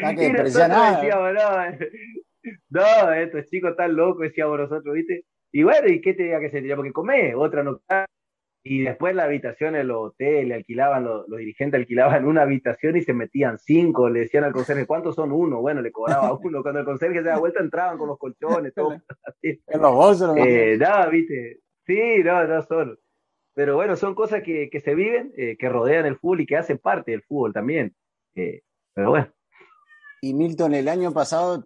Ah, 0.03 0.13
y 0.13 0.31
nosotros 0.31 0.45
decíamos, 0.45 1.33
no, 1.33 1.89
no, 2.69 3.13
estos 3.13 3.45
chicos 3.47 3.71
están 3.71 3.95
locos, 3.95 4.21
decíamos 4.21 4.59
nosotros, 4.59 4.93
¿viste? 4.93 5.25
Y 5.51 5.63
bueno, 5.63 5.87
¿y 5.87 5.99
qué 6.01 6.13
te 6.13 6.23
diga 6.23 6.39
que 6.39 6.49
se 6.49 6.57
tenía? 6.57 6.75
Porque 6.75 6.93
comer, 6.93 7.35
otra 7.35 7.63
no 7.63 7.81
y 8.67 8.81
después 8.81 9.13
la 9.13 9.25
habitación 9.25 9.75
en 9.75 9.87
los 9.89 10.07
hoteles, 10.07 10.57
alquilaban, 10.57 11.03
los, 11.03 11.27
dirigentes 11.27 11.79
alquilaban 11.79 12.25
una 12.25 12.41
habitación 12.41 12.97
y 12.97 13.03
se 13.03 13.13
metían 13.13 13.59
cinco, 13.59 14.09
le 14.09 14.21
decían 14.21 14.43
al 14.43 14.53
conserje, 14.53 14.87
¿cuántos 14.87 15.13
son 15.13 15.31
uno? 15.31 15.61
Bueno, 15.61 15.83
le 15.83 15.91
cobraba 15.91 16.33
uno. 16.43 16.63
Cuando 16.63 16.79
el 16.79 16.85
conserje 16.85 17.19
se 17.19 17.29
da 17.29 17.37
vuelta 17.37 17.61
entraban 17.61 17.99
con 17.99 18.07
los 18.07 18.17
colchones, 18.17 18.73
todo 18.73 18.89
así. 19.23 19.49
Eh, 19.67 19.77
no, 19.79 21.11
viste. 21.11 21.59
Sí, 21.85 22.23
no, 22.23 22.47
no 22.47 22.63
son. 22.63 22.97
Pero 23.53 23.75
bueno, 23.75 23.95
son 23.95 24.15
cosas 24.15 24.41
que, 24.41 24.67
que 24.71 24.79
se 24.79 24.95
viven, 24.95 25.31
eh, 25.37 25.57
que 25.59 25.69
rodean 25.69 26.07
el 26.07 26.17
fútbol 26.17 26.41
y 26.41 26.47
que 26.47 26.57
hacen 26.57 26.79
parte 26.79 27.11
del 27.11 27.21
fútbol 27.21 27.53
también. 27.53 27.95
Eh, 28.33 28.63
pero 28.95 29.11
bueno. 29.11 29.31
Y 30.21 30.33
Milton, 30.33 30.73
el 30.73 30.87
año 30.87 31.13
pasado 31.13 31.65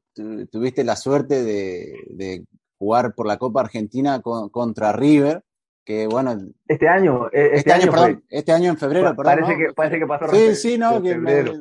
tuviste 0.51 0.83
la 0.83 0.97
suerte 0.97 1.45
de, 1.45 1.93
de, 2.09 2.43
jugar 2.77 3.15
por 3.15 3.25
la 3.25 3.38
Copa 3.38 3.62
Argentina 3.62 4.21
contra 4.21 4.91
River 4.91 5.43
que 5.89 6.06
bueno. 6.06 6.38
Este 6.67 6.88
año, 6.88 7.30
e, 7.32 7.45
este, 7.45 7.56
este 7.58 7.73
año, 7.73 7.91
perdón, 7.91 8.23
este 8.30 8.52
año 8.52 8.69
en 8.69 8.78
febrero, 8.78 9.15
perdón. 9.15 9.23
Parece, 9.25 9.58
que, 9.58 9.73
parece 9.73 9.97
que 9.97 10.06
pasó. 10.06 10.28
Sí, 10.28 10.56
sí, 10.56 10.78
no, 10.78 10.97
en 10.97 11.04
febrero. 11.04 11.54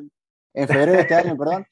en 0.53 0.67
febrero 0.67 0.91
de 0.91 0.99
este 0.99 1.15
año, 1.15 1.35
perdón. 1.35 1.65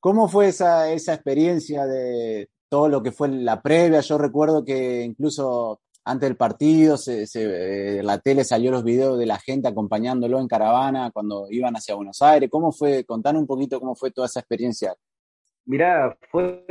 ¿Cómo 0.00 0.26
fue 0.26 0.48
esa, 0.48 0.90
esa 0.90 1.14
experiencia 1.14 1.86
de 1.86 2.48
todo 2.68 2.88
lo 2.88 3.00
que 3.00 3.12
fue 3.12 3.28
la 3.28 3.62
previa? 3.62 4.00
Yo 4.00 4.18
recuerdo 4.18 4.64
que 4.64 5.02
incluso 5.02 5.82
antes 6.04 6.28
del 6.28 6.36
partido, 6.36 6.96
se, 6.96 7.28
se, 7.28 7.98
eh, 7.98 8.02
la 8.02 8.18
tele 8.18 8.42
salió 8.42 8.72
los 8.72 8.82
videos 8.82 9.16
de 9.16 9.26
la 9.26 9.38
gente 9.38 9.68
acompañándolo 9.68 10.40
en 10.40 10.48
caravana 10.48 11.12
cuando 11.12 11.46
iban 11.48 11.76
hacia 11.76 11.94
Buenos 11.94 12.20
Aires. 12.22 12.50
¿Cómo 12.50 12.72
fue? 12.72 13.04
Contanos 13.04 13.40
un 13.40 13.46
poquito 13.46 13.78
cómo 13.78 13.94
fue 13.94 14.10
toda 14.10 14.26
esa 14.26 14.40
experiencia. 14.40 14.96
Mirá, 15.64 16.18
fue 16.28 16.64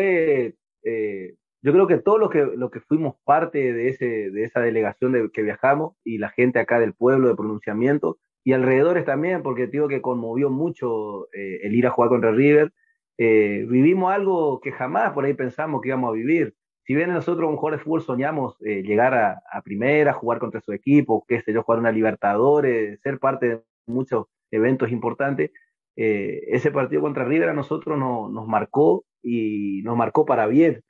eh, 0.83 1.35
yo 1.61 1.73
creo 1.73 1.87
que 1.87 1.97
todos 1.97 2.19
los 2.19 2.29
que, 2.29 2.45
lo 2.45 2.71
que 2.71 2.79
fuimos 2.79 3.15
parte 3.25 3.73
de, 3.73 3.89
ese, 3.89 4.31
de 4.31 4.43
esa 4.43 4.61
delegación 4.61 5.11
de 5.11 5.29
que 5.31 5.41
viajamos 5.41 5.93
y 6.03 6.17
la 6.17 6.29
gente 6.29 6.59
acá 6.59 6.79
del 6.79 6.93
pueblo 6.93 7.27
de 7.27 7.35
pronunciamiento 7.35 8.17
y 8.45 8.53
alrededores 8.53 9.05
también, 9.05 9.43
porque 9.43 9.67
digo 9.67 9.87
que 9.89 10.01
conmovió 10.01 10.49
mucho 10.49 11.27
eh, 11.33 11.59
el 11.63 11.75
ir 11.75 11.85
a 11.87 11.91
jugar 11.91 12.09
contra 12.09 12.31
River, 12.31 12.71
eh, 13.17 13.65
vivimos 13.69 14.13
algo 14.13 14.61
que 14.61 14.71
jamás 14.71 15.11
por 15.11 15.25
ahí 15.25 15.33
pensamos 15.33 15.81
que 15.81 15.89
íbamos 15.89 16.09
a 16.09 16.13
vivir. 16.13 16.55
Si 16.83 16.95
bien 16.95 17.11
nosotros, 17.11 17.49
un 17.49 17.57
jugador 17.57 17.79
de 17.79 17.83
fútbol, 17.83 18.01
soñamos 18.01 18.55
eh, 18.61 18.81
llegar 18.81 19.13
a, 19.13 19.41
a, 19.51 19.61
primera, 19.61 20.13
jugar 20.13 20.39
contra 20.39 20.61
su 20.61 20.71
equipo, 20.71 21.25
qué 21.27 21.41
sé 21.41 21.53
yo, 21.53 21.63
jugar 21.63 21.79
una 21.79 21.91
Libertadores, 21.91 22.99
ser 23.01 23.19
parte 23.19 23.47
de 23.49 23.61
muchos 23.85 24.27
eventos 24.51 24.91
importantes, 24.91 25.51
ese 25.95 26.71
partido 26.71 27.01
contra 27.01 27.25
River 27.25 27.49
a 27.49 27.53
nosotros 27.53 27.99
no, 27.99 28.29
nos 28.29 28.47
marcó 28.47 29.03
y 29.21 29.81
nos 29.83 29.97
marcó 29.97 30.25
para 30.25 30.47
bien 30.47 30.81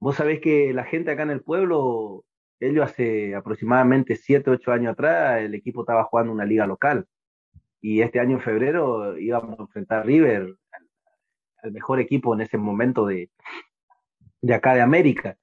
Vos 0.00 0.16
sabés 0.16 0.40
que 0.40 0.72
la 0.72 0.84
gente 0.84 1.10
acá 1.10 1.22
en 1.22 1.30
el 1.30 1.42
pueblo, 1.42 2.24
ellos 2.60 2.84
hace 2.84 3.34
aproximadamente 3.34 4.16
7, 4.16 4.50
8 4.50 4.72
años 4.72 4.92
atrás, 4.92 5.40
el 5.42 5.54
equipo 5.54 5.80
estaba 5.82 6.04
jugando 6.04 6.32
una 6.32 6.44
liga 6.44 6.66
local. 6.66 7.06
Y 7.80 8.02
este 8.02 8.20
año 8.20 8.36
en 8.36 8.42
febrero 8.42 9.18
íbamos 9.18 9.58
a 9.58 9.62
enfrentar 9.62 10.00
a 10.00 10.02
River, 10.04 10.54
al, 11.62 11.72
mejor 11.72 12.00
equipo 12.00 12.34
en 12.34 12.42
ese 12.42 12.58
momento 12.58 13.06
de, 13.06 13.30
de 14.42 14.54
acá 14.54 14.74
de 14.74 14.80
América. 14.82 15.36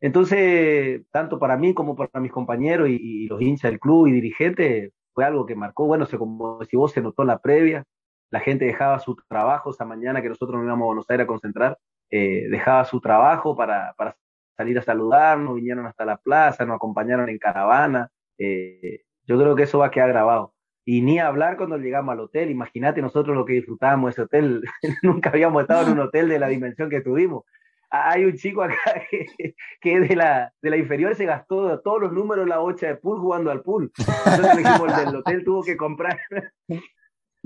Entonces, 0.00 1.02
tanto 1.10 1.38
para 1.38 1.56
mí 1.56 1.74
como 1.74 1.96
para 1.96 2.20
mis 2.20 2.32
compañeros 2.32 2.88
y, 2.88 3.26
los 3.28 3.40
hinchas 3.40 3.70
del 3.70 3.80
club 3.80 4.08
y 4.08 4.12
dirigentes, 4.12 4.92
fue 5.14 5.24
algo 5.24 5.46
que 5.46 5.54
marcó. 5.56 5.86
Bueno, 5.86 6.06
se, 6.06 6.18
como 6.18 6.62
si 6.64 6.76
vos 6.76 6.92
se 6.92 7.00
notó 7.00 7.24
la 7.24 7.38
previa, 7.38 7.84
la 8.30 8.40
gente 8.40 8.66
dejaba 8.66 8.98
su 8.98 9.16
trabajo 9.28 9.70
esa 9.70 9.84
mañana 9.84 10.22
que 10.22 10.28
nosotros 10.28 10.56
nos 10.56 10.66
íbamos 10.66 10.84
a 10.84 10.86
Buenos 10.86 11.10
Aires 11.10 11.24
a 11.24 11.28
concentrar 11.28 11.78
eh, 12.10 12.46
dejaba 12.50 12.84
su 12.84 13.00
trabajo 13.00 13.56
para, 13.56 13.94
para, 13.96 14.16
salir 14.56 14.78
a 14.78 14.82
saludarnos, 14.82 15.54
vinieron 15.54 15.86
hasta 15.86 16.06
la 16.06 16.16
plaza, 16.16 16.64
nos 16.64 16.76
acompañaron 16.76 17.28
en 17.28 17.38
caravana. 17.38 18.08
Eh, 18.38 19.02
yo 19.26 19.38
creo 19.38 19.54
que 19.54 19.64
eso 19.64 19.80
va 19.80 19.86
a 19.86 19.90
quedar 19.90 20.08
grabado. 20.08 20.54
Y 20.84 21.02
ni 21.02 21.18
hablar 21.18 21.56
cuando 21.58 21.76
llegamos 21.76 22.12
al 22.12 22.20
hotel, 22.20 22.50
imagínate 22.50 23.02
nosotros 23.02 23.36
lo 23.36 23.44
que 23.44 23.54
disfrutábamos 23.54 24.12
ese 24.12 24.22
hotel, 24.22 24.62
nunca 25.02 25.30
habíamos 25.30 25.62
estado 25.62 25.86
en 25.86 25.92
un 25.92 26.00
hotel 26.06 26.28
de 26.28 26.38
la 26.38 26.48
dimensión 26.48 26.88
que 26.88 27.02
tuvimos. 27.02 27.44
Hay 27.90 28.24
un 28.24 28.34
chico 28.34 28.62
acá 28.62 28.76
que, 29.10 29.54
que 29.80 30.00
de 30.00 30.16
la, 30.16 30.52
de 30.62 30.70
la 30.70 30.76
inferior 30.76 31.14
se 31.14 31.26
gastó 31.26 31.80
todos 31.80 32.00
los 32.00 32.12
números 32.12 32.46
de 32.46 32.50
la 32.50 32.58
bocha 32.58 32.86
de 32.86 32.96
pool 32.96 33.20
jugando 33.20 33.50
al 33.50 33.62
pool. 33.62 33.92
Entonces 33.98 34.56
dijimos, 34.56 34.98
el 34.98 35.06
del 35.06 35.16
hotel 35.16 35.44
tuvo 35.44 35.62
que 35.62 35.76
comprar 35.76 36.18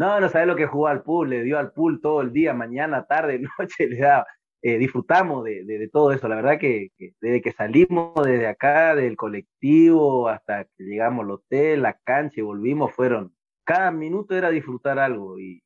no, 0.00 0.18
no 0.18 0.30
sabe 0.30 0.46
lo 0.46 0.56
que 0.56 0.66
jugó 0.66 0.86
al 0.86 1.02
pool, 1.02 1.28
le 1.28 1.42
dio 1.42 1.58
al 1.58 1.72
pool 1.72 2.00
todo 2.00 2.22
el 2.22 2.32
día, 2.32 2.54
mañana, 2.54 3.04
tarde, 3.04 3.38
noche, 3.58 3.86
le 3.86 3.98
daba. 3.98 4.26
Eh, 4.62 4.76
disfrutamos 4.78 5.44
de, 5.44 5.88
todo 5.90 6.12
eso. 6.12 6.28
La 6.28 6.36
verdad 6.36 6.58
que, 6.58 6.90
desde 7.20 7.40
que 7.40 7.52
salimos 7.52 8.12
desde 8.24 8.46
acá, 8.46 8.94
del 8.94 9.16
colectivo, 9.16 10.28
hasta 10.28 10.64
que 10.64 10.84
llegamos 10.84 11.24
al 11.24 11.30
hotel, 11.30 11.82
la 11.82 11.94
cancha 12.04 12.40
y 12.40 12.42
volvimos, 12.42 12.92
fueron, 12.92 13.34
cada 13.64 13.90
minuto 13.90 14.36
era 14.36 14.50
disfrutar 14.50 14.98
algo 14.98 15.38
y, 15.38 15.62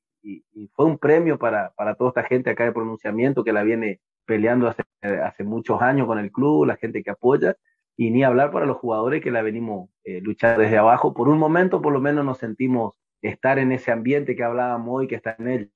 fue 0.73 0.87
un 0.87 0.99
premio 0.99 1.39
para, 1.39 1.73
para, 1.77 1.97
toda 1.97 2.09
esta 2.09 2.25
gente 2.25 2.49
acá 2.49 2.65
de 2.65 2.73
pronunciamiento 2.73 3.45
que 3.45 3.53
la 3.53 3.63
viene 3.63 4.01
peleando 4.25 4.69
hace, 4.69 4.83
hace 5.03 5.45
muchos 5.45 5.83
años 5.83 6.07
con 6.07 6.19
el 6.19 6.33
club, 6.33 6.65
la 6.65 6.77
gente 6.77 7.03
que 7.03 7.11
apoya. 7.11 7.57
y 7.97 8.11
ni 8.11 8.25
hablar 8.25 8.51
para 8.51 8.67
los 8.67 8.79
jugadores 8.79 9.23
que 9.23 9.31
la 9.31 9.43
venimos 9.43 9.91
eh, 10.05 10.21
luchando 10.23 10.63
desde 10.63 10.79
abajo. 10.79 11.15
Por 11.15 11.29
un 11.29 11.39
momento, 11.39 11.83
por 11.83 11.93
lo 11.93 12.01
menos, 12.01 12.25
nos 12.25 12.39
sentimos 12.39 12.99
estar 13.23 13.59
en 13.59 13.73
ese 13.73 13.93
ambiente 13.93 14.35
que 14.37 14.45
hablábamos 14.45 14.89
hoy, 14.91 15.09
que 15.09 15.17
está 15.17 15.37
en 15.39 15.49
él. 15.49 15.73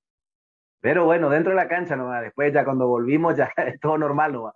Pero 0.80 1.04
bueno, 1.04 1.28
dentro 1.28 1.50
de 1.50 1.56
la 1.56 1.68
cancha 1.68 1.96
nomás, 1.96 2.22
después 2.22 2.52
ya 2.52 2.64
cuando 2.64 2.86
volvimos 2.86 3.36
ya 3.36 3.50
es 3.66 3.80
todo 3.80 3.98
normal 3.98 4.32
nomás. 4.32 4.54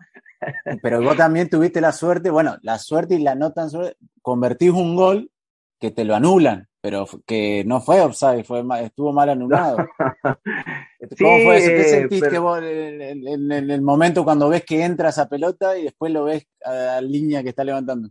Pero 0.82 1.02
vos 1.02 1.16
también 1.16 1.48
tuviste 1.48 1.80
la 1.80 1.92
suerte, 1.92 2.30
bueno, 2.30 2.56
la 2.62 2.78
suerte 2.78 3.14
y 3.14 3.22
la 3.22 3.34
no 3.34 3.52
tan 3.52 3.70
suerte, 3.70 3.96
convertís 4.22 4.70
un 4.70 4.96
gol 4.96 5.30
que 5.80 5.90
te 5.90 6.04
lo 6.04 6.14
anulan, 6.14 6.68
pero 6.80 7.06
que 7.26 7.64
no 7.66 7.80
fue 7.80 8.00
offside, 8.00 8.44
fue 8.44 8.64
estuvo 8.82 9.12
mal 9.12 9.30
anulado. 9.30 9.76
¿Cómo 11.18 11.38
fue 11.44 11.56
eso? 11.56 11.70
¿Qué 11.70 11.84
sentiste 11.84 12.38
vos 12.38 12.60
en, 12.62 13.50
el 13.52 13.82
momento 13.82 14.24
cuando 14.24 14.48
ves 14.48 14.64
que 14.64 14.84
entra 14.84 15.08
esa 15.08 15.28
pelota 15.28 15.76
y 15.76 15.84
después 15.84 16.12
lo 16.12 16.24
ves 16.24 16.46
a 16.64 16.72
la 16.72 17.00
línea 17.00 17.42
que 17.42 17.48
está 17.48 17.64
levantando? 17.64 18.08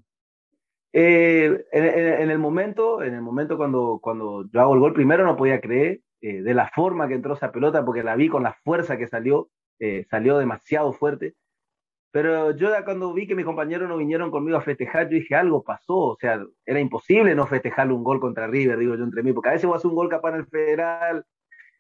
Eh, 0.94 1.66
en, 1.72 2.30
el 2.30 2.38
momento, 2.38 3.02
en 3.02 3.14
el 3.14 3.22
momento 3.22 3.56
cuando, 3.56 4.00
cuando 4.02 4.46
yo 4.52 4.60
hago 4.60 4.74
el 4.74 4.82
gol, 4.82 4.94
primero 4.94 5.26
no 5.26 5.38
podía 5.38 5.62
creer 5.62 6.02
eh, 6.22 6.42
de 6.42 6.54
la 6.54 6.70
forma 6.70 7.08
que 7.08 7.16
entró 7.16 7.34
esa 7.34 7.52
pelota, 7.52 7.84
porque 7.86 8.04
la 8.04 8.16
vi 8.16 8.30
con 8.30 8.44
la 8.44 8.54
fuerza 8.64 8.98
que 8.98 9.08
salió, 9.08 9.50
salió 10.10 10.38
demasiado 10.38 10.94
fuerte. 10.94 11.34
Pero 12.12 12.56
yo 12.56 12.70
cuando 12.84 13.14
vi 13.14 13.26
que 13.26 13.36
mis 13.36 13.46
compañeros 13.46 13.88
no 13.88 13.98
vinieron 13.98 14.32
conmigo 14.32 14.58
a 14.58 14.62
festejar, 14.62 15.10
yo 15.10 15.16
dije, 15.16 15.34
algo 15.34 15.64
pasó, 15.64 15.96
o 15.96 16.18
sea, 16.20 16.46
era 16.66 16.80
imposible 16.80 17.34
no 17.36 17.48
festejarle 17.48 17.94
un 17.94 18.04
gol 18.04 18.20
contra 18.20 18.48
River, 18.48 18.78
digo 18.78 18.96
yo 18.96 19.04
entre 19.06 19.24
mí, 19.24 19.32
porque 19.32 19.50
a 19.50 19.54
veces 19.54 19.68
voy 19.68 19.80
a 19.82 19.88
un 19.88 19.96
gol 19.96 20.10
capaz 20.10 20.36
en 20.36 20.48
Federal, 20.48 21.26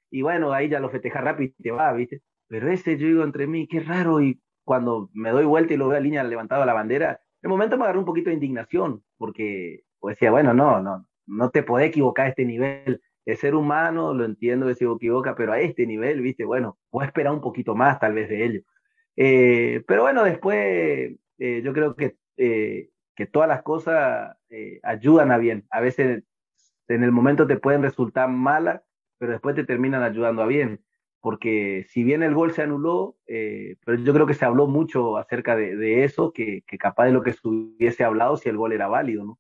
y 0.10 0.22
bueno, 0.22 0.54
ahí 0.54 0.70
ya 0.70 0.80
lo 0.80 0.90
festejas 0.90 1.24
rápido 1.24 1.54
y 1.58 1.64
te 1.64 1.72
va, 1.72 1.92
¿viste? 1.94 2.22
Pero 2.48 2.72
ese 2.72 2.98
yo 2.98 3.08
digo 3.08 3.24
entre 3.24 3.46
mí, 3.46 3.68
qué 3.68 3.82
raro, 3.82 4.22
y 4.22 4.42
cuando 4.64 5.10
me 5.14 5.32
doy 5.32 5.46
vuelta 5.46 5.74
y 5.74 5.78
lo 5.78 5.90
veo 5.90 5.98
a 5.98 6.02
línea 6.02 6.24
levantada 6.24 6.66
la 6.66 6.74
bandera, 6.74 7.20
en 7.42 7.48
el 7.48 7.50
momento 7.50 7.78
me 7.78 7.84
agarró 7.84 8.00
un 8.00 8.06
poquito 8.06 8.30
de 8.30 8.36
indignación, 8.36 9.04
porque 9.18 9.84
pues 10.00 10.16
decía, 10.16 10.32
bueno, 10.32 10.54
no, 10.54 10.82
no, 10.82 11.06
no 11.26 11.50
te 11.50 11.64
podés 11.64 11.90
equivocar 11.90 12.28
a 12.28 12.30
este 12.30 12.46
nivel, 12.46 13.02
el 13.26 13.38
ser 13.38 13.56
humano, 13.56 14.14
lo 14.14 14.26
entiendo 14.26 14.68
que 14.68 14.76
se 14.76 14.86
equivoca, 14.86 15.36
pero 15.36 15.54
a 15.54 15.60
este 15.60 15.86
nivel, 15.86 16.22
¿viste? 16.22 16.46
Bueno, 16.46 16.78
puedo 16.90 17.06
esperar 17.06 17.34
un 17.34 17.42
poquito 17.42 17.76
más 17.76 18.00
tal 18.00 18.14
vez 18.14 18.30
de 18.30 18.46
ello. 18.46 18.62
Eh, 19.16 19.84
pero 19.88 20.04
bueno, 20.04 20.24
después 20.24 21.16
eh, 21.38 21.62
yo 21.64 21.74
creo 21.74 21.96
que, 21.96 22.18
eh, 22.38 22.90
que 23.16 23.26
todas 23.28 23.48
las 23.48 23.62
cosas 23.62 24.36
ayudan 24.84 25.32
a 25.32 25.38
bien. 25.38 25.66
A 25.70 25.82
veces 25.82 26.24
en 26.88 27.04
el 27.04 27.12
momento 27.12 27.48
te 27.48 27.58
pueden 27.58 27.84
resultar 27.84 28.30
malas, 28.30 28.82
pero 29.18 29.34
después 29.34 29.56
te 29.56 29.64
terminan 29.64 30.04
ayudando 30.04 30.42
a 30.42 30.48
bien. 30.48 30.84
Porque 31.22 31.86
si 31.90 32.04
bien 32.04 32.24
el 32.24 32.34
gol 32.34 32.52
se 32.52 32.64
anuló, 32.64 33.16
pero 33.28 33.98
yo 34.04 34.14
creo 34.14 34.26
que 34.26 34.34
se 34.34 34.46
habló 34.46 34.68
mucho 34.68 35.18
acerca 35.18 35.56
de, 35.56 36.04
eso, 36.04 36.34
que, 36.34 36.64
que, 36.66 36.78
capaz 36.80 37.06
de 37.06 37.12
lo 37.12 37.22
que 37.22 37.34
se 37.34 37.48
hubiese 37.48 38.04
hablado 38.04 38.38
si 38.38 38.50
el 38.50 38.58
gol 38.58 38.74
era 38.74 38.88
válido, 38.88 39.24
¿no? 39.24 39.40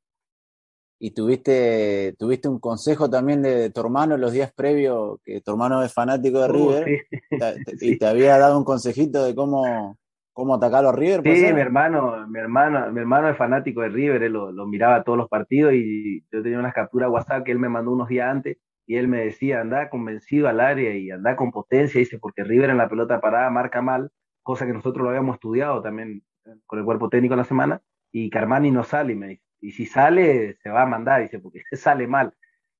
Y 1.03 1.15
tuviste, 1.15 2.13
tuviste 2.19 2.47
un 2.47 2.59
consejo 2.59 3.09
también 3.09 3.41
de, 3.41 3.71
tu 3.71 3.81
hermano 3.81 4.17
los 4.17 4.33
días 4.33 4.53
previos, 4.53 5.19
que 5.23 5.41
tu 5.41 5.49
hermano 5.49 5.81
es 5.81 5.91
fanático 5.91 6.39
de 6.39 6.49
uh, 6.51 6.53
River, 6.53 7.01
y 7.81 7.97
te 7.97 8.05
había 8.05 8.37
dado 8.37 8.55
un 8.55 8.63
consejito 8.63 9.25
de 9.25 9.33
cómo, 9.33 9.97
cómo 10.31 10.53
atacar 10.53 10.85
a 10.85 10.91
River. 10.91 11.23
Sí, 11.23 11.51
mi 11.53 11.59
hermano, 11.59 12.27
mi 12.27 12.37
hermano, 12.37 12.91
mi 12.91 12.99
hermano 12.99 13.29
es 13.29 13.35
fanático 13.35 13.81
de 13.81 13.89
River, 13.89 14.21
él 14.21 14.33
lo, 14.33 14.67
miraba 14.67 15.03
todos 15.03 15.17
los 15.17 15.27
partidos 15.27 15.73
y 15.73 16.23
yo 16.31 16.43
tenía 16.43 16.59
unas 16.59 16.75
capturas 16.75 17.09
WhatsApp 17.09 17.45
que 17.45 17.51
él 17.51 17.57
me 17.57 17.67
mandó 17.67 17.93
unos 17.93 18.07
días 18.07 18.29
antes 18.29 18.57
y 18.85 18.97
él 18.97 19.07
me 19.07 19.25
decía, 19.25 19.61
anda 19.61 19.89
convencido 19.89 20.49
al 20.49 20.59
área 20.59 20.95
y 20.95 21.09
anda 21.09 21.35
con 21.35 21.49
potencia, 21.49 21.97
dice, 21.97 22.19
porque 22.19 22.43
River 22.43 22.69
en 22.69 22.77
la 22.77 22.89
pelota 22.89 23.19
parada 23.19 23.49
marca 23.49 23.81
mal, 23.81 24.11
cosa 24.43 24.67
que 24.67 24.73
nosotros 24.73 25.03
lo 25.03 25.09
habíamos 25.09 25.37
estudiado 25.37 25.81
también 25.81 26.21
con 26.67 26.77
el 26.77 26.85
cuerpo 26.85 27.09
técnico 27.09 27.33
en 27.33 27.39
la 27.39 27.45
semana, 27.45 27.81
y 28.11 28.29
Carmani 28.29 28.69
no 28.69 28.83
sale, 28.83 29.13
y 29.13 29.15
me 29.15 29.27
dice 29.29 29.50
y 29.62 29.72
si 29.72 29.86
sale, 29.86 30.57
se 30.62 30.70
va 30.70 30.84
a 30.84 30.86
mandar, 30.88 31.22
dice, 31.22 31.39
porque 31.39 31.62
sale 31.74 32.07
mal. 32.07 32.34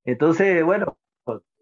Entonces, 0.04 0.64
bueno, 0.64 0.98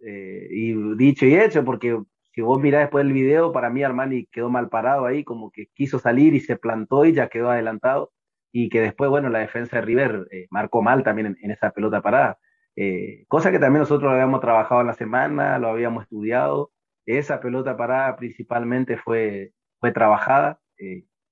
eh, 0.05 0.47
y 0.49 0.95
dicho 0.95 1.25
y 1.25 1.35
hecho, 1.35 1.65
porque 1.65 1.99
si 2.33 2.41
vos 2.41 2.59
mirás 2.61 2.81
después 2.81 3.05
el 3.05 3.13
video, 3.13 3.51
para 3.51 3.69
mí 3.69 3.83
Armani 3.83 4.25
quedó 4.27 4.49
mal 4.49 4.69
parado 4.69 5.05
ahí, 5.05 5.23
como 5.23 5.51
que 5.51 5.67
quiso 5.73 5.99
salir 5.99 6.33
y 6.33 6.39
se 6.39 6.57
plantó 6.57 7.05
y 7.05 7.13
ya 7.13 7.29
quedó 7.29 7.51
adelantado, 7.51 8.11
y 8.51 8.69
que 8.69 8.81
después, 8.81 9.09
bueno, 9.09 9.29
la 9.29 9.39
defensa 9.39 9.77
de 9.77 9.81
River 9.83 10.27
eh, 10.31 10.47
marcó 10.49 10.81
mal 10.81 11.03
también 11.03 11.37
en, 11.41 11.51
esa 11.51 11.71
pelota 11.71 12.01
parada. 12.01 12.39
Eh, 12.75 13.25
cosa 13.27 13.51
que 13.51 13.59
también 13.59 13.81
nosotros 13.81 14.11
habíamos 14.11 14.41
trabajado 14.41 14.81
en 14.81 14.87
la 14.87 14.93
semana, 14.93 15.59
lo 15.59 15.69
habíamos 15.69 16.03
estudiado. 16.03 16.71
Esa 17.05 17.41
pelota 17.41 17.77
parada 17.77 18.15
principalmente 18.15 18.97
fue, 18.97 19.53
fue 19.79 19.91
trabajada 19.91 20.59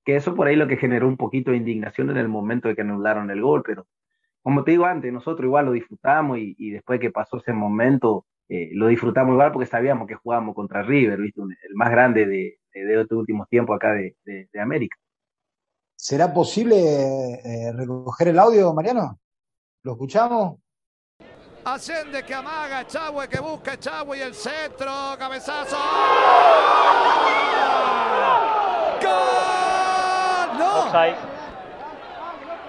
que 0.08 0.16
eso 0.16 0.34
por 0.34 0.46
ahí 0.46 0.56
lo 0.56 0.66
que 0.66 0.78
generó 0.78 1.06
un 1.06 1.18
poquito 1.18 1.50
de 1.50 1.58
indignación 1.58 2.08
en 2.08 2.16
el 2.16 2.28
momento 2.28 2.66
de 2.66 2.74
que 2.74 2.80
anularon 2.80 3.30
el 3.30 3.42
gol, 3.42 3.62
pero 3.62 3.86
como 4.40 4.64
te 4.64 4.70
digo 4.70 4.86
antes, 4.86 5.12
nosotros 5.12 5.44
igual 5.44 5.66
lo 5.66 5.72
disfrutamos 5.72 6.38
y, 6.40 6.70
después 6.70 6.98
que 6.98 7.10
pasó 7.10 7.36
ese 7.36 7.52
momento, 7.52 8.24
eh, 8.48 8.70
lo 8.72 8.86
disfrutamos 8.86 9.34
igual 9.34 9.52
porque 9.52 9.66
sabíamos 9.66 10.08
que 10.08 10.14
jugábamos 10.14 10.54
contra 10.54 10.80
River, 10.82 11.20
¿viste? 11.20 11.42
el 11.42 11.74
más 11.74 11.90
grande 11.90 12.24
de, 12.24 12.58
de, 12.72 13.00
estos 13.02 13.18
últimos 13.18 13.50
tiempos 13.50 13.76
acá 13.76 13.92
de, 13.92 14.16
de 14.24 14.60
América. 14.62 14.96
¿Será 15.94 16.32
posible 16.32 16.76
eh, 17.44 17.72
recoger 17.74 18.28
el 18.28 18.38
audio, 18.38 18.72
Mariano? 18.72 19.20
¿Lo 19.82 19.92
escuchamos? 19.92 20.58
Ascende 21.66 22.22
que 22.22 22.32
amaga 22.32 22.86
Chahue, 22.86 23.28
que 23.28 23.40
busca 23.40 23.78
Chahue 23.78 24.16
y 24.16 24.20
el 24.22 24.32
centro, 24.32 24.90
cabezazo. 25.18 25.76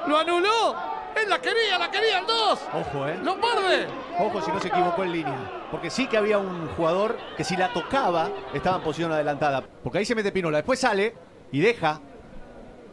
Lo 0.08 0.18
anuló. 0.18 0.76
Él 1.16 1.30
la 1.30 1.40
quería, 1.40 1.78
la 1.78 1.92
quería 1.92 2.20
el 2.20 2.26
2. 2.26 2.60
Ojo, 2.74 3.08
¿eh? 3.08 3.20
Lombarde. 3.24 3.88
Ojo 4.20 4.42
si 4.42 4.52
no 4.52 4.60
se 4.60 4.68
equivocó 4.68 5.04
en 5.04 5.12
línea. 5.12 5.38
Porque 5.72 5.90
sí 5.90 6.08
que 6.08 6.18
había 6.18 6.38
un 6.38 6.68
jugador 6.70 7.18
que 7.36 7.44
si 7.44 7.58
la 7.58 7.74
tocaba 7.74 8.30
estaba 8.54 8.78
en 8.78 8.84
posición 8.84 9.12
adelantada. 9.12 9.64
Porque 9.84 10.00
ahí 10.00 10.06
se 10.06 10.16
mete 10.16 10.32
Pinola. 10.32 10.58
Después 10.58 10.80
sale 10.80 11.16
y 11.52 11.60
deja. 11.60 12.00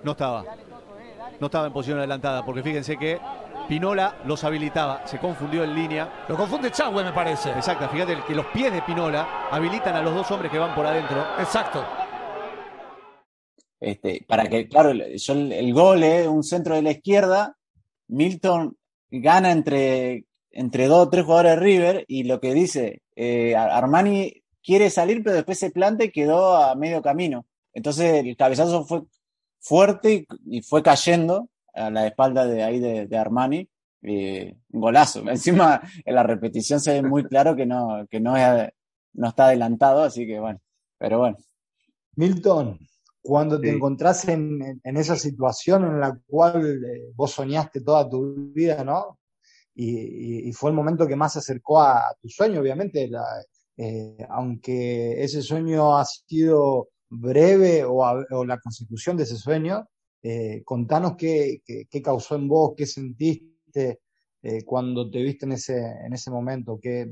No 0.03 0.13
estaba. 0.13 0.45
No 1.39 1.47
estaba 1.47 1.67
en 1.67 1.73
posición 1.73 1.99
adelantada. 1.99 2.45
Porque 2.45 2.63
fíjense 2.63 2.97
que 2.97 3.21
Pinola 3.69 4.17
los 4.25 4.43
habilitaba. 4.45 5.07
Se 5.07 5.19
confundió 5.19 5.63
en 5.63 5.75
línea. 5.75 6.25
Lo 6.29 6.37
confunde 6.37 6.71
Chagüe, 6.71 7.05
me 7.05 7.13
parece. 7.13 7.51
Exacto. 7.51 7.89
Fíjate 7.89 8.23
que 8.27 8.35
los 8.35 8.47
pies 8.47 8.73
de 8.73 8.83
Pinola 8.83 9.49
habilitan 9.51 9.95
a 9.95 10.03
los 10.03 10.15
dos 10.15 10.31
hombres 10.31 10.51
que 10.51 10.59
van 10.59 10.75
por 10.75 10.87
adentro. 10.87 11.25
Exacto. 11.39 11.85
Este, 13.81 14.25
para 14.27 14.49
que, 14.49 14.69
claro, 14.69 14.93
yo 14.93 15.33
el, 15.35 15.75
gol 15.75 16.03
es 16.03 16.27
un 16.27 16.43
centro 16.43 16.75
de 16.75 16.83
la 16.83 16.93
izquierda, 16.93 17.57
Milton 18.09 18.77
gana 19.11 19.53
entre, 19.53 20.25
entre 20.51 20.87
dos 20.87 21.07
o 21.07 21.11
tres 21.11 21.25
jugadores 21.25 21.53
de 21.53 21.61
River 21.61 22.05
y 22.09 22.25
lo 22.25 22.41
que 22.41 22.55
dice, 22.55 23.03
eh, 23.15 23.55
Armani 23.55 24.43
quiere 24.63 24.91
salir 24.91 25.23
pero 25.23 25.37
después 25.37 25.59
se 25.59 25.71
planta 25.71 26.05
y 26.05 26.11
quedó 26.11 26.57
a 26.57 26.75
medio 26.75 27.03
camino. 27.03 27.47
Entonces 27.73 28.25
el 28.25 28.37
cabezazo 28.37 28.85
fue 28.85 29.03
fuerte 29.61 30.27
y, 30.47 30.63
fue 30.63 30.83
cayendo 30.83 31.49
a 31.75 31.91
la 31.91 32.07
espalda 32.07 32.47
de 32.47 32.63
ahí 32.63 32.81
de, 32.81 33.19
Armani. 33.19 33.69
un 34.03 34.81
golazo. 34.81 35.21
Encima 35.29 35.83
en 36.05 36.15
la 36.15 36.23
repetición 36.23 36.81
se 36.81 36.95
ve 36.95 37.03
muy 37.07 37.25
claro 37.29 37.55
que 37.55 37.67
no, 37.67 38.07
que 38.11 38.21
no, 38.21 38.35
no 39.13 39.29
está 39.29 39.47
adelantado, 39.47 40.03
así 40.03 40.27
que 40.27 40.41
bueno, 40.41 40.61
pero 40.99 41.19
bueno. 41.19 41.37
Milton, 42.17 42.79
cuando 43.27 43.61
te 43.61 43.71
encontrás 43.71 44.29
en, 44.29 44.81
esa 44.85 45.17
situación 45.17 45.85
en 45.85 46.01
la 46.01 46.17
cual 46.27 46.85
eh, 46.85 47.11
vos 47.15 47.33
soñaste 47.33 47.81
toda 47.81 48.09
tu 48.09 48.53
vida, 48.53 48.85
¿no? 48.85 49.19
Y, 49.75 50.51
fue 50.53 50.71
el 50.71 50.77
momento 50.77 51.07
que 51.07 51.17
más 51.17 51.35
se 51.35 51.41
acercó 51.41 51.81
a, 51.81 52.15
tu 52.23 52.29
sueño, 52.29 52.61
obviamente, 52.61 53.11
eh, 53.77 54.17
aunque 54.31 55.23
ese 55.23 55.43
sueño 55.43 55.99
ha 55.99 56.05
sido 56.05 56.89
breve 57.11 57.85
o, 57.85 58.45
la 58.45 58.59
consecución 58.61 59.17
de 59.17 59.25
ese 59.25 59.37
sueño, 59.37 59.87
eh, 60.23 60.63
contanos 60.65 61.17
qué, 61.19 61.61
causó 62.03 62.37
en 62.37 62.49
vos, 62.49 62.75
qué 62.77 62.87
sentiste 62.87 64.01
cuando 64.65 65.11
te 65.11 65.21
viste 65.21 65.45
en 65.45 65.53
ese, 65.53 65.77
en 65.77 66.13
ese 66.13 66.31
momento, 66.31 66.79
qué, 66.81 67.11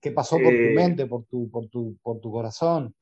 qué 0.00 0.12
pasó 0.12 0.36
por 0.36 0.54
tu 0.54 0.74
mente, 0.74 1.06
por 1.06 1.26
tu, 1.26 1.50
por 1.50 1.68
tu, 1.68 1.98
por 2.02 2.18
tu 2.18 2.32
corazón. 2.32 2.94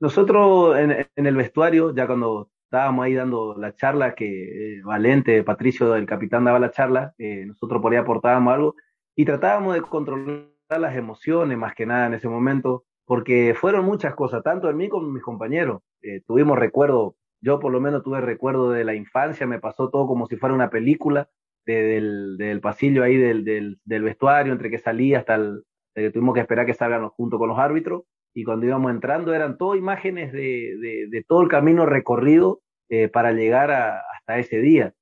Nosotros 0.00 0.76
en, 0.78 1.26
el 1.26 1.36
vestuario, 1.36 1.94
ya 1.94 2.06
cuando 2.06 2.50
estábamos 2.64 3.04
ahí 3.04 3.14
dando 3.14 3.54
la 3.56 3.74
charla, 3.74 4.14
que 4.14 4.78
eh, 4.78 4.82
Valente, 4.82 5.42
Patricio, 5.44 5.94
el 5.94 6.06
capitán, 6.06 6.44
daba 6.44 6.58
la 6.58 6.70
charla, 6.70 7.14
eh, 7.18 7.44
nosotros 7.46 7.80
por 7.80 7.92
ahí 7.92 7.98
aportábamos 7.98 8.52
algo 8.52 8.74
y 9.14 9.24
tratábamos 9.24 9.74
de 9.74 9.82
controlar 9.82 10.48
las 10.68 10.96
emociones 10.96 11.56
más 11.56 11.74
que 11.74 11.86
nada 11.86 12.06
en 12.06 12.14
ese 12.14 12.28
momento, 12.28 12.84
porque 13.06 13.54
fueron 13.54 13.84
muchas 13.84 14.14
cosas, 14.14 14.42
tanto 14.42 14.68
en 14.68 14.76
mí 14.76 14.88
como 14.88 15.06
en 15.06 15.14
mis 15.14 15.22
compañeros. 15.22 15.82
Eh, 16.02 16.20
tuvimos 16.26 16.58
recuerdo, 16.58 17.16
yo 17.40 17.60
por 17.60 17.72
lo 17.72 17.80
menos 17.80 18.02
tuve 18.02 18.20
recuerdo 18.20 18.70
de 18.70 18.84
la 18.84 18.94
infancia, 18.94 19.46
me 19.46 19.60
pasó 19.60 19.90
todo 19.90 20.06
como 20.06 20.26
si 20.26 20.36
fuera 20.36 20.54
una 20.54 20.70
película, 20.70 21.28
del, 21.66 22.60
pasillo 22.62 23.02
ahí 23.02 23.16
del, 23.16 23.44
del, 23.44 24.02
vestuario, 24.02 24.52
entre 24.52 24.70
que 24.70 24.78
salía 24.78 25.20
hasta 25.20 25.36
el, 25.36 25.64
que 25.94 26.10
tuvimos 26.10 26.34
que 26.34 26.40
esperar 26.40 26.66
que 26.66 26.74
salgan 26.74 27.08
junto 27.10 27.38
con 27.38 27.48
los 27.48 27.58
árbitros 27.58 28.02
y 28.34 28.44
cuando 28.44 28.66
íbamos 28.66 28.90
entrando 28.90 29.32
eran 29.32 29.56
todo 29.56 29.76
imágenes 29.76 30.32
de, 30.32 31.24
todo 31.28 31.42
el 31.42 31.48
camino 31.48 31.86
recorrido 31.86 32.60
eh, 32.88 33.08
para 33.08 33.32
llegar 33.32 33.70
hasta 33.70 34.38
ese 34.38 34.58
día. 34.58 34.92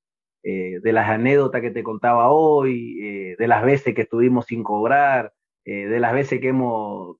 eh, 0.43 0.79
de 0.83 0.91
las 0.93 1.09
anécdotas 1.09 1.61
que 1.61 1.71
te 1.71 1.83
contaba 1.83 2.29
hoy, 2.29 2.99
eh, 3.01 3.35
de 3.39 3.47
las 3.47 3.63
veces 3.63 3.95
que 3.95 4.01
estuvimos 4.03 4.45
sin 4.47 4.63
cobrar, 4.63 5.33
de 5.65 5.99
las 5.99 6.13
veces 6.13 6.41
que 6.41 6.49
hemos, 6.49 7.17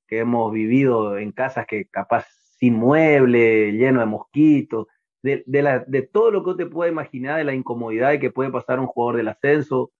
vivido 0.51 1.17
en 1.17 1.31
casas 1.31 1.65
que 1.65 1.85
capaz 1.85 2.25
sin 2.59 2.73
mueble, 2.73 3.71
lleno 3.71 4.01
de 4.01 4.05
mosquitos, 4.05 4.87
de, 5.23 6.09
todo 6.11 6.31
lo 6.31 6.43
que 6.43 6.55
te 6.55 6.69
puede 6.69 6.91
imaginar, 6.91 7.37
de 7.37 7.45
la 7.45 7.53
incomodidad 7.53 8.19
que 8.19 8.31
puede 8.31 8.51
pasar 8.51 8.81
un 8.81 8.87
jugador 8.87 9.17
del 9.17 9.29
ascenso 9.29 9.91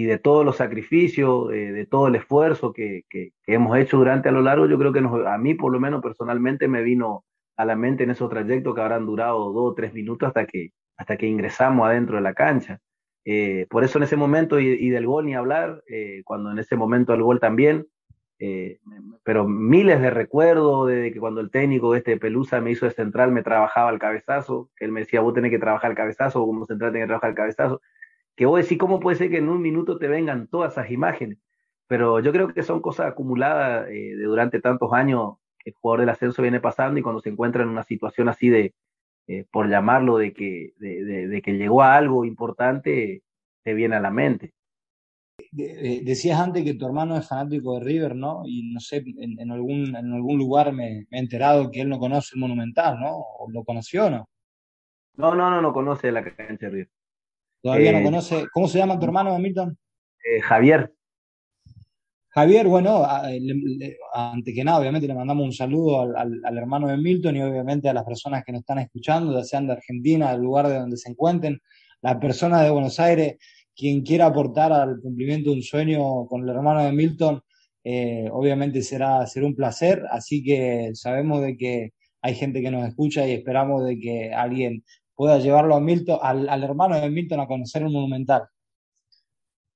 y 0.00 0.04
de 0.04 0.18
todos 0.18 0.44
los 0.44 0.56
sacrificios, 0.56 1.48
de 1.48 1.86
todo 1.86 2.08
el 2.08 2.16
esfuerzo 2.16 2.72
que, 2.72 3.04
que, 3.08 3.32
hemos 3.46 3.76
hecho 3.78 3.96
durante 3.98 4.28
a 4.28 4.32
lo 4.32 4.42
largo, 4.42 4.66
yo 4.66 4.78
creo 4.78 4.92
que 4.92 5.00
nos, 5.00 5.26
a 5.26 5.38
mí 5.38 5.54
por 5.54 5.72
lo 5.72 5.80
menos 5.80 6.02
personalmente 6.02 6.68
me 6.68 6.82
vino 6.82 7.24
a 7.56 7.64
la 7.64 7.76
mente 7.76 8.04
en 8.04 8.10
esos 8.10 8.28
trayectos 8.28 8.74
que 8.74 8.80
habrán 8.80 9.06
durado 9.06 9.52
dos 9.52 9.72
o 9.72 9.74
tres 9.74 9.94
minutos 9.94 10.28
hasta 10.28 10.46
que, 10.46 10.72
hasta 10.96 11.16
que 11.16 11.26
ingresamos 11.26 11.88
adentro 11.88 12.16
de 12.16 12.22
la 12.22 12.34
cancha. 12.34 12.80
Eh, 13.24 13.66
por 13.70 13.82
eso 13.82 13.98
en 13.98 14.04
ese 14.04 14.16
momento, 14.16 14.60
y, 14.60 14.88
del 14.90 15.06
gol 15.06 15.26
ni 15.26 15.34
hablar, 15.34 15.82
eh, 15.88 16.22
cuando 16.24 16.52
en 16.52 16.58
ese 16.58 16.76
momento 16.76 17.12
el 17.12 17.22
gol 17.22 17.40
también, 17.40 17.86
eh, 18.38 18.78
pero 19.24 19.48
miles 19.48 20.00
de 20.00 20.10
recuerdos 20.10 20.88
de 20.88 21.10
que 21.10 21.18
cuando 21.18 21.40
el 21.40 21.50
técnico 21.50 21.94
este 21.94 22.18
Pelusa 22.18 22.60
me 22.60 22.70
hizo 22.70 22.84
de 22.84 22.92
central 22.92 23.32
me 23.32 23.42
trabajaba 23.42 23.90
el 23.90 23.98
cabezazo, 23.98 24.70
él 24.78 24.92
me 24.92 25.00
decía, 25.00 25.22
vos 25.22 25.34
tenés 25.34 25.50
que 25.50 25.58
trabajar 25.58 25.90
el 25.90 25.96
cabezazo, 25.96 26.42
o 26.42 26.46
como 26.46 26.66
central 26.66 26.92
tenés 26.92 27.04
que 27.04 27.08
trabajar 27.08 27.30
el 27.30 27.36
cabezazo, 27.36 27.80
que 28.36 28.46
vos 28.46 28.60
decís, 28.60 28.78
¿cómo 28.78 29.00
puede 29.00 29.16
ser 29.16 29.30
que 29.30 29.38
en 29.38 29.48
un 29.48 29.62
minuto 29.62 29.98
te 29.98 30.08
vengan 30.08 30.46
todas 30.48 30.72
esas 30.72 30.90
imágenes? 30.90 31.38
Pero 31.88 32.20
yo 32.20 32.32
creo 32.32 32.52
que 32.52 32.62
son 32.62 32.82
cosas 32.82 33.06
acumuladas 33.06 33.86
de 33.86 34.16
durante 34.22 34.60
tantos 34.60 34.92
años, 34.92 35.36
el 35.64 35.72
jugador 35.74 36.00
del 36.00 36.10
ascenso 36.10 36.42
viene 36.42 36.60
pasando 36.60 37.00
y 37.00 37.02
cuando 37.02 37.20
se 37.20 37.30
encuentra 37.30 37.62
en 37.62 37.68
una 37.70 37.82
situación 37.82 38.28
así 38.28 38.48
de, 38.48 38.74
eh, 39.26 39.44
por 39.50 39.68
llamarlo, 39.68 40.18
de 40.18 40.32
que, 40.32 40.74
de, 40.78 41.04
de, 41.04 41.28
de, 41.28 41.42
que 41.42 41.54
llegó 41.54 41.82
a 41.82 41.96
algo 41.96 42.24
importante, 42.24 43.22
te 43.62 43.74
viene 43.74 43.96
a 43.96 44.00
la 44.00 44.10
mente. 44.10 44.52
Decías 45.52 46.38
antes 46.38 46.64
que 46.64 46.74
tu 46.74 46.86
hermano 46.86 47.16
es 47.16 47.28
fanático 47.28 47.78
de 47.78 47.84
River, 47.84 48.14
¿no? 48.14 48.42
Y 48.46 48.72
no 48.72 48.80
sé, 48.80 49.04
en, 49.18 49.38
en 49.40 49.50
algún, 49.50 49.96
en 49.96 50.12
algún 50.12 50.38
lugar 50.38 50.72
me, 50.72 51.06
me, 51.10 51.18
he 51.18 51.20
enterado 51.20 51.70
que 51.70 51.80
él 51.80 51.88
no 51.88 51.98
conoce 51.98 52.34
el 52.34 52.40
Monumental, 52.40 52.98
¿no? 53.00 53.16
¿O 53.16 53.50
lo 53.50 53.64
conoció 53.64 54.06
o 54.06 54.10
no? 54.10 54.28
No, 55.14 55.34
no, 55.34 55.50
no, 55.50 55.60
no 55.60 55.72
conoce 55.72 56.12
la 56.12 56.22
cancha 56.22 56.66
de 56.66 56.70
River. 56.70 56.90
Todavía 57.66 57.90
eh, 57.90 57.92
no 57.94 58.04
conoce. 58.04 58.46
¿Cómo 58.52 58.68
se 58.68 58.78
llama 58.78 58.96
tu 58.96 59.06
hermano, 59.06 59.36
Milton? 59.40 59.76
Eh, 60.24 60.40
Javier. 60.40 60.94
Javier, 62.28 62.68
bueno, 62.68 63.04
antes 64.14 64.54
que 64.54 64.62
nada, 64.62 64.78
obviamente 64.78 65.08
le 65.08 65.14
mandamos 65.14 65.44
un 65.44 65.52
saludo 65.52 66.02
al, 66.02 66.16
al, 66.16 66.40
al, 66.44 66.58
hermano 66.58 66.86
de 66.86 66.96
Milton 66.96 67.34
y 67.34 67.42
obviamente 67.42 67.88
a 67.88 67.92
las 67.92 68.04
personas 68.04 68.44
que 68.44 68.52
nos 68.52 68.60
están 68.60 68.78
escuchando, 68.78 69.36
ya 69.36 69.42
sean 69.42 69.66
de 69.66 69.72
Argentina, 69.72 70.30
del 70.30 70.42
lugar 70.42 70.68
de 70.68 70.78
donde 70.78 70.96
se 70.96 71.10
encuentren, 71.10 71.58
las 72.02 72.18
personas 72.18 72.62
de 72.62 72.70
Buenos 72.70 73.00
Aires, 73.00 73.36
quien 73.74 74.02
quiera 74.02 74.26
aportar 74.26 74.72
al 74.72 75.00
cumplimiento 75.00 75.50
de 75.50 75.56
un 75.56 75.62
sueño 75.62 76.26
con 76.28 76.44
el 76.44 76.50
hermano 76.50 76.84
de 76.84 76.92
Milton, 76.92 77.42
eh, 77.82 78.28
obviamente 78.30 78.80
será, 78.82 79.26
será 79.26 79.44
un 79.44 79.56
placer, 79.56 80.04
así 80.12 80.40
que 80.44 80.90
sabemos 80.94 81.42
de 81.42 81.56
que 81.56 81.94
hay 82.22 82.34
gente 82.36 82.62
que 82.62 82.70
nos 82.70 82.86
escucha 82.86 83.26
y 83.26 83.32
esperamos 83.32 83.84
de 83.84 83.98
que 83.98 84.32
alguien 84.32 84.84
pueda 85.16 85.38
llevarlo 85.38 85.74
a 85.74 85.80
Milton, 85.80 86.18
al, 86.22 86.48
al 86.48 86.62
hermano 86.62 87.00
de 87.00 87.10
Milton 87.10 87.40
a 87.40 87.46
conocer 87.46 87.82
el 87.82 87.90
Monumental. 87.90 88.44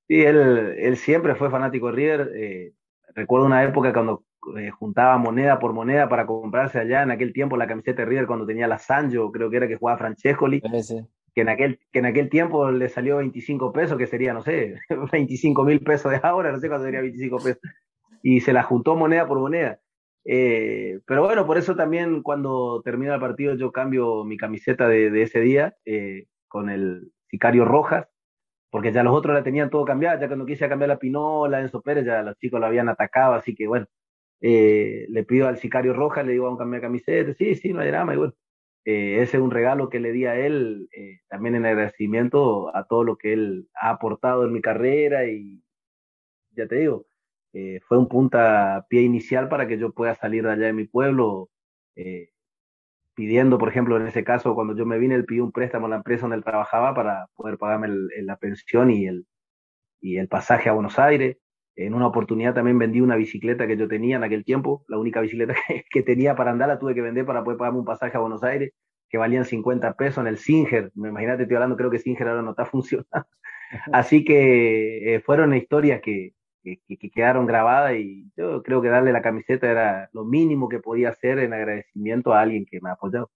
Sí, 0.07 0.21
él, 0.23 0.75
él 0.79 0.97
siempre 0.97 1.35
fue 1.35 1.51
fanático 1.51 1.87
de 1.87 1.93
River. 1.93 2.33
Eh, 2.35 2.73
recuerdo 3.15 3.47
una 3.47 3.65
época 3.65 3.93
cuando 3.93 4.25
eh, 4.57 4.71
juntaba 4.71 5.19
moneda 5.19 5.59
por 5.59 5.73
moneda 5.73 6.09
para 6.09 6.27
comprarse 6.27 6.79
allá 6.79 7.03
en 7.03 7.11
aquel 7.11 7.33
tiempo 7.33 7.57
la 7.57 7.67
camiseta 7.67 8.03
de 8.03 8.09
River 8.09 8.27
cuando 8.27 8.47
tenía 8.47 8.67
la 8.67 8.79
Sancho, 8.79 9.31
creo 9.31 9.51
que 9.51 9.57
era 9.59 9.69
que 9.69 9.77
jugaba 9.77 9.99
Francescoli, 9.99 10.63
sí. 10.83 11.07
que, 11.35 11.41
en 11.43 11.49
aquel, 11.49 11.79
que 11.93 11.99
en 11.99 12.07
aquel 12.07 12.29
tiempo 12.29 12.71
le 12.71 12.89
salió 12.89 13.19
25 13.19 13.73
pesos, 13.73 13.99
que 13.99 14.07
sería, 14.07 14.33
no 14.33 14.43
sé, 14.43 14.77
25 15.13 15.63
mil 15.65 15.81
pesos 15.81 16.11
de 16.11 16.21
ahora, 16.23 16.53
no 16.53 16.59
sé 16.59 16.69
cuánto 16.69 16.85
sería 16.87 17.03
25 17.03 17.37
pesos. 17.37 17.63
Y 18.23 18.41
se 18.41 18.53
la 18.53 18.63
juntó 18.63 18.97
moneda 18.97 19.27
por 19.27 19.39
moneda. 19.39 19.79
Eh, 20.25 21.01
pero 21.07 21.23
bueno, 21.25 21.47
por 21.47 21.59
eso 21.59 21.75
también 21.77 22.23
cuando 22.23 22.83
termina 22.85 23.15
el 23.15 23.21
partido 23.21 23.55
yo 23.55 23.73
cambio 23.73 24.25
mi 24.25 24.37
camiseta 24.37 24.87
de, 24.87 25.11
de 25.11 25.23
ese 25.23 25.41
día 25.41 25.75
eh, 25.87 26.27
con 26.47 26.69
el 26.69 27.13
Sicario 27.31 27.65
Rojas 27.65 28.07
porque 28.71 28.93
ya 28.93 29.03
los 29.03 29.15
otros 29.15 29.35
la 29.35 29.43
tenían 29.43 29.71
todo 29.71 29.85
cambiado, 29.85 30.21
ya 30.21 30.29
cuando 30.29 30.47
quise 30.47 30.69
cambiar 30.69 30.89
la 30.89 30.99
Pinola, 30.99 31.61
Enzo 31.61 31.83
Pérez, 31.83 32.05
ya 32.07 32.23
los 32.23 32.37
chicos 32.39 32.61
lo 32.61 32.67
habían 32.67 32.89
atacado, 32.89 33.35
así 33.35 33.55
que 33.55 33.67
bueno, 33.67 33.87
eh, 34.41 35.07
le 35.11 35.25
pido 35.25 35.49
al 35.49 35.59
sicario 35.59 35.93
Roja, 35.93 36.23
le 36.23 36.33
digo, 36.33 36.45
vamos 36.45 36.61
a 36.61 36.63
cambiar 36.63 36.83
camiseta, 36.83 37.35
sí, 37.35 37.55
sí, 37.57 37.73
no 37.73 37.81
hay 37.81 37.89
drama, 37.89 38.15
y 38.15 38.19
bueno, 38.19 38.35
eh, 38.85 39.23
ese 39.23 39.37
es 39.39 39.43
un 39.43 39.51
regalo 39.51 39.91
que 39.91 40.01
le 40.01 40.13
di 40.13 40.27
a 40.27 40.39
él, 40.39 40.89
eh, 40.97 41.21
también 41.29 41.57
en 41.57 41.67
agradecimiento 41.67 42.75
a 42.77 42.85
todo 42.87 43.05
lo 43.05 43.17
que 43.17 43.33
él 43.33 43.69
ha 43.75 43.91
aportado 43.91 44.45
en 44.47 44.53
mi 44.53 44.63
carrera 44.63 45.27
y 45.27 45.63
ya 46.53 46.67
te 46.67 46.77
digo, 46.77 47.07
eh, 47.53 47.81
fue 47.87 47.99
un 47.99 48.09
punta 48.09 48.87
pie 48.89 49.03
inicial 49.03 49.49
para 49.49 49.67
que 49.67 49.79
yo 49.79 49.93
pueda 49.93 50.15
salir 50.15 50.45
de 50.45 50.53
allá 50.53 50.67
de 50.67 50.73
mi 50.73 50.87
pueblo, 50.87 51.51
pidiendo, 53.15 53.59
por 53.59 53.69
ejemplo, 53.69 53.97
en 53.99 54.07
ese 54.07 54.25
caso, 54.25 54.55
cuando 54.55 54.75
yo 54.75 54.87
me 54.87 54.99
vine, 54.99 55.15
él 55.15 55.27
pidió 55.27 55.45
un 55.45 55.53
préstamo 55.53 55.87
a 55.87 55.91
la 55.91 55.97
empresa 55.97 56.23
donde 56.23 56.37
él 56.37 56.45
trabajaba 56.45 56.95
para 56.95 57.27
poder 57.37 57.59
pagarme 57.59 57.89
el, 57.89 58.09
el, 58.17 58.27
la 58.27 58.37
pensión 58.37 58.91
y 58.91 59.07
el, 59.07 59.27
y 60.01 60.19
el 60.19 60.29
pasaje 60.29 60.69
a 60.69 60.73
Buenos 60.73 60.99
Aires. 60.99 61.37
En 61.77 61.95
una 61.95 62.07
oportunidad 62.07 62.55
también 62.55 62.79
vendí 62.79 63.01
una 63.01 63.17
bicicleta 63.17 63.67
que 63.67 63.77
yo 63.77 63.89
tenía 63.89 64.17
en 64.17 64.25
aquel 64.25 64.45
tiempo, 64.45 64.85
la 64.89 64.99
única 64.99 65.21
bicicleta 65.21 65.55
que, 65.69 65.85
que 65.91 66.03
tenía 66.03 66.35
para 66.35 66.51
andar 66.53 66.69
la 66.69 66.79
tuve 66.79 66.95
que 66.95 67.03
vender 67.03 67.27
para 67.27 67.45
poder 67.45 67.59
pagarme 67.59 67.81
un 67.81 67.85
pasaje 67.85 68.17
a 68.17 68.21
Buenos 68.21 68.43
Aires, 68.43 68.73
que 69.11 69.19
valían 69.19 69.45
50 69.45 69.95
pesos 69.95 70.23
en 70.23 70.29
el 70.29 70.39
Singer. 70.39 70.91
Imagínate, 70.95 71.43
estoy 71.43 71.57
hablando, 71.57 71.77
creo 71.77 71.91
que 71.91 71.99
Singer 71.99 72.29
ahora 72.29 72.43
no 72.43 72.51
está 72.51 72.65
funcionando. 72.67 73.27
Así 73.93 74.25
que 74.25 75.15
eh, 75.17 75.21
fueron 75.21 75.55
historias 75.55 76.01
que, 76.01 76.33
que, 76.63 76.81
que, 76.87 77.11
quedaron 77.11 77.47
grabadas 77.47 77.95
y 77.95 78.31
yo 78.37 78.63
creo 78.63 78.83
que 78.83 78.89
darle 78.89 79.13
la 79.13 79.23
camiseta 79.23 79.71
era 79.71 80.11
lo 80.13 80.25
mínimo 80.25 80.69
que 80.69 80.81
podía 80.81 81.11
hacer 81.11 81.39
en 81.39 81.53
agradecimiento 81.53 82.33
a 82.33 82.41
alguien 82.41 82.67
que 82.67 82.81
me 82.81 82.91
ha 82.91 82.95
apoyado. 82.95 83.31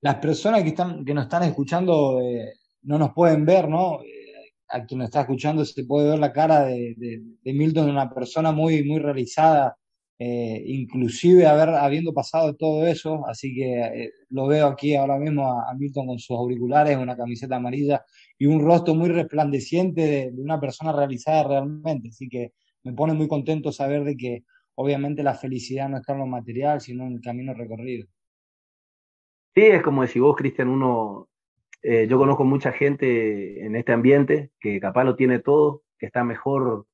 Las 0.00 0.16
personas 0.16 0.62
que, 0.62 0.68
están, 0.68 1.04
que 1.04 1.14
nos 1.14 1.24
están 1.24 1.42
escuchando 1.44 2.20
eh, 2.20 2.52
no 2.82 2.98
nos 2.98 3.12
pueden 3.12 3.44
ver, 3.44 3.68
¿no? 3.68 4.02
Eh, 4.02 4.52
a 4.68 4.84
quien 4.84 4.98
nos 4.98 5.06
está 5.06 5.22
escuchando 5.22 5.64
se 5.64 5.84
puede 5.84 6.10
ver 6.10 6.18
la 6.18 6.32
cara 6.32 6.64
de, 6.64 6.94
de, 6.96 7.22
de 7.42 7.52
Milton, 7.52 7.90
una 7.90 8.10
persona 8.10 8.52
muy, 8.52 8.84
muy 8.84 8.98
realizada, 8.98 9.76
eh, 10.18 10.62
inclusive 10.66 11.46
haber, 11.46 11.70
habiendo 11.70 12.14
pasado 12.14 12.54
todo 12.54 12.86
eso, 12.86 13.26
así 13.26 13.54
que 13.54 13.80
eh, 13.80 14.12
lo 14.30 14.46
veo 14.46 14.66
aquí 14.66 14.94
ahora 14.94 15.18
mismo 15.18 15.60
a, 15.60 15.74
Milton 15.74 16.06
con 16.06 16.18
sus 16.18 16.36
auriculares, 16.36 16.96
una 16.96 17.16
camiseta 17.16 17.56
amarilla 17.56 18.04
y 18.38 18.46
un 18.46 18.64
rostro 18.64 18.94
muy 18.94 19.10
resplandeciente 19.10 20.00
de, 20.00 20.30
de, 20.32 20.42
una 20.42 20.58
persona 20.58 20.92
realizada 20.92 21.44
realmente, 21.44 22.08
así 22.08 22.28
que 22.28 22.52
me 22.82 22.92
pone 22.92 23.12
muy 23.12 23.28
contento 23.28 23.72
saber 23.72 24.04
de 24.04 24.16
que 24.16 24.44
obviamente 24.76 25.22
la 25.22 25.34
felicidad 25.34 25.88
no 25.88 25.98
está 25.98 26.12
en 26.12 26.20
lo 26.20 26.26
material, 26.26 26.80
sino 26.80 27.04
en 27.06 27.14
el 27.14 27.20
camino 27.20 27.52
recorrido. 27.52 28.06
Sí, 29.54 29.62
es 29.62 29.82
como 29.82 30.02
decís 30.02 30.20
vos, 30.20 30.36
Cristian, 30.36 30.68
uno, 30.68 31.28
eh, 31.82 32.06
yo 32.08 32.18
conozco 32.18 32.44
mucha 32.44 32.72
gente 32.72 33.64
en 33.64 33.74
este 33.74 33.92
ambiente 33.92 34.50
que 34.60 34.78
capaz 34.80 35.04
lo 35.04 35.16
tiene 35.16 35.38
todo, 35.38 35.82
que 35.98 36.06
está 36.06 36.24
mejor 36.24 36.86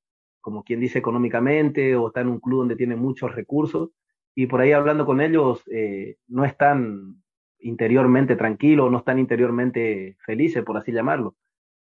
como 0.43 0.64
quien 0.64 0.80
dice, 0.80 0.99
económicamente 0.99 1.97
o 1.97 2.09
está 2.09 2.20
en 2.20 2.28
un 2.28 2.40
club 2.40 2.61
donde 2.61 2.76
tiene 2.76 2.97
muchos 2.97 3.34
recursos 3.34 3.90
y 4.34 4.47
por 4.47 4.61
ahí 4.61 4.72
hablando 4.72 5.07
con 5.07 5.20
ellos 5.20 5.62
eh, 5.70 6.16
no 6.28 6.45
están 6.45 7.22
interiormente 7.61 8.36
tranquilos, 8.36 8.90
no 8.90 8.99
están 8.99 9.18
interiormente 9.18 10.16
felices, 10.26 10.62
por 10.64 10.76
así 10.76 10.93
llamarlo. 10.93 11.36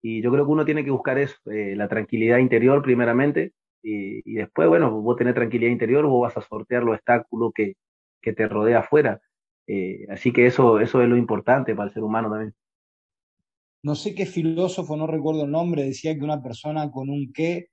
Y 0.02 0.22
yo 0.22 0.32
creo 0.32 0.46
que 0.46 0.52
uno 0.52 0.66
tiene 0.66 0.84
que 0.84 0.92
buscar 0.92 1.18
eso, 1.18 1.38
eh, 1.52 1.76
la 1.76 1.88
tranquilidad 1.88 2.40
interior 2.40 2.82
primeramente 2.82 3.54
y, 3.84 4.34
después, 4.34 4.68
bueno, 4.68 4.92
vos 5.02 5.18
tenés 5.18 5.34
tranquilidad 5.34 5.72
interior, 5.72 6.06
vos 6.06 6.22
vas 6.22 6.38
a 6.38 6.48
sortear 6.48 6.84
los 6.84 6.96
obstáculos 6.96 7.52
que, 7.56 7.78
que 8.22 8.34
te 8.34 8.48
rodea 8.48 8.80
afuera. 8.80 9.20
Eh, 9.68 10.06
así 10.10 10.32
que 10.32 10.46
eso, 10.46 10.80
eso 10.80 11.02
es 11.02 11.10
lo 11.10 11.18
importante 11.18 11.74
para 11.76 11.88
el 11.88 11.94
ser 11.94 12.04
humano 12.04 12.30
también. 12.30 12.54
No 13.84 13.96
sé 13.96 14.14
qué 14.14 14.28
filósofo, 14.28 14.96
no 14.96 15.08
recuerdo 15.08 15.46
el 15.46 15.52
nombre, 15.52 15.84
decía 15.84 16.14
que 16.16 16.24
una 16.24 16.44
persona 16.44 16.92
con 16.92 17.10
un 17.10 17.32
qué 17.34 17.70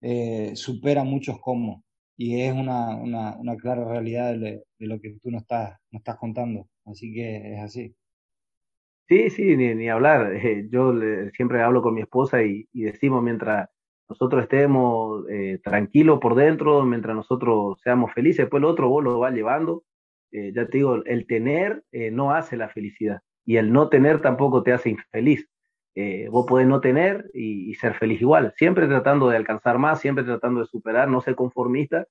eh, 0.00 0.52
supera 0.54 1.04
muchos 1.04 1.38
cómo. 1.40 1.84
Y 2.16 2.42
es 2.42 2.52
una, 2.52 2.96
una, 2.96 3.36
una 3.38 3.56
clara 3.56 3.84
realidad 3.84 4.34
de, 4.38 4.62
lo 4.78 5.00
que 5.00 5.16
tú 5.22 5.30
nos 5.30 5.42
estás, 5.42 5.78
nos 5.90 6.00
estás 6.00 6.16
contando. 6.16 6.68
Así 6.84 7.12
que 7.14 7.54
es 7.54 7.60
así. 7.60 7.94
Sí, 9.08 9.30
sí, 9.30 9.56
ni, 9.56 9.88
hablar. 9.88 10.34
Eh, 10.36 10.68
yo 10.70 10.94
siempre 11.34 11.62
hablo 11.62 11.82
con 11.82 11.94
mi 11.94 12.02
esposa 12.02 12.42
y, 12.42 12.68
y 12.72 12.82
decimos 12.82 13.22
mientras 13.22 13.68
nosotros 14.08 14.42
estemos 14.42 15.24
eh, 15.30 15.58
tranquilos 15.64 16.18
por 16.20 16.34
dentro, 16.34 16.84
mientras 16.84 17.16
nosotros 17.16 17.80
seamos 17.82 18.12
felices, 18.12 18.44
después 18.44 18.60
el 18.60 18.66
otro 18.66 18.88
vos 18.88 19.02
lo 19.02 19.18
va 19.18 19.30
llevando. 19.30 19.84
Eh, 20.32 20.52
ya 20.54 20.66
te 20.66 20.78
digo, 20.78 21.02
el 21.04 21.26
tener 21.26 21.82
no 22.12 22.32
hace 22.32 22.56
la 22.56 22.68
felicidad 22.68 23.20
y 23.44 23.56
el 23.56 23.72
no 23.72 23.88
tener 23.88 24.20
tampoco 24.20 24.62
te 24.62 24.72
hace 24.72 24.90
infeliz 24.90 25.48
eh, 25.94 26.28
vos 26.30 26.46
podés 26.46 26.66
no 26.66 26.80
tener 26.80 27.30
y, 27.34 27.70
y, 27.70 27.74
ser 27.74 27.94
feliz 27.94 28.20
igual, 28.20 28.52
siempre 28.56 28.86
tratando 28.86 29.28
de 29.28 29.36
alcanzar 29.36 29.78
más, 29.78 30.00
siempre 30.00 30.24
tratando 30.24 30.60
de 30.60 30.66
superar, 30.66 31.08
no 31.08 31.20
ser 31.20 31.34
conformista, 31.34 32.06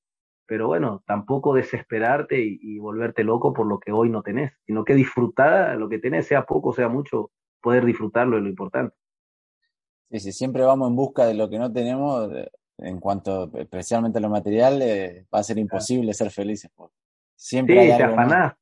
pero 0.45 0.67
bueno, 0.67 1.03
tampoco 1.05 1.53
desesperarte 1.53 2.41
y, 2.41 2.59
y 2.61 2.79
volverte 2.79 3.23
loco 3.23 3.53
por 3.53 3.67
lo 3.67 3.79
que 3.79 3.91
hoy 3.91 4.09
no 4.09 4.21
tenés, 4.21 4.57
sino 4.65 4.83
que 4.83 4.95
disfrutar 4.95 5.77
lo 5.77 5.87
que 5.89 5.99
tenés, 5.99 6.27
sea 6.27 6.45
poco, 6.45 6.73
sea 6.73 6.89
mucho, 6.89 7.31
poder 7.61 7.85
disfrutarlo 7.85 8.37
es 8.37 8.43
lo 8.43 8.49
importante. 8.49 8.95
Sí, 10.11 10.19
sí, 10.19 10.31
siempre 10.31 10.63
vamos 10.63 10.89
en 10.89 10.95
busca 10.95 11.25
de 11.25 11.35
lo 11.35 11.49
que 11.49 11.59
no 11.59 11.71
tenemos, 11.71 12.31
en 12.79 12.99
cuanto 12.99 13.51
especialmente 13.57 14.17
a 14.17 14.21
lo 14.21 14.29
material, 14.29 14.81
eh, 14.81 15.27
va 15.33 15.39
a 15.39 15.43
ser 15.43 15.59
imposible 15.59 16.13
ser 16.13 16.31
felices. 16.31 16.71
Siempre 17.35 17.75
sí, 17.85 17.91
hay 17.91 17.97
te 17.97 18.07
más. 18.07 18.53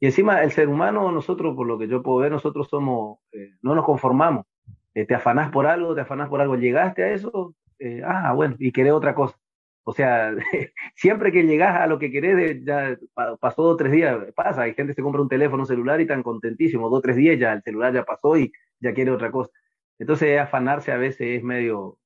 Y 0.00 0.06
encima 0.06 0.42
el 0.42 0.52
ser 0.52 0.68
humano, 0.68 1.10
nosotros, 1.12 1.56
por 1.56 1.66
lo 1.66 1.78
que 1.78 1.88
yo 1.88 2.02
puedo 2.02 2.18
ver, 2.18 2.30
nosotros 2.32 2.68
somos, 2.68 3.18
eh, 3.32 3.50
no 3.62 3.74
nos 3.74 3.84
conformamos. 3.84 4.46
Eh, 4.94 5.06
te 5.06 5.14
afanás 5.14 5.50
por 5.50 5.66
algo, 5.66 5.94
te 5.94 6.02
afanás 6.02 6.28
por 6.28 6.40
algo, 6.40 6.56
llegaste 6.56 7.02
a 7.04 7.12
eso, 7.12 7.54
eh, 7.78 8.02
ah, 8.04 8.32
bueno, 8.34 8.56
y 8.58 8.72
querés 8.72 8.92
otra 8.92 9.14
cosa. 9.14 9.36
O 9.84 9.92
sea, 9.92 10.32
siempre 10.96 11.32
que 11.32 11.44
llegas 11.44 11.76
a 11.80 11.86
lo 11.86 11.98
que 11.98 12.10
querés, 12.12 12.62
ya 12.64 12.96
pa- 13.14 13.36
pasó 13.38 13.62
dos 13.62 13.74
o 13.74 13.76
tres 13.76 13.92
días, 13.92 14.18
pasa, 14.34 14.62
hay 14.62 14.74
gente 14.74 14.92
que 14.92 14.96
se 14.96 15.02
compra 15.02 15.22
un 15.22 15.28
teléfono 15.28 15.64
celular 15.66 15.98
y 16.00 16.02
están 16.04 16.22
contentísimos, 16.22 16.90
dos 16.90 16.98
o 16.98 17.02
tres 17.02 17.16
días 17.16 17.38
ya 17.38 17.52
el 17.52 17.62
celular 17.62 17.92
ya 17.94 18.04
pasó 18.04 18.36
y 18.38 18.52
ya 18.80 18.94
quiere 18.94 19.10
otra 19.10 19.30
cosa. 19.32 19.50
Entonces 19.98 20.38
afanarse 20.40 20.92
a 20.92 20.96
veces 20.98 21.38
es 21.38 21.42
medio, 21.42 21.98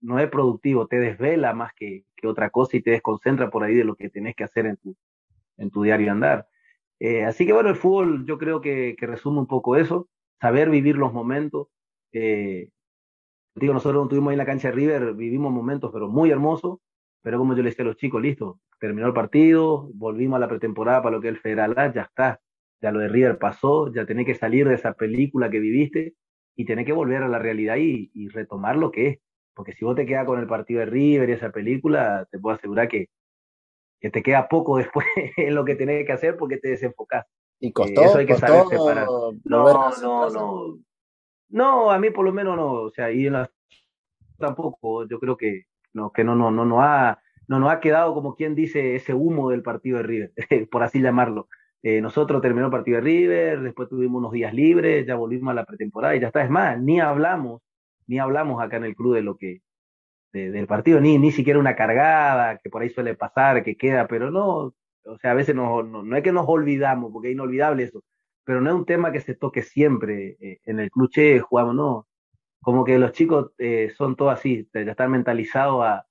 no 0.00 0.18
es 0.18 0.28
productivo, 0.30 0.86
te 0.88 0.98
desvela 0.98 1.52
más 1.54 1.72
que, 1.74 2.04
que 2.16 2.26
otra 2.28 2.50
cosa 2.50 2.76
y 2.76 2.82
te 2.82 2.92
desconcentra 2.92 3.50
por 3.50 3.64
ahí 3.64 3.74
de 3.74 3.84
lo 3.84 3.96
que 3.96 4.10
tenés 4.10 4.34
que 4.36 4.44
hacer 4.44 4.66
en 4.66 4.76
tu, 4.78 4.96
en 5.58 5.70
tu 5.70 5.82
diario 5.84 6.12
andar. 6.12 6.48
Eh, 7.00 7.24
así 7.24 7.46
que 7.46 7.52
bueno, 7.52 7.70
el 7.70 7.76
fútbol 7.76 8.26
yo 8.26 8.38
creo 8.38 8.60
que, 8.60 8.94
que 8.98 9.06
resume 9.06 9.40
un 9.40 9.46
poco 9.46 9.76
eso, 9.76 10.08
saber 10.40 10.70
vivir 10.70 10.96
los 10.96 11.12
momentos. 11.12 11.68
Eh, 12.12 12.68
digo, 13.54 13.72
nosotros 13.74 14.04
estuvimos 14.04 14.30
ahí 14.30 14.34
en 14.34 14.38
la 14.38 14.46
cancha 14.46 14.68
de 14.68 14.74
River, 14.74 15.14
vivimos 15.14 15.52
momentos, 15.52 15.90
pero 15.92 16.08
muy 16.08 16.30
hermosos, 16.30 16.78
pero 17.22 17.38
como 17.38 17.54
yo 17.54 17.62
le 17.62 17.70
decía 17.70 17.84
a 17.84 17.88
los 17.88 17.96
chicos, 17.96 18.22
listo, 18.22 18.60
terminó 18.78 19.06
el 19.06 19.14
partido, 19.14 19.90
volvimos 19.94 20.36
a 20.36 20.40
la 20.40 20.48
pretemporada 20.48 21.02
para 21.02 21.16
lo 21.16 21.22
que 21.22 21.28
es 21.28 21.34
el 21.34 21.40
Federal 21.40 21.74
A, 21.78 21.92
ya 21.92 22.02
está, 22.02 22.40
ya 22.80 22.92
lo 22.92 23.00
de 23.00 23.08
River 23.08 23.38
pasó, 23.38 23.92
ya 23.92 24.06
tenés 24.06 24.26
que 24.26 24.34
salir 24.34 24.68
de 24.68 24.74
esa 24.74 24.94
película 24.94 25.50
que 25.50 25.60
viviste 25.60 26.14
y 26.56 26.64
tenés 26.66 26.86
que 26.86 26.92
volver 26.92 27.22
a 27.22 27.28
la 27.28 27.38
realidad 27.38 27.76
y, 27.76 28.10
y 28.14 28.28
retomar 28.28 28.76
lo 28.76 28.90
que 28.90 29.06
es, 29.08 29.18
porque 29.54 29.72
si 29.72 29.84
vos 29.84 29.96
te 29.96 30.06
quedas 30.06 30.26
con 30.26 30.38
el 30.38 30.46
partido 30.46 30.80
de 30.80 30.86
River 30.86 31.30
y 31.30 31.32
esa 31.32 31.50
película, 31.50 32.26
te 32.30 32.38
puedo 32.38 32.56
asegurar 32.56 32.88
que, 32.88 33.08
que 34.00 34.10
te 34.10 34.22
queda 34.22 34.48
poco 34.48 34.78
después 34.78 35.06
en 35.36 35.54
lo 35.54 35.64
que 35.64 35.76
tenés 35.76 36.06
que 36.06 36.12
hacer 36.12 36.36
porque 36.36 36.58
te 36.58 36.68
desenfocás. 36.68 37.26
Y 37.60 37.72
costó, 37.72 38.02
Eh, 38.02 38.04
eso 38.06 38.18
hay 38.18 38.26
que 38.26 38.36
saber 38.36 38.64
separar. 38.68 39.06
No, 39.44 39.90
no, 40.00 40.30
no. 40.30 40.78
No, 41.50 41.90
a 41.90 41.98
mí 41.98 42.10
por 42.10 42.24
lo 42.24 42.32
menos 42.32 42.56
no. 42.56 42.72
O 42.72 42.90
sea, 42.90 43.12
y 43.12 43.26
en 43.26 43.34
la 43.34 43.50
tampoco. 44.38 45.06
Yo 45.06 45.20
creo 45.20 45.36
que 45.36 45.64
no, 45.92 46.10
que 46.10 46.24
no, 46.24 46.34
no, 46.34 46.50
no, 46.50 46.64
no 46.64 46.82
ha, 46.82 47.20
no 47.46 47.60
nos 47.60 47.70
ha 47.70 47.80
quedado 47.80 48.14
como 48.14 48.34
quien 48.34 48.54
dice 48.54 48.96
ese 48.96 49.14
humo 49.14 49.50
del 49.50 49.62
partido 49.62 49.98
de 49.98 50.02
River, 50.04 50.32
por 50.70 50.82
así 50.82 51.00
llamarlo. 51.00 51.48
Eh, 51.82 52.00
nosotros 52.00 52.42
terminó 52.42 52.66
el 52.66 52.72
partido 52.72 52.96
de 52.96 53.02
River, 53.02 53.60
después 53.60 53.88
tuvimos 53.88 54.18
unos 54.18 54.32
días 54.32 54.52
libres, 54.52 55.06
ya 55.06 55.14
volvimos 55.14 55.50
a 55.50 55.54
la 55.54 55.64
pretemporada 55.64 56.16
y 56.16 56.20
ya 56.20 56.28
está. 56.28 56.42
Es 56.42 56.50
más, 56.50 56.80
ni 56.80 57.00
hablamos, 57.00 57.62
ni 58.06 58.18
hablamos 58.18 58.62
acá 58.62 58.76
en 58.76 58.84
el 58.84 58.94
club 58.94 59.14
de 59.14 59.22
lo 59.22 59.36
que, 59.36 59.62
de- 60.32 60.50
del 60.50 60.66
partido, 60.66 61.00
ni, 61.00 61.18
ni 61.18 61.32
siquiera 61.32 61.58
una 61.58 61.76
cargada, 61.76 62.58
que 62.58 62.70
por 62.70 62.82
ahí 62.82 62.90
suele 62.90 63.14
pasar, 63.14 63.62
que 63.64 63.76
queda, 63.76 64.06
pero 64.08 64.30
no, 64.30 64.74
o 65.04 65.18
sea, 65.20 65.32
a 65.32 65.34
veces 65.34 65.54
no, 65.54 65.82
no, 65.82 66.02
no 66.02 66.16
es 66.16 66.22
que 66.22 66.32
nos 66.32 66.46
olvidamos, 66.48 67.12
porque 67.12 67.28
es 67.28 67.34
inolvidable 67.34 67.84
eso, 67.84 68.02
pero 68.44 68.60
no 68.60 68.70
es 68.70 68.76
un 68.76 68.86
tema 68.86 69.12
que 69.12 69.20
se 69.20 69.34
toque 69.34 69.62
siempre 69.62 70.36
eh, 70.40 70.60
en 70.64 70.80
el 70.80 70.90
club, 70.90 71.10
jugamos, 71.42 71.74
no, 71.74 72.06
como 72.62 72.84
que 72.84 72.98
los 72.98 73.12
chicos 73.12 73.52
eh, 73.58 73.90
son 73.96 74.16
todos 74.16 74.32
así, 74.34 74.68
ya 74.74 74.80
están 74.82 75.10
mentalizados 75.12 75.84
a, 75.84 76.06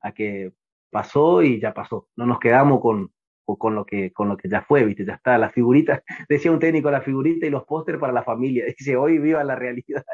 a 0.00 0.12
que 0.12 0.52
pasó 0.90 1.42
y 1.42 1.60
ya 1.60 1.74
pasó, 1.74 2.08
no 2.16 2.26
nos 2.26 2.38
quedamos 2.40 2.80
con, 2.80 3.12
con, 3.44 3.74
lo 3.74 3.84
que, 3.86 4.12
con 4.12 4.28
lo 4.28 4.36
que 4.36 4.48
ya 4.48 4.62
fue, 4.62 4.84
viste, 4.84 5.04
ya 5.06 5.14
está, 5.14 5.38
la 5.38 5.50
figurita, 5.50 6.02
decía 6.28 6.52
un 6.52 6.58
técnico, 6.60 6.90
la 6.90 7.02
figurita 7.02 7.46
y 7.46 7.50
los 7.50 7.64
pósteres 7.64 8.00
para 8.00 8.12
la 8.12 8.22
familia, 8.24 8.64
dice, 8.78 8.96
hoy 8.96 9.18
viva 9.18 9.44
la 9.44 9.56
realidad. 9.56 10.04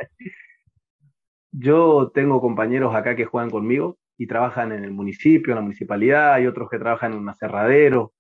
Yo 1.57 2.11
tengo 2.13 2.41
compañeros 2.41 2.95
acá 2.95 3.15
que 3.17 3.27
juegan 3.27 3.51
conmigo 3.51 3.99
y 4.19 4.27
trabajan 4.27 4.73
en 4.73 4.85
el 4.85 4.93
municipio, 4.93 5.53
en 5.53 5.57
la 5.57 5.63
municipalidad, 5.63 6.35
hay 6.35 6.47
otros 6.47 6.69
que 6.69 6.79
trabajan 6.79 7.13
en 7.13 7.19
un 7.21 7.29
aserradero, 7.29 8.13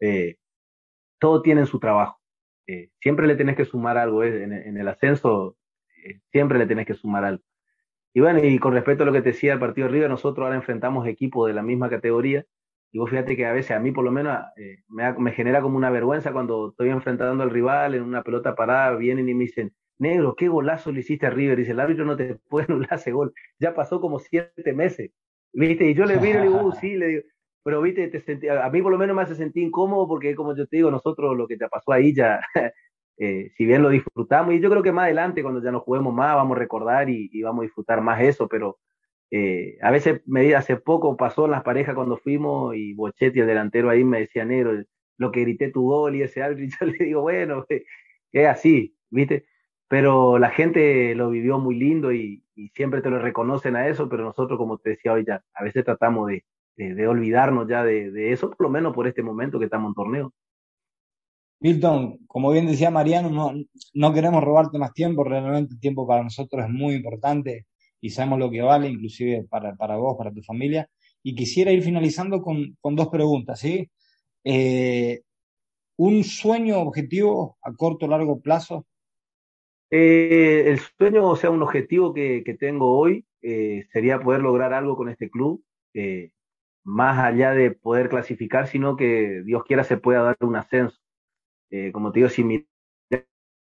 eh, 0.00 0.36
todos 1.18 1.42
tienen 1.42 1.66
su 1.66 1.78
trabajo. 1.78 2.20
Eh, 2.66 2.90
siempre 3.00 3.26
le 3.26 3.36
tenés 3.36 3.56
que 3.56 3.64
sumar 3.66 3.98
algo, 3.98 4.24
eh, 4.24 4.44
en, 4.44 4.76
el 4.76 4.88
ascenso 4.88 5.56
eh, 6.04 6.20
siempre 6.32 6.58
le 6.58 6.66
tenés 6.66 6.86
que 6.86 6.94
sumar 6.94 7.24
algo. 7.24 7.44
Y 8.14 8.20
bueno, 8.20 8.40
y 8.44 8.58
con 8.58 8.74
respecto 8.74 9.04
a 9.04 9.06
lo 9.06 9.12
que 9.12 9.22
te 9.22 9.30
decía 9.30 9.52
el 9.54 9.60
partido 9.60 9.88
River, 9.88 10.10
nosotros 10.10 10.44
ahora 10.44 10.56
enfrentamos 10.56 11.06
equipos 11.06 11.48
de 11.48 11.54
la 11.54 11.62
misma 11.62 11.90
categoría, 11.90 12.46
y 12.92 12.98
vos 12.98 13.10
fíjate 13.10 13.36
que 13.36 13.46
a 13.46 13.52
veces, 13.52 13.72
a 13.72 13.80
mí 13.80 13.92
por 13.92 14.04
lo 14.04 14.12
menos, 14.12 14.38
me, 14.88 15.12
me 15.14 15.32
genera 15.32 15.62
como 15.62 15.76
una 15.76 15.90
vergüenza 15.90 16.32
cuando 16.32 16.70
estoy 16.70 16.90
enfrentando 16.90 17.44
al 17.44 17.50
rival 17.50 17.94
en 17.94 18.02
una 18.02 18.22
pelota 18.22 18.54
parada, 18.56 18.96
vienen 18.96 19.28
y 19.28 19.34
me 19.34 19.44
dicen, 19.44 19.74
negro, 20.00 20.34
qué 20.36 20.48
golazo 20.48 20.92
le 20.92 21.00
hiciste 21.00 21.26
a 21.26 21.30
River, 21.30 21.58
dice, 21.58 21.72
el 21.72 21.80
árbitro 21.80 22.04
no 22.04 22.16
te 22.16 22.36
puede 22.48 22.66
anular 22.68 22.94
ese 22.94 23.12
gol, 23.12 23.32
ya 23.58 23.74
pasó 23.74 24.00
como 24.00 24.18
siete 24.18 24.72
meses, 24.74 25.12
¿viste? 25.52 25.88
Y 25.90 25.94
yo 25.94 26.06
le 26.06 26.18
miro 26.18 26.38
y 26.38 26.42
le 26.42 26.48
digo, 26.48 26.64
"Uh, 26.66 26.72
sí, 26.72 26.96
le 26.96 27.06
digo, 27.08 27.22
pero 27.64 27.82
viste, 27.82 28.08
te 28.08 28.20
sentí- 28.20 28.48
a 28.48 28.70
mí 28.70 28.82
por 28.82 28.92
lo 28.92 28.98
menos 28.98 29.14
me 29.16 29.22
hace 29.22 29.34
sentir 29.34 29.62
incómodo 29.64 30.08
porque 30.08 30.34
como 30.34 30.56
yo 30.56 30.66
te 30.66 30.76
digo, 30.78 30.90
nosotros 30.90 31.36
lo 31.36 31.46
que 31.46 31.56
te 31.58 31.68
pasó 31.68 31.92
ahí 31.92 32.14
ya, 32.14 32.40
eh, 33.18 33.50
si 33.56 33.66
bien 33.66 33.82
lo 33.82 33.90
disfrutamos, 33.90 34.54
y 34.54 34.60
yo 34.60 34.70
creo 34.70 34.82
que 34.82 34.92
más 34.92 35.04
adelante 35.04 35.42
cuando 35.42 35.62
ya 35.62 35.70
nos 35.72 35.82
juguemos 35.82 36.14
más 36.14 36.34
vamos 36.36 36.56
a 36.56 36.60
recordar 36.60 37.10
y, 37.10 37.28
y 37.32 37.42
vamos 37.42 37.62
a 37.62 37.64
disfrutar 37.66 38.00
más 38.02 38.20
eso, 38.22 38.48
pero 38.48 38.78
eh, 39.30 39.78
a 39.82 39.90
veces 39.90 40.22
me 40.26 40.54
hace 40.54 40.76
poco 40.76 41.16
pasó 41.16 41.44
en 41.46 41.52
las 41.52 41.62
parejas 41.62 41.94
cuando 41.94 42.16
fuimos 42.18 42.74
y 42.76 42.94
Bochetti, 42.94 43.40
el 43.40 43.46
delantero 43.46 43.90
ahí, 43.90 44.04
me 44.04 44.20
decía, 44.20 44.44
negro, 44.44 44.72
lo 45.18 45.30
que 45.32 45.40
grité 45.42 45.70
tu 45.70 45.82
gol 45.84 46.16
y 46.16 46.22
ese 46.22 46.42
árbitro, 46.42 46.64
y 46.64 46.70
yo 46.92 46.98
le 46.98 47.04
digo, 47.04 47.22
bueno, 47.22 47.64
es 48.32 48.46
así, 48.48 48.96
¿viste? 49.10 49.46
Pero 49.90 50.38
la 50.38 50.50
gente 50.50 51.14
lo 51.16 51.30
vivió 51.30 51.58
muy 51.58 51.76
lindo 51.76 52.12
y, 52.12 52.44
siempre 52.74 53.02
te 53.02 53.10
lo 53.10 53.18
reconocen 53.18 53.76
a 53.76 53.88
eso, 53.88 54.08
pero 54.08 54.24
nosotros, 54.24 54.58
como 54.58 54.78
te 54.78 54.90
decía 54.90 55.14
hoy, 55.14 55.24
ya 55.26 55.42
a 55.54 55.64
veces 55.64 55.84
tratamos 55.84 56.28
de, 56.28 56.44
de, 56.76 56.94
de 56.94 57.08
olvidarnos 57.08 57.66
ya 57.68 57.82
de, 57.84 58.10
de 58.12 58.32
eso, 58.32 58.50
por 58.50 58.62
lo 58.66 58.70
menos 58.70 58.94
por 58.94 59.08
este 59.08 59.22
momento 59.22 59.58
que 59.58 59.64
estamos 59.66 59.90
en 59.90 59.94
torneo. 59.94 60.34
Milton, 61.60 62.18
como 62.26 62.50
bien 62.52 62.66
decía 62.66 62.90
Mariano, 62.90 63.30
no, 63.30 63.52
no 63.94 64.12
queremos 64.14 64.42
robarte 64.42 64.78
más 64.78 64.92
tiempo, 64.94 65.24
realmente 65.24 65.74
el 65.74 65.80
tiempo 65.80 66.06
para 66.06 66.22
nosotros 66.22 66.64
es 66.64 66.70
muy 66.70 66.94
importante 66.94 67.66
y 68.00 68.10
sabemos 68.10 68.38
lo 68.38 68.50
que 68.50 68.62
vale, 68.62 68.88
inclusive 68.88 69.44
para, 69.48 69.74
para 69.76 69.96
vos, 69.96 70.16
para 70.16 70.32
tu 70.32 70.42
familia. 70.42 70.88
Y 71.22 71.34
quisiera 71.34 71.72
ir 71.72 71.82
finalizando 71.82 72.42
con, 72.42 72.76
con 72.80 72.96
dos 72.96 73.08
preguntas, 73.08 73.60
¿sí? 73.60 73.90
Eh, 74.44 75.22
¿un 75.96 76.24
sueño 76.24 76.80
objetivo 76.80 77.58
a 77.62 77.72
corto 77.74 78.06
o 78.06 78.08
largo 78.08 78.40
plazo? 78.40 78.86
Eh, 79.90 80.70
el 80.70 80.78
sueño, 80.78 81.26
o 81.26 81.36
sea, 81.36 81.50
un 81.50 81.62
objetivo 81.62 82.14
que, 82.14 82.44
tengo 82.58 82.96
hoy 82.96 83.26
eh, 83.42 83.86
sería 83.92 84.20
poder 84.20 84.40
lograr 84.40 84.72
algo 84.72 84.96
con 84.96 85.08
este 85.08 85.30
club, 85.30 85.64
eh, 85.94 86.30
más 86.84 87.18
allá 87.18 87.52
de 87.52 87.72
poder 87.72 88.08
clasificar, 88.08 88.68
sino 88.68 88.96
que 88.96 89.42
Dios 89.44 89.64
quiera 89.64 89.84
se 89.84 89.96
pueda 89.96 90.22
dar 90.22 90.36
un 90.40 90.56
ascenso. 90.56 90.98
Como 91.92 92.10
te 92.12 92.20
digo, 92.20 92.28
si 92.28 92.42
miras 92.42 92.66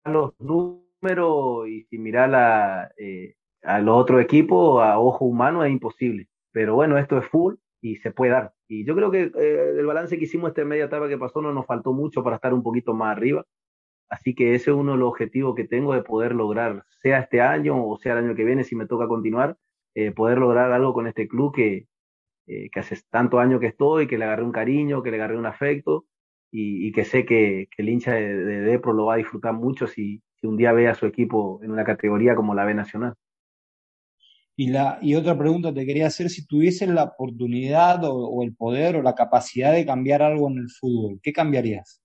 los 0.06 0.34
números 0.40 1.68
y 1.68 1.84
si 1.84 1.98
eh, 2.98 3.36
a 3.64 3.80
los 3.80 3.98
otros 3.98 4.22
equipos 4.22 4.82
a 4.84 5.00
ojo 5.00 5.26
humano 5.26 5.64
es 5.64 5.72
imposible. 5.72 6.28
Pero 6.52 6.76
bueno, 6.76 6.98
esto 6.98 7.18
es 7.20 7.26
full 7.28 7.56
y 7.82 7.98
se 7.98 8.12
puede 8.12 8.32
dar. 8.32 8.54
Y 8.68 8.86
yo 8.86 8.96
creo 8.96 9.12
que 9.12 9.32
el 9.36 9.86
balance 9.86 10.18
que 10.18 10.26
hicimos 10.26 10.50
esta 10.50 10.66
media 10.66 10.86
etapa 10.86 11.08
que 11.08 11.18
pasó 11.18 11.42
no 11.42 11.54
nos 11.54 11.66
faltó 11.66 11.94
mucho 11.94 12.24
para 12.24 12.38
estar 12.38 12.54
un 12.54 12.64
poquito 12.64 12.94
más 12.94 13.16
arriba. 13.16 13.46
Así 14.10 14.34
que 14.34 14.56
ese 14.56 14.72
es 14.72 14.76
uno 14.76 14.94
de 14.94 14.98
los 14.98 15.10
objetivos 15.10 15.56
que 15.56 15.68
tengo 15.68 15.94
de 15.94 16.04
poder 16.04 16.34
lograr, 16.34 16.84
sea 17.02 17.20
este 17.20 17.42
año 17.42 17.86
o 17.88 17.98
sea 17.98 18.14
el 18.14 18.26
año 18.26 18.36
que 18.36 18.44
viene, 18.44 18.64
si 18.64 18.76
me 18.76 18.88
toca 18.88 19.08
continuar, 19.08 19.58
eh, 19.96 20.12
poder 20.12 20.40
lograr 20.40 20.72
algo 20.72 20.94
con 20.94 21.08
este 21.08 21.28
club 21.28 21.54
que, 21.54 21.88
eh, 22.48 22.70
que 22.72 22.80
hace 22.80 22.98
tantos 23.10 23.40
años 23.40 23.60
que 23.60 23.68
estoy, 23.68 24.08
que 24.08 24.18
le 24.18 24.26
agarré 24.26 24.44
un 24.44 24.52
cariño, 24.52 25.04
que 25.04 25.12
le 25.12 25.18
agarré 25.18 25.38
un 25.38 25.46
afecto 25.46 26.06
y, 26.52 26.92
que 26.92 27.06
sé 27.06 27.26
que, 27.26 27.68
el 27.78 27.90
hincha 27.90 28.14
de, 28.14 28.36
de, 28.38 28.62
Depro 28.62 28.94
lo 28.94 29.06
va 29.06 29.14
a 29.16 29.18
disfrutar 29.18 29.54
mucho 29.54 29.86
si, 29.88 30.24
si, 30.36 30.48
un 30.48 30.58
día 30.58 30.72
ve 30.72 30.88
a 30.88 30.96
su 30.96 31.06
equipo 31.06 31.60
en 31.64 31.72
una 31.72 31.84
categoría 31.84 32.36
como 32.36 32.56
la 32.56 32.66
B 32.66 32.74
Nacional. 32.74 33.14
Y, 34.56 34.70
la, 34.70 35.00
y 35.02 35.16
otra 35.16 35.38
pregunta 35.38 35.74
te 35.74 35.86
quería 35.86 36.08
hacer, 36.08 36.30
si 36.30 36.46
tuvieses 36.48 36.90
la 36.90 37.04
oportunidad 37.04 38.04
o, 38.04 38.14
o 38.14 38.44
el 38.44 38.56
poder 38.56 38.96
o 38.98 39.02
la 39.04 39.16
capacidad 39.16 39.72
de 39.74 39.86
cambiar 39.86 40.22
algo 40.24 40.50
en 40.50 40.58
el 40.58 40.70
fútbol, 40.70 41.20
¿qué 41.22 41.32
cambiarías? 41.32 41.99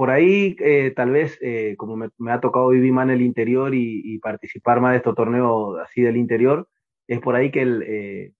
Por 0.00 0.08
ahí 0.08 0.56
eh, 0.60 0.94
tal 0.96 1.10
vez, 1.10 1.38
eh, 1.42 1.74
como 1.76 1.94
me, 1.94 2.32
ha 2.32 2.40
tocado 2.40 2.70
vivir 2.70 2.90
más 2.90 3.04
en 3.04 3.10
el 3.10 3.20
interior 3.20 3.74
y, 3.74 4.18
participar 4.20 4.80
más 4.80 4.92
de 4.92 4.96
estos 4.96 5.14
torneos 5.14 5.78
así 5.78 6.00
del 6.00 6.16
interior, 6.16 6.70
es 7.06 7.20
por 7.20 7.36
ahí 7.36 7.50
que 7.50 7.60
el, 7.60 7.84
eh, 7.86 8.32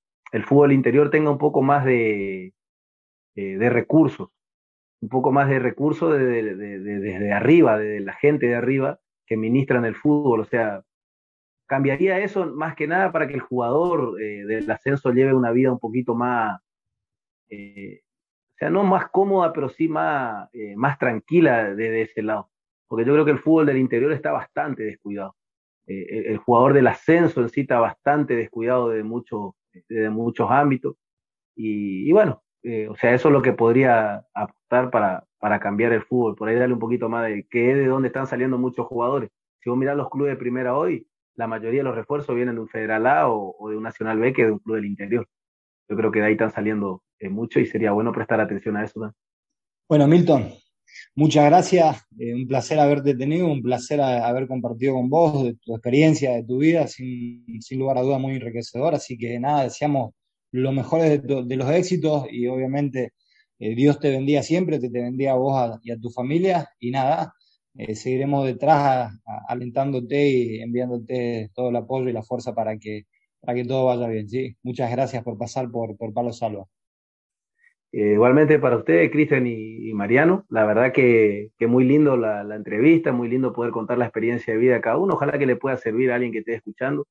fútbol 0.47 0.73
interior 0.73 1.11
tenga 1.11 1.31
un 1.31 1.37
poco 1.37 1.61
más 1.61 1.85
de, 1.85 2.55
recursos, 3.37 4.31
un 5.03 5.11
poco 5.11 5.33
más 5.33 5.51
de 5.51 5.59
recursos 5.59 6.19
desde 6.19 6.55
de, 6.55 6.79
de, 6.79 7.19
de, 7.19 7.33
arriba, 7.35 7.77
de 7.77 8.01
la 8.01 8.15
gente 8.15 8.47
de 8.47 8.55
arriba 8.55 8.99
que 9.27 9.37
ministran 9.37 9.85
el 9.85 9.97
fútbol, 9.97 10.41
o 10.41 10.47
sea, 10.47 10.83
cambiaría 11.67 12.21
eso 12.21 12.47
más 12.55 12.75
que 12.75 12.87
nada 12.87 13.13
para 13.13 13.29
que 13.29 13.35
el 13.35 13.41
jugador 13.41 14.17
del 14.17 14.71
ascenso 14.71 15.13
lleve 15.13 15.35
una 15.35 15.53
vida 15.53 15.71
un 15.71 15.79
poquito 15.79 16.15
más 16.15 16.59
sea, 18.61 18.71
no 18.71 18.85
más 18.85 19.11
cómoda, 19.11 19.53
pero 19.53 19.69
sí 19.69 19.89
más, 19.89 20.49
eh, 20.53 20.75
más 20.77 20.99
tranquila 20.99 21.75
desde 21.75 22.03
ese 22.03 22.23
lado. 22.23 22.51
porque 22.89 23.05
yo 23.07 23.13
creo 23.15 23.25
que 23.25 23.31
el 23.33 23.39
fútbol 23.39 23.67
del 23.67 23.79
interior 23.79 24.13
está 24.13 24.33
bastante 24.33 24.83
descuidado. 24.85 25.37
Eh, 25.87 26.25
el, 26.29 26.39
jugador 26.39 26.75
del 26.75 26.87
ascenso 26.89 27.41
en 27.41 27.49
sí 27.49 27.63
está 27.63 27.81
bastante 27.81 28.37
descuidado 28.37 28.91
de, 28.91 29.03
mucho, 29.05 29.57
de 29.89 30.11
muchos 30.11 30.51
ámbitos. 30.51 30.97
Y, 31.57 32.11
bueno, 32.13 32.43
eh, 32.63 32.89
o 32.89 32.97
sea, 32.97 33.15
eso 33.15 33.29
es 33.29 33.33
lo 33.35 33.43
que 33.43 33.53
podría 33.53 34.25
aportar 34.35 34.91
para, 34.91 35.25
para 35.39 35.61
cambiar 35.61 35.93
el 35.93 36.03
fútbol, 36.03 36.37
por 36.37 36.49
ahí 36.49 36.57
darle 36.57 36.75
un 36.75 36.81
poquito 36.81 37.09
más 37.09 37.27
de 37.27 37.47
que 37.49 37.73
es 37.73 37.77
de 37.77 37.87
dónde 37.87 38.09
están 38.09 38.27
saliendo 38.27 38.59
muchos 38.59 38.87
jugadores. 38.87 39.31
Si 39.61 39.71
vos 39.71 39.79
mirás 39.79 39.97
los 39.97 40.11
clubes 40.11 40.33
de 40.33 40.39
primera 40.39 40.77
hoy, 40.77 41.07
la 41.35 41.47
mayoría 41.47 41.81
de 41.81 41.85
los 41.85 41.97
refuerzos 41.97 42.37
vienen 42.37 42.57
de 42.57 42.61
un 42.63 42.69
Federal 42.69 43.07
A 43.07 43.29
o, 43.31 43.69
de 43.71 43.77
un 43.77 43.83
Nacional 43.83 44.19
B 44.19 44.33
que 44.33 44.45
de 44.45 44.53
un 44.53 44.59
club 44.59 44.77
del 44.77 44.87
interior. 44.87 45.27
Yo 45.89 45.97
creo 45.97 46.13
que 46.13 46.21
de 46.21 46.27
ahí 46.27 46.33
están 46.33 46.51
saliendo 46.51 47.03
eh, 47.21 47.29
mucho 47.29 47.61
y 47.61 47.67
sería 47.67 47.93
bueno 47.93 48.13
prestar 48.13 48.41
atención 48.41 48.79
a 48.79 48.85
eso. 48.85 49.15
Bueno, 49.87 50.09
Milton, 50.09 50.55
muchas 51.15 51.45
gracias. 51.45 52.03
Eh, 52.19 52.35
un 52.35 52.47
placer 52.49 52.81
haberte 52.81 53.15
tenido, 53.15 53.47
un 53.47 53.63
placer 53.63 54.01
haber 54.01 54.49
compartido 54.49 54.95
con 54.95 55.11
vos 55.11 55.45
de 55.45 55.55
tu 55.57 55.75
experiencia, 55.75 56.33
de 56.33 56.45
tu 56.45 56.59
vida, 56.59 56.87
sin, 56.87 57.45
lugar 57.73 57.99
a 57.99 58.03
duda 58.03 58.19
muy 58.19 58.37
enriquecedor. 58.37 58.95
Así 58.95 59.19
que 59.19 59.39
nada, 59.39 59.65
deseamos 59.65 60.15
lo 60.53 60.73
mejor 60.73 61.03
de, 61.03 61.57
los 61.57 61.71
éxitos 61.71 62.27
y 62.31 62.47
obviamente 62.47 63.13
eh, 63.59 63.75
Dios 63.75 64.01
te 64.01 64.11
bendiga 64.11 64.43
siempre, 64.43 64.79
te, 64.79 64.89
te 64.89 65.03
bendiga 65.03 65.33
a 65.33 65.37
vos 65.37 65.79
y 65.83 65.91
a 65.91 65.99
tu 65.99 66.09
familia. 66.11 66.71
Y 66.81 66.91
nada, 66.91 67.35
seguiremos 67.95 68.47
detrás 68.47 69.13
alentándote 69.49 70.29
y 70.31 70.61
enviándote 70.63 71.51
todo 71.55 71.69
el 71.69 71.77
apoyo 71.77 72.09
y 72.09 72.13
la 72.15 72.23
fuerza 72.23 72.55
para 72.55 72.79
que, 72.79 73.05
para 73.41 73.55
que 73.55 73.65
todo 73.67 73.87
vaya 73.87 74.09
bien. 74.09 74.29
¿sí? 74.29 74.57
Muchas 74.63 74.91
gracias 74.91 75.23
por 75.23 75.37
pasar 75.39 75.71
por, 75.71 75.97
por 75.99 76.15
Palo 76.15 76.33
Salva. 76.33 76.67
Eh, 77.93 78.13
igualmente 78.15 78.59
para 78.59 78.77
ustedes, 78.77 79.11
Cristian 79.11 79.47
y, 79.47 79.93
Mariano, 79.95 80.45
la 80.49 80.65
verdad 80.65 80.93
que, 80.93 81.51
que 81.59 81.67
muy 81.67 81.85
lindo 81.85 82.17
la, 82.17 82.45
la, 82.45 82.55
entrevista, 82.57 83.13
muy 83.13 83.29
lindo 83.29 83.53
poder 83.53 83.73
contar 83.73 83.99
la 83.99 84.07
experiencia 84.07 84.55
de 84.55 84.61
vida 84.61 84.75
de 84.75 84.81
cada 84.81 84.97
uno. 84.99 85.15
Ojalá 85.15 85.39
que 85.39 85.47
le 85.47 85.57
pueda 85.57 85.77
servir 85.77 86.13
a 86.13 86.15
alguien 86.17 86.33
que 86.33 86.39
esté 86.39 86.55
escuchando. 86.55 87.07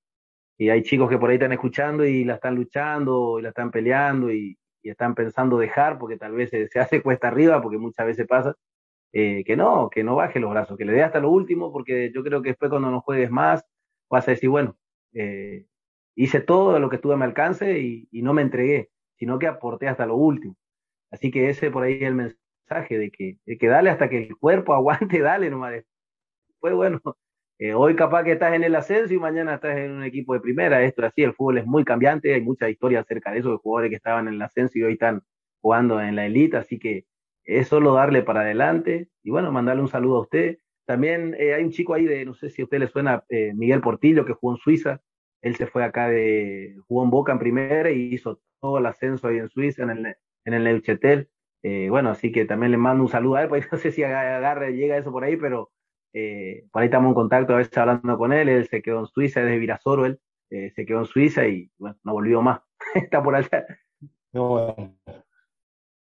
Y 0.57 0.69
hay 0.69 0.83
chicos 0.83 1.09
que 1.09 1.17
por 1.17 1.29
ahí 1.29 1.35
están 1.35 1.53
escuchando 1.53 2.05
y 2.05 2.23
la 2.25 2.35
están 2.35 2.55
luchando 2.55 3.39
y 3.39 3.43
la 3.43 3.49
están 3.49 3.71
peleando 3.71 4.31
y, 4.31 4.57
y 4.81 4.89
están 4.89 5.15
pensando 5.15 5.57
dejar 5.57 5.97
porque 5.99 6.17
tal 6.17 6.33
vez 6.33 6.49
se, 6.49 6.67
se 6.67 6.79
hace 6.79 7.01
cuesta 7.03 7.27
arriba, 7.29 7.61
porque 7.61 7.77
muchas 7.77 8.05
veces 8.05 8.27
pasa. 8.27 8.55
Eh, 9.11 9.43
que 9.43 9.55
no, 9.55 9.89
que 9.89 10.03
no 10.03 10.15
baje 10.15 10.39
los 10.39 10.51
brazos, 10.51 10.77
que 10.77 10.85
le 10.85 10.93
dé 10.93 11.01
hasta 11.03 11.19
lo 11.19 11.31
último, 11.31 11.71
porque 11.71 12.11
yo 12.13 12.23
creo 12.23 12.41
que 12.43 12.49
después 12.49 12.69
cuando 12.69 12.91
no 12.91 13.01
juegues 13.01 13.31
más, 13.31 13.65
vas 14.09 14.27
a 14.27 14.31
decir, 14.31 14.49
bueno, 14.49 14.77
eh, 15.13 15.65
hice 16.15 16.41
todo 16.41 16.79
lo 16.79 16.89
que 16.89 16.97
estuve 16.97 17.15
a 17.15 17.17
mi 17.17 17.23
alcance 17.23 17.79
y, 17.79 18.07
no 18.21 18.33
me 18.33 18.43
entregué, 18.43 18.91
sino 19.15 19.39
que 19.39 19.47
aporté 19.47 19.87
hasta 19.87 20.05
lo 20.05 20.15
último. 20.15 20.55
Así 21.11 21.31
que 21.31 21.49
ese 21.49 21.71
por 21.71 21.83
ahí 21.83 21.93
es 21.93 22.03
el 22.03 22.15
mensaje 22.15 22.97
de 22.97 23.11
que, 23.11 23.37
de 23.45 23.57
que 23.57 23.67
dale 23.67 23.89
hasta 23.89 24.09
que 24.09 24.17
el 24.17 24.37
cuerpo 24.37 24.73
aguante, 24.75 25.19
dale 25.19 25.49
nomás. 25.49 25.83
Después, 26.47 26.73
bueno, 26.73 27.01
eh, 27.57 27.73
hoy 27.73 27.95
capaz 27.95 28.23
que 28.23 28.33
estás 28.33 28.53
en 28.53 28.63
el 28.63 28.75
ascenso 28.75 29.13
y 29.13 29.19
mañana 29.19 29.55
estás 29.55 29.77
en 29.77 29.91
un 29.91 30.03
equipo 30.03 30.33
de 30.33 30.39
primera, 30.39 30.81
esto 30.83 31.01
es 31.01 31.09
así, 31.09 31.23
el 31.23 31.33
fútbol 31.33 31.57
es 31.57 31.65
muy 31.65 31.83
cambiante, 31.83 32.33
hay 32.33 32.41
mucha 32.41 32.69
historia 32.69 33.01
acerca 33.01 33.31
de 33.31 33.39
eso, 33.39 33.51
de 33.51 33.57
jugadores 33.57 33.89
que 33.89 33.97
estaban 33.97 34.27
en 34.27 34.35
el 34.35 34.41
ascenso 34.41 34.77
y 34.77 34.83
hoy 34.83 34.93
están 34.93 35.23
jugando 35.61 36.01
en 36.01 36.15
la 36.15 36.25
élite, 36.25 36.57
así 36.57 36.79
que 36.79 37.05
es 37.43 37.67
solo 37.67 37.93
darle 37.93 38.23
para 38.23 38.41
adelante 38.41 39.09
y 39.23 39.31
bueno, 39.31 39.51
mandarle 39.51 39.81
un 39.81 39.87
saludo 39.89 40.17
a 40.17 40.21
usted. 40.21 40.59
También 40.85 41.35
eh, 41.37 41.53
hay 41.53 41.63
un 41.63 41.71
chico 41.71 41.93
ahí 41.93 42.05
de, 42.05 42.25
no 42.25 42.33
sé 42.33 42.49
si 42.49 42.61
a 42.61 42.65
usted 42.65 42.79
le 42.79 42.87
suena, 42.87 43.23
eh, 43.29 43.53
Miguel 43.55 43.81
Portillo, 43.81 44.25
que 44.25 44.33
jugó 44.33 44.53
en 44.53 44.59
Suiza. 44.59 45.01
Él 45.41 45.55
se 45.55 45.67
fue 45.67 45.83
acá 45.83 46.09
de, 46.09 46.75
jugó 46.87 47.03
en 47.03 47.09
Boca 47.09 47.31
en 47.31 47.39
primera 47.39 47.91
y 47.91 48.13
hizo 48.13 48.41
todo 48.61 48.77
el 48.77 48.85
ascenso 48.85 49.27
ahí 49.27 49.37
en 49.37 49.49
Suiza, 49.49 49.83
en 49.83 49.89
el, 49.89 50.15
en 50.45 50.53
el 50.53 50.63
Neuchetel. 50.63 51.29
Eh, 51.63 51.89
bueno, 51.89 52.09
así 52.09 52.31
que 52.31 52.45
también 52.45 52.71
le 52.71 52.77
mando 52.77 53.03
un 53.03 53.09
saludo 53.09 53.35
a 53.35 53.43
él, 53.43 53.49
pues 53.49 53.67
no 53.71 53.77
sé 53.77 53.91
si 53.91 54.03
agarre, 54.03 54.73
llega 54.73 54.97
eso 54.97 55.11
por 55.11 55.23
ahí, 55.23 55.37
pero 55.37 55.71
por 56.71 56.81
ahí 56.81 56.85
estamos 56.85 57.09
en 57.09 57.15
contacto 57.15 57.53
a 57.53 57.57
veces 57.57 57.77
hablando 57.77 58.17
con 58.17 58.33
él. 58.33 58.49
Él 58.49 58.67
se 58.67 58.81
quedó 58.81 58.99
en 58.99 59.07
Suiza, 59.07 59.41
desde 59.41 59.59
Virasoro, 59.59 60.05
él 60.05 60.19
se 60.49 60.85
quedó 60.85 60.99
en 60.99 61.05
Suiza 61.05 61.47
y 61.47 61.71
bueno, 61.77 61.97
no 62.03 62.13
volvió 62.13 62.41
más. 62.41 62.61
Está 62.95 63.21
por 63.21 63.35
allá. 63.35 63.65
bueno. 64.33 64.95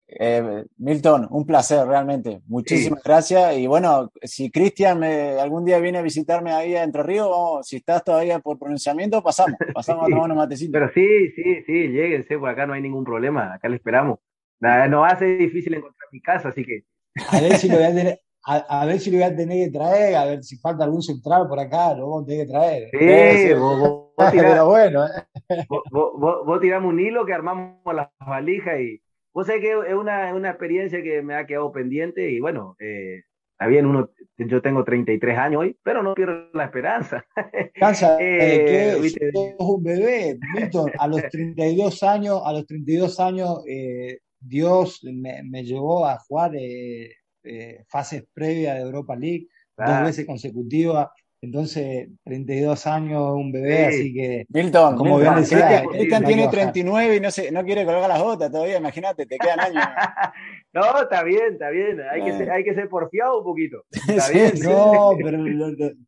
Eh, 0.06 0.64
Milton, 0.76 1.26
un 1.30 1.46
placer 1.46 1.86
realmente. 1.86 2.40
Muchísimas 2.46 3.02
gracias. 3.02 3.56
Y 3.56 3.66
bueno, 3.66 4.12
si 4.22 4.50
Cristian 4.50 5.02
algún 5.02 5.64
día 5.64 5.78
viene 5.78 5.98
a 5.98 6.02
visitarme 6.02 6.52
ahí 6.52 6.74
a 6.74 6.84
Entre 6.84 7.02
Ríos, 7.02 7.66
si 7.66 7.76
estás 7.76 8.04
todavía 8.04 8.38
por 8.38 8.58
pronunciamiento, 8.58 9.22
pasamos, 9.22 9.58
pasamos 9.74 10.04
a 10.04 10.08
tomar 10.08 10.24
unos 10.24 10.36
matecitos. 10.36 10.72
Pero 10.72 10.90
sí, 10.92 11.30
sí, 11.34 11.62
sí, 11.66 11.88
lléguense, 11.88 12.38
por 12.38 12.50
acá 12.50 12.66
no 12.66 12.74
hay 12.74 12.82
ningún 12.82 13.04
problema, 13.04 13.54
acá 13.54 13.68
le 13.68 13.76
esperamos. 13.76 14.18
Nada, 14.60 14.88
nos 14.88 15.10
hace 15.10 15.36
difícil 15.36 15.74
encontrar 15.74 16.08
mi 16.12 16.20
casa, 16.20 16.48
así 16.48 16.64
que. 16.64 16.84
A 17.30 17.40
ver 17.40 17.56
si 17.56 17.68
lo 17.68 17.76
voy 17.76 17.84
a 17.84 17.94
tener. 17.94 18.20
A, 18.46 18.84
ver 18.84 19.00
si 19.00 19.10
lo 19.10 19.16
voy 19.16 19.24
a 19.24 19.34
tener 19.34 19.64
que 19.64 19.72
traer, 19.72 20.16
a 20.16 20.26
ver 20.26 20.44
si 20.44 20.58
falta 20.58 20.84
algún 20.84 21.00
central 21.00 21.48
por 21.48 21.58
acá, 21.58 21.94
lo 21.94 22.10
vamos 22.10 22.24
a 22.24 22.26
tener 22.26 22.46
que 22.46 22.52
traer. 22.52 22.90
Sí, 22.90 23.54
vos, 23.54 23.78
vos, 23.78 24.12
vos, 24.18 24.66
bueno, 24.66 25.06
¿eh? 25.06 25.66
vos, 25.66 26.44
vos 26.44 26.60
tiramos 26.60 26.92
un 26.92 27.00
hilo 27.00 27.24
que 27.24 27.32
armamos 27.32 27.78
las 27.94 28.10
valijas 28.20 28.78
y, 28.78 29.00
Vos 29.34 29.48
sabés 29.48 29.62
que 29.62 29.72
es 29.72 29.94
una, 29.94 30.32
una 30.32 30.50
experiencia 30.50 31.02
que 31.02 31.20
me 31.20 31.34
ha 31.34 31.44
quedado 31.44 31.72
pendiente 31.72 32.30
y 32.30 32.38
bueno, 32.38 32.76
eh, 32.78 33.22
está 33.52 33.66
bien, 33.66 33.84
uno, 33.84 34.10
yo 34.38 34.62
tengo 34.62 34.84
33 34.84 35.38
años 35.38 35.62
hoy, 35.62 35.76
pero 35.82 36.02
no 36.02 36.14
pierdo 36.14 36.50
la 36.52 36.64
esperanza. 36.64 37.26
Cansa, 37.74 38.16
eh, 38.20 39.00
que 39.00 39.30
sos 39.32 39.54
un 39.58 39.82
bebé, 39.82 40.38
Milton, 40.54 40.92
a 40.98 41.08
los 41.08 41.22
32 41.30 42.02
años, 42.04 42.42
a 42.44 42.52
los 42.52 42.64
32 42.66 43.18
años, 43.18 43.64
eh, 43.68 44.20
Dios 44.38 45.00
me, 45.02 45.42
me, 45.42 45.64
llevó 45.64 46.06
a 46.06 46.18
jugar 46.18 46.54
eh, 46.54 47.10
eh, 47.42 47.84
fases 47.88 48.24
previas 48.32 48.76
de 48.76 48.82
Europa 48.82 49.16
League, 49.16 49.48
dos 49.76 50.02
veces 50.02 50.26
consecutivas. 50.26 51.08
Entonces, 51.44 52.08
32 52.24 52.86
años, 52.86 53.34
un 53.34 53.52
bebé, 53.52 53.86
así 53.86 54.14
que. 54.14 54.46
Milton, 54.48 54.96
como 54.96 55.18
bien 55.18 55.34
decía, 55.34 55.84
Cristian 55.90 56.24
tiene 56.24 56.48
39 56.48 57.16
y 57.16 57.20
no, 57.20 57.30
se, 57.30 57.52
no 57.52 57.62
quiere 57.64 57.84
colgar 57.84 58.08
las 58.08 58.22
botas 58.22 58.50
todavía, 58.50 58.78
imagínate, 58.78 59.26
te 59.26 59.36
quedan 59.36 59.60
años. 59.60 59.84
no, 60.72 61.02
está 61.02 61.22
bien, 61.22 61.52
está 61.52 61.68
bien. 61.68 62.00
Hay, 62.10 62.24
que, 62.24 62.32
ser, 62.32 62.50
hay 62.50 62.64
que 62.64 62.74
ser 62.74 62.88
porfiado 62.88 63.40
un 63.40 63.44
poquito. 63.44 63.84
Está 64.08 64.30
bien. 64.30 64.52
No, 64.62 65.10
pero 65.22 65.44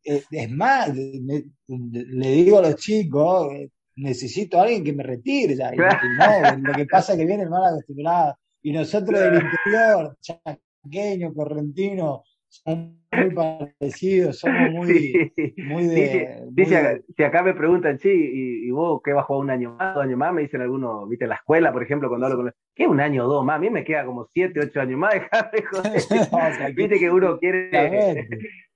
eh, 0.03 0.23
es 0.31 0.51
más, 0.51 0.89
le 0.95 2.29
digo 2.31 2.57
a 2.57 2.63
los 2.63 2.75
chicos, 2.77 3.53
eh, 3.53 3.69
necesito 3.97 4.59
a 4.59 4.63
alguien 4.63 4.83
que 4.83 4.93
me 4.93 5.03
retire 5.03 5.55
ya. 5.55 5.71
Y, 5.71 5.77
no, 5.77 6.67
lo 6.67 6.73
que 6.73 6.85
pasa 6.87 7.13
es 7.13 7.19
que 7.19 7.25
viene 7.25 7.43
el 7.43 7.49
mal 7.49 7.73
acostumbrado. 7.73 8.35
Y 8.63 8.71
nosotros 8.71 9.19
del 9.19 9.35
interior, 9.35 10.17
chaqueño, 10.19 11.31
correntino, 11.33 12.23
somos 12.49 12.95
muy 13.11 13.33
parecidos, 13.33 14.39
somos 14.39 14.71
muy, 14.71 15.33
muy 15.57 15.87
de. 15.87 16.45
Dice, 16.51 17.03
si 17.15 17.23
acá 17.23 17.43
me 17.43 17.53
preguntan, 17.53 17.99
sí, 17.99 18.09
y, 18.11 18.71
vos 18.71 19.01
qué 19.03 19.13
vas 19.13 19.23
a 19.23 19.25
jugar 19.25 19.43
un 19.43 19.49
año 19.49 19.75
más, 19.75 19.95
dos 19.95 20.03
años 20.03 20.17
más, 20.17 20.33
me 20.33 20.41
dicen 20.41 20.61
algunos, 20.61 21.07
viste, 21.09 21.25
en 21.25 21.29
la 21.29 21.35
escuela, 21.35 21.73
por 21.73 21.83
ejemplo, 21.83 22.09
cuando 22.09 22.27
hablo 22.27 22.37
con 22.37 22.53
¿qué 22.75 22.87
un 22.87 22.99
año 22.99 23.25
o 23.25 23.27
dos 23.27 23.45
más? 23.45 23.57
A 23.57 23.59
mí 23.59 23.69
me 23.69 23.83
queda 23.83 24.05
como 24.05 24.25
siete, 24.33 24.59
ocho 24.59 24.81
años 24.81 24.99
más, 24.99 25.13
dejame 25.31 25.61
joder. 25.71 26.75
viste 26.75 26.99
que 26.99 27.09
uno 27.09 27.37
quiere. 27.39 28.27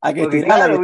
Hay 0.02 0.14
que 0.16 0.28
tirarlo, 0.28 0.78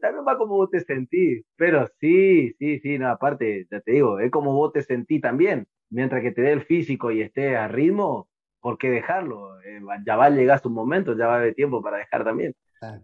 también 0.00 0.24
va 0.26 0.36
como 0.36 0.56
vos 0.56 0.70
te 0.70 0.80
sentís, 0.80 1.42
pero 1.56 1.86
sí, 2.00 2.52
sí, 2.58 2.80
sí, 2.80 2.98
no, 2.98 3.08
aparte, 3.08 3.66
ya 3.70 3.80
te 3.80 3.92
digo, 3.92 4.20
es 4.20 4.30
como 4.30 4.52
vos 4.52 4.72
te 4.72 4.82
sentís 4.82 5.22
también, 5.22 5.66
mientras 5.90 6.22
que 6.22 6.32
te 6.32 6.42
dé 6.42 6.52
el 6.52 6.62
físico 6.62 7.10
y 7.10 7.22
estés 7.22 7.56
a 7.56 7.66
ritmo, 7.66 8.28
¿por 8.68 8.76
qué 8.76 8.90
dejarlo? 8.90 9.58
Eh, 9.62 9.80
ya 10.04 10.16
va 10.16 10.26
a 10.26 10.30
llegar 10.30 10.60
su 10.60 10.68
momento, 10.68 11.16
ya 11.16 11.26
va 11.26 11.36
a 11.36 11.38
haber 11.38 11.54
tiempo 11.54 11.80
para 11.80 11.96
dejar 11.96 12.22
también. 12.22 12.54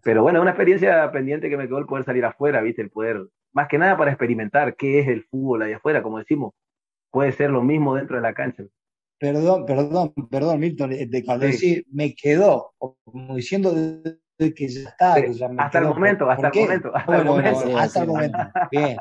Pero 0.02 0.22
bueno, 0.22 0.42
una 0.42 0.50
experiencia 0.50 1.10
pendiente 1.10 1.48
que 1.48 1.56
me 1.56 1.66
quedó 1.66 1.78
el 1.78 1.86
poder 1.86 2.04
salir 2.04 2.22
afuera, 2.22 2.60
¿viste? 2.60 2.82
El 2.82 2.90
poder, 2.90 3.28
más 3.54 3.66
que 3.66 3.78
nada 3.78 3.96
para 3.96 4.10
experimentar 4.10 4.76
qué 4.76 5.00
es 5.00 5.08
el 5.08 5.24
fútbol 5.24 5.62
ahí 5.62 5.72
afuera, 5.72 6.02
como 6.02 6.18
decimos, 6.18 6.52
puede 7.10 7.32
ser 7.32 7.48
lo 7.48 7.62
mismo 7.62 7.94
dentro 7.94 8.16
de 8.16 8.22
la 8.22 8.34
cancha. 8.34 8.64
Perdón, 9.18 9.64
perdón, 9.64 10.12
perdón, 10.30 10.60
Milton, 10.60 10.90
de 10.90 11.24
cuando 11.24 11.46
decís 11.46 11.82
me 11.90 12.14
quedó, 12.14 12.74
como 12.76 13.36
diciendo 13.36 13.72
que 14.36 14.68
ya 14.68 14.90
está, 14.90 15.14
que 15.14 15.32
ya 15.32 15.48
hasta, 15.56 15.78
el 15.78 15.86
momento, 15.86 16.28
hasta 16.28 16.48
el 16.48 16.60
momento, 16.60 16.94
hasta 16.94 17.16
el 17.16 17.24
momento, 17.24 17.78
hasta 17.78 18.02
el 18.02 18.06
momento. 18.06 18.38
Bien, 18.70 18.98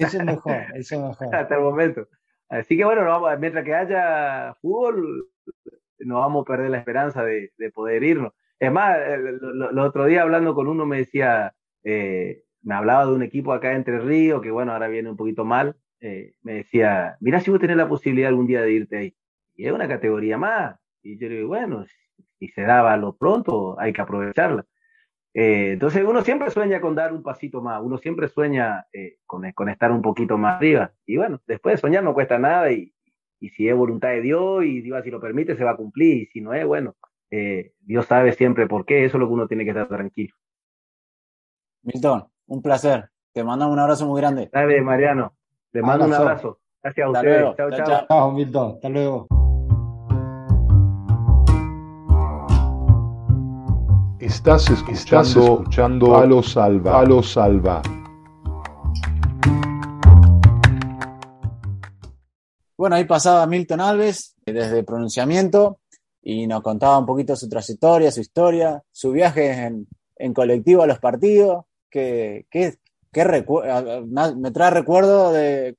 eso 0.00 0.18
es 0.18 0.24
mejor, 0.24 0.56
eso 0.74 0.94
es 0.96 1.00
mejor. 1.00 1.32
Hasta 1.36 1.54
el 1.54 1.60
momento. 1.60 2.08
Así 2.48 2.76
que 2.76 2.84
bueno, 2.84 3.04
mientras 3.38 3.64
que 3.64 3.74
haya 3.74 4.54
fútbol, 4.60 5.28
no 6.00 6.20
vamos 6.20 6.42
a 6.42 6.52
perder 6.52 6.70
la 6.70 6.78
esperanza 6.78 7.24
de, 7.24 7.50
poder 7.74 8.02
irnos. 8.02 8.32
Es 8.58 8.72
más, 8.72 8.96
el, 8.98 9.78
otro 9.78 10.06
día 10.06 10.22
hablando 10.22 10.54
con 10.54 10.68
uno 10.68 10.86
me 10.86 10.98
decía, 10.98 11.54
eh, 11.84 12.42
me 12.62 12.74
hablaba 12.74 13.06
de 13.06 13.12
un 13.12 13.22
equipo 13.22 13.52
acá 13.52 13.72
Entre 13.72 13.98
Ríos, 13.98 14.42
que 14.42 14.50
bueno, 14.50 14.72
ahora 14.72 14.88
viene 14.88 15.10
un 15.10 15.16
poquito 15.16 15.44
mal, 15.44 15.76
eh, 16.00 16.34
me 16.42 16.54
decía, 16.54 17.16
mira 17.20 17.40
si 17.40 17.50
vos 17.50 17.60
tenés 17.60 17.76
la 17.76 17.88
posibilidad 17.88 18.28
algún 18.28 18.46
día 18.46 18.62
de 18.62 18.72
irte 18.72 18.96
ahí. 18.96 19.16
Y 19.54 19.66
es 19.66 19.72
una 19.72 19.88
categoría 19.88 20.38
más. 20.38 20.76
Y 21.02 21.18
yo 21.18 21.28
le 21.28 21.36
digo, 21.36 21.48
bueno, 21.48 21.84
si 22.38 22.48
se 22.48 22.62
daba 22.62 22.96
lo 22.96 23.16
pronto, 23.16 23.78
hay 23.78 23.92
que 23.92 24.02
aprovecharla. 24.02 24.64
Eh, 25.34 25.72
entonces 25.72 26.02
uno 26.04 26.22
siempre 26.22 26.50
sueña 26.50 26.80
con 26.80 26.94
dar 26.94 27.12
un 27.12 27.22
pasito 27.22 27.60
más, 27.60 27.82
uno 27.82 27.98
siempre 27.98 28.28
sueña 28.28 28.86
con, 29.26 29.50
con, 29.52 29.68
estar 29.68 29.92
un 29.92 30.02
poquito 30.02 30.38
más 30.38 30.56
arriba. 30.56 30.92
Y 31.04 31.16
bueno, 31.18 31.40
después 31.46 31.74
de 31.74 31.80
soñar 31.80 32.02
no 32.04 32.14
cuesta 32.14 32.38
nada 32.38 32.72
y, 32.72 32.95
y 33.46 33.50
si 33.50 33.68
es 33.68 33.76
voluntad 33.76 34.08
de 34.08 34.20
Dios 34.20 34.64
y 34.64 34.80
Dios 34.80 34.98
así 34.98 35.10
lo 35.10 35.20
permite, 35.20 35.56
se 35.56 35.64
va 35.64 35.72
a 35.72 35.76
cumplir, 35.76 36.22
y 36.22 36.26
si 36.26 36.40
no 36.40 36.52
es, 36.52 36.66
bueno, 36.66 36.96
eh, 37.30 37.72
Dios 37.80 38.06
sabe 38.06 38.32
siempre 38.32 38.66
por 38.66 38.84
qué, 38.84 39.04
eso 39.04 39.16
es 39.16 39.20
lo 39.20 39.28
que 39.28 39.34
uno 39.34 39.46
tiene 39.46 39.64
que 39.64 39.70
estar 39.70 39.88
tranquilo. 39.88 40.34
Milton, 41.82 42.24
un 42.46 42.62
placer. 42.62 43.10
Te 43.32 43.44
mandamos 43.44 43.74
un 43.74 43.78
abrazo 43.80 44.06
muy 44.06 44.20
grande. 44.20 44.48
Dale, 44.52 44.80
Mariano. 44.80 45.34
Te 45.70 45.82
mando 45.82 46.06
un 46.06 46.14
Abrazo. 46.14 46.58
Gracias 46.82 47.04
a 47.04 47.08
Hasta 47.08 47.18
ustedes. 47.20 47.40
luego. 47.40 47.56
Chao, 47.56 47.70
Chao, 47.70 47.78
chao. 47.78 47.86
chao. 47.86 48.06
Chao, 48.08 48.32
Milton. 48.32 48.72
Hasta 48.74 48.88
luego. 48.88 49.26
Estás 54.18 54.70
escuchando, 54.70 55.58
escuchando 55.60 56.12
Palo 56.12 56.42
Salva. 56.42 56.92
Palo 56.92 57.22
Salva. 57.22 57.82
Bueno, 62.78 62.96
ahí 62.96 63.04
pasaba 63.04 63.46
Milton 63.46 63.80
Alves 63.80 64.36
eh, 64.44 64.52
desde 64.52 64.84
pronunciamiento 64.84 65.80
y 66.22 66.46
nos 66.46 66.62
contaba 66.62 66.98
un 66.98 67.06
poquito 67.06 67.34
su 67.34 67.48
trayectoria, 67.48 68.10
su 68.10 68.20
historia, 68.20 68.82
su 68.90 69.12
viaje 69.12 69.70
en, 70.18 70.34
colectivo 70.34 70.82
a 70.82 70.86
los 70.86 70.98
partidos, 70.98 71.64
que, 71.88 72.44
me 73.12 74.50
trae 74.50 74.70
recuerdo 74.70 75.32
de 75.32 75.76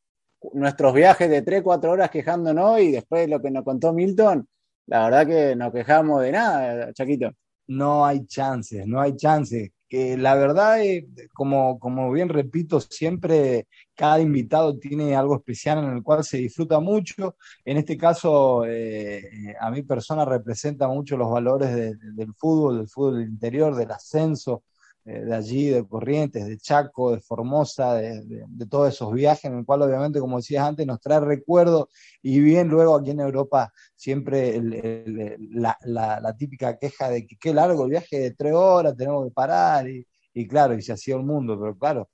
nuestros 0.53 0.93
viajes 0.93 1.29
de 1.29 1.43
3, 1.43 1.61
4 1.61 1.91
horas 1.91 2.09
quejándonos 2.09 2.79
y 2.79 2.91
después 2.91 3.29
lo 3.29 3.41
que 3.41 3.51
nos 3.51 3.63
contó 3.63 3.93
Milton, 3.93 4.47
la 4.87 5.03
verdad 5.03 5.27
que 5.27 5.55
no 5.55 5.71
quejamos 5.71 6.21
de 6.23 6.31
nada, 6.31 6.93
Chaquito. 6.93 7.31
no 7.67 8.05
hay 8.05 8.25
chances, 8.25 8.87
no 8.87 9.01
hay 9.01 9.15
chances. 9.15 9.71
Que 9.89 10.17
la 10.17 10.35
verdad, 10.35 10.81
eh, 10.81 11.07
como, 11.33 11.79
como 11.79 12.11
bien 12.11 12.27
repito, 12.27 12.81
siempre 12.81 13.67
cada 13.97 14.19
invitado 14.21 14.77
tiene 14.79 15.15
algo 15.15 15.35
especial 15.37 15.79
en 15.79 15.97
el 15.97 16.03
cual 16.03 16.23
se 16.23 16.37
disfruta 16.37 16.79
mucho. 16.79 17.35
En 17.65 17.77
este 17.77 17.97
caso, 17.97 18.63
eh, 18.65 19.55
a 19.59 19.71
mi 19.71 19.83
persona 19.83 20.25
representa 20.25 20.87
mucho 20.87 21.17
los 21.17 21.29
valores 21.31 21.73
de- 21.75 21.95
de- 21.95 22.11
del 22.13 22.33
fútbol, 22.35 22.77
del 22.79 22.89
fútbol 22.89 23.21
interior, 23.23 23.75
del 23.75 23.91
ascenso, 23.91 24.63
eh, 25.05 25.21
de 25.21 25.35
allí, 25.35 25.69
de 25.69 25.87
Corrientes, 25.87 26.45
de 26.47 26.57
Chaco, 26.57 27.11
de 27.11 27.21
Formosa, 27.21 27.95
de, 27.95 28.23
todos 28.69 28.89
esos 28.93 29.13
viajes, 29.13 29.45
en 29.45 29.57
el 29.59 29.65
cual 29.65 29.81
obviamente, 29.83 30.19
como 30.19 30.37
decías 30.37 30.65
antes, 30.67 30.85
nos 30.85 30.99
trae 31.01 31.19
recuerdos 31.21 31.85
y 32.21 32.39
bien 32.41 32.67
luego 32.67 32.95
aquí 32.95 33.11
en 33.11 33.21
Europa 33.21 33.71
siempre 33.95 34.61
la 34.61 36.35
típica 36.37 36.77
queja 36.77 37.09
de 37.09 37.25
que 37.25 37.37
qué 37.37 37.53
largo 37.53 37.83
el 37.85 37.91
viaje 37.91 38.19
de 38.19 38.31
tres 38.31 38.53
horas, 38.53 38.95
tenemos 38.97 39.25
que 39.25 39.31
parar, 39.31 39.87
y, 39.89 40.05
y 40.41 40.47
claro, 40.47 40.73
y 40.75 40.81
se 40.81 40.93
hacía 40.93 41.15
el 41.15 41.23
mundo, 41.23 41.59
pero 41.59 41.77
claro, 41.77 42.09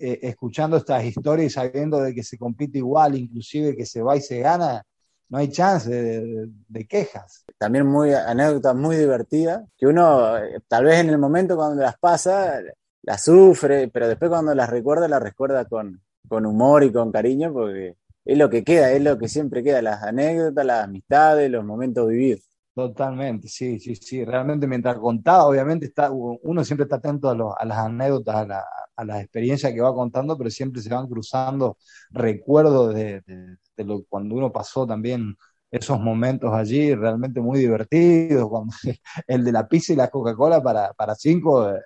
eh, 0.00 0.18
escuchando 0.22 0.76
estas 0.76 1.04
historias 1.04 1.46
y 1.48 1.50
sabiendo 1.54 2.00
de 2.00 2.14
que 2.14 2.22
se 2.22 2.38
compite 2.38 2.78
igual, 2.78 3.16
inclusive 3.16 3.76
que 3.76 3.86
se 3.86 4.02
va 4.02 4.16
y 4.16 4.20
se 4.20 4.40
gana, 4.40 4.82
no 5.28 5.38
hay 5.38 5.48
chance 5.50 5.90
de, 5.90 6.48
de- 6.68 6.86
quejas. 6.86 7.44
También 7.58 7.86
muy 7.86 8.12
anécdotas 8.12 8.74
muy 8.76 8.96
divertidas, 8.96 9.62
que 9.76 9.86
uno 9.86 10.36
eh, 10.38 10.60
tal 10.68 10.84
vez 10.84 11.00
en 11.00 11.10
el 11.10 11.18
momento 11.18 11.56
cuando 11.56 11.82
las 11.82 11.98
pasa, 11.98 12.60
las 13.02 13.24
sufre, 13.24 13.88
pero 13.88 14.08
después 14.08 14.28
cuando 14.30 14.54
las 14.54 14.70
recuerda, 14.70 15.08
las 15.08 15.22
recuerda 15.22 15.64
con, 15.64 16.00
con 16.28 16.46
humor 16.46 16.84
y 16.84 16.92
con 16.92 17.10
cariño, 17.12 17.52
porque 17.52 17.96
es 18.24 18.38
lo 18.38 18.50
que 18.50 18.64
queda, 18.64 18.92
es 18.92 19.02
lo 19.02 19.18
que 19.18 19.28
siempre 19.28 19.62
queda, 19.62 19.82
las 19.82 20.02
anécdotas, 20.02 20.64
las 20.66 20.84
amistades, 20.84 21.50
los 21.50 21.64
momentos 21.64 22.08
vividos. 22.08 22.40
Totalmente, 22.76 23.48
sí, 23.48 23.80
sí, 23.80 23.94
sí. 23.96 24.22
Realmente 24.22 24.66
mientras 24.66 24.98
contaba, 24.98 25.46
obviamente 25.46 25.86
está, 25.86 26.10
uno 26.12 26.62
siempre 26.62 26.84
está 26.84 26.96
atento 26.96 27.30
a, 27.30 27.34
lo- 27.34 27.58
a 27.58 27.64
las 27.64 27.78
anécdotas, 27.78 28.36
a, 28.36 28.46
la- 28.46 28.64
a 28.96 29.04
las 29.04 29.22
experiencias 29.22 29.72
que 29.72 29.80
va 29.80 29.94
contando, 29.94 30.36
pero 30.36 30.50
siempre 30.50 30.82
se 30.82 30.90
van 30.92 31.06
cruzando 31.08 31.78
recuerdos 32.10 32.94
de, 32.94 33.22
de- 33.22 33.84
lo 33.84 34.04
cuando 34.08 34.34
uno 34.34 34.52
pasó 34.52 34.86
también 34.86 35.36
esos 35.70 35.98
momentos 36.00 36.52
allí, 36.52 36.94
realmente 36.94 37.40
muy 37.40 37.60
divertidos, 37.60 38.50
el 39.26 39.42
de 39.44 39.52
la 39.52 39.66
pizza 39.68 39.92
y 39.94 39.96
la 39.96 40.08
Coca-Cola 40.10 40.62
para, 40.62 40.92
para 40.94 41.14
cinco, 41.14 41.70
eh, 41.70 41.80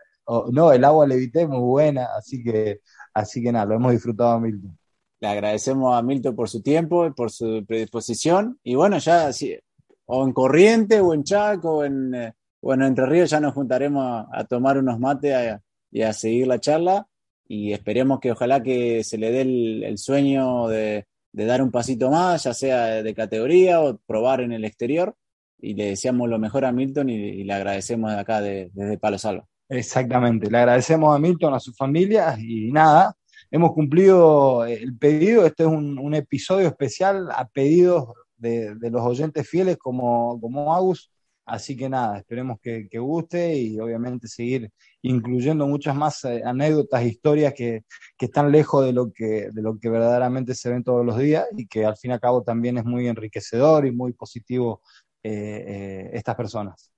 no, 0.53 0.72
el 0.72 0.84
agua 0.84 1.07
levité 1.07 1.47
muy 1.47 1.59
buena, 1.61 2.07
así 2.16 2.43
que, 2.43 2.80
así 3.14 3.43
que 3.43 3.53
nada, 3.53 3.64
lo 3.66 3.74
hemos 3.76 3.93
disfrutado 3.93 4.41
Milton. 4.41 4.76
Le 5.20 5.28
agradecemos 5.28 5.95
a 5.97 6.03
Milton 6.03 6.34
por 6.34 6.49
su 6.49 6.62
tiempo 6.62 7.07
y 7.07 7.12
por 7.12 7.30
su 7.30 7.64
predisposición. 7.66 8.59
Y 8.62 8.74
bueno, 8.74 8.99
ya 8.99 9.32
si- 9.32 9.57
o 10.12 10.24
en 10.24 10.32
Corriente 10.32 11.00
o 11.00 11.14
en 11.14 11.22
Chaco 11.22 11.78
o 11.78 11.84
en, 11.84 12.14
eh, 12.14 12.34
Entre 12.62 13.06
Ríos 13.06 13.30
ya 13.30 13.38
nos 13.40 13.54
juntaremos 13.54 14.26
a, 14.32 14.44
tomar 14.44 14.76
unos 14.76 14.98
mates 14.98 15.58
y 15.90 16.02
a 16.02 16.12
seguir 16.12 16.48
la 16.48 16.58
charla. 16.58 17.06
Y 17.46 17.72
esperemos 17.72 18.20
que 18.20 18.32
ojalá 18.32 18.62
que 18.62 19.02
se 19.04 19.18
le 19.18 19.30
dé 19.30 19.42
el, 19.42 19.98
sueño 19.98 20.68
de, 20.68 21.06
de 21.32 21.44
dar 21.46 21.62
un 21.62 21.70
pasito 21.70 22.11
más, 22.11 22.44
ya 22.44 22.54
sea 22.54 23.02
de 23.02 23.14
categoría 23.14 23.80
o 23.80 23.98
probar 24.06 24.40
en 24.40 24.52
el 24.52 24.64
exterior. 24.64 25.14
Y 25.61 25.74
le 25.74 25.86
deseamos 25.86 26.28
lo 26.28 26.38
mejor 26.38 26.64
a 26.64 26.72
Milton 26.72 27.11
y, 27.11 27.44
le 27.44 27.52
agradecemos 27.52 28.11
de 28.12 28.18
acá 28.18 28.40
de- 28.40 28.70
desde 28.72 28.98
Palo 28.98 29.18
Salva. 29.18 29.46
Exactamente, 29.68 30.50
le 30.50 30.58
agradecemos 30.58 31.14
a 31.14 31.18
Milton, 31.20 31.54
a 31.54 31.61
su 31.61 31.72
familia 31.72 32.36
y 32.36 32.72
nada, 32.72 33.14
hemos 33.52 33.72
cumplido 33.72 34.64
el 34.64 34.98
pedido, 34.98 35.46
este 35.46 35.62
es 35.62 35.68
un, 35.68 35.96
un 35.96 36.14
episodio 36.14 36.66
especial 36.66 37.28
a 37.30 37.46
pedidos 37.46 38.08
de, 38.41 38.74
los 38.91 39.03
oyentes 39.03 39.49
fieles 39.49 39.76
como, 39.78 40.41
como 40.41 40.74
Agus, 40.74 41.12
así 41.47 41.76
que 41.76 41.88
nada, 41.88 42.18
esperemos 42.18 42.59
que, 42.61 42.88
que 42.88 42.99
guste 42.99 43.57
y 43.57 43.78
obviamente 43.80 44.28
seguir 44.28 44.70
incluyendo 45.03 45.66
muchas 45.66 45.97
más 45.97 46.24
eh, 46.24 46.43
anécdotas, 46.45 47.05
historias 47.05 47.55
que, 47.55 47.82
que 48.16 48.26
están 48.26 48.53
lejos 48.53 48.84
de 48.84 48.93
lo 48.93 49.12
que, 49.12 49.51
de 49.53 49.62
lo 49.62 49.78
que 49.78 49.88
verdaderamente 49.88 50.55
se 50.55 50.70
ven 50.70 50.84
todos 50.84 51.05
los 51.05 51.18
días 51.18 51.47
y 51.57 51.66
que 51.66 51.84
al 51.84 51.97
fin 51.97 52.11
y 52.12 52.14
al 52.14 52.20
cabo 52.20 52.43
también 52.43 52.78
es 52.78 52.84
muy 52.84 53.09
enriquecedor 53.09 53.86
y 53.86 53.93
muy 53.93 54.12
positivo 54.12 54.82
eh, 55.22 55.64
eh, 55.66 56.11
estas 56.14 56.36
personas. 56.36 56.93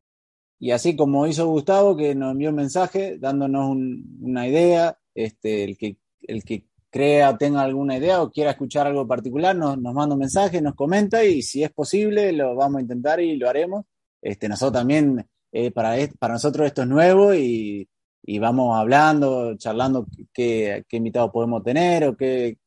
Y 0.58 0.70
así 0.70 0.94
como 0.94 1.26
hizo 1.26 1.46
Gustavo, 1.48 1.96
que 1.96 2.14
nos 2.14 2.32
envió 2.32 2.50
un 2.50 2.56
mensaje 2.56 3.18
dándonos 3.18 3.68
un- 3.70 4.18
una 4.20 4.46
idea, 4.46 4.96
este, 5.14 5.64
el 5.64 5.76
que, 5.76 5.98
el 6.22 6.44
que 6.44 6.66
crea, 6.92 7.36
tenga 7.38 7.62
alguna 7.62 7.96
idea 7.96 8.22
o 8.22 8.30
quiera 8.30 8.50
escuchar 8.52 8.86
algo 8.86 9.08
particular, 9.08 9.56
nos, 9.56 9.78
nos 9.78 9.94
manda 9.94 10.14
un 10.14 10.20
mensaje, 10.20 10.60
nos 10.60 10.74
comenta 10.74 11.24
y 11.24 11.42
si 11.42 11.64
es 11.64 11.70
posible 11.72 12.32
lo 12.32 12.54
vamos 12.54 12.78
a 12.78 12.82
intentar 12.82 13.18
y 13.20 13.36
lo 13.36 13.48
haremos. 13.48 13.84
Este, 14.20 14.48
nosotros 14.48 14.80
también, 14.80 15.26
eh, 15.52 15.70
para, 15.72 15.96
para 16.18 16.34
nosotros 16.34 16.66
esto 16.66 16.82
es 16.82 16.88
nuevo 16.88 17.34
y, 17.34 17.88
y 18.24 18.38
vamos 18.38 18.76
hablando, 18.78 19.56
charlando 19.56 20.06
qué, 20.32 20.84
qué 20.86 20.96
invitados 20.98 21.30
podemos 21.32 21.62
tener 21.64 22.04
o 22.04 22.16
qué, 22.16 22.58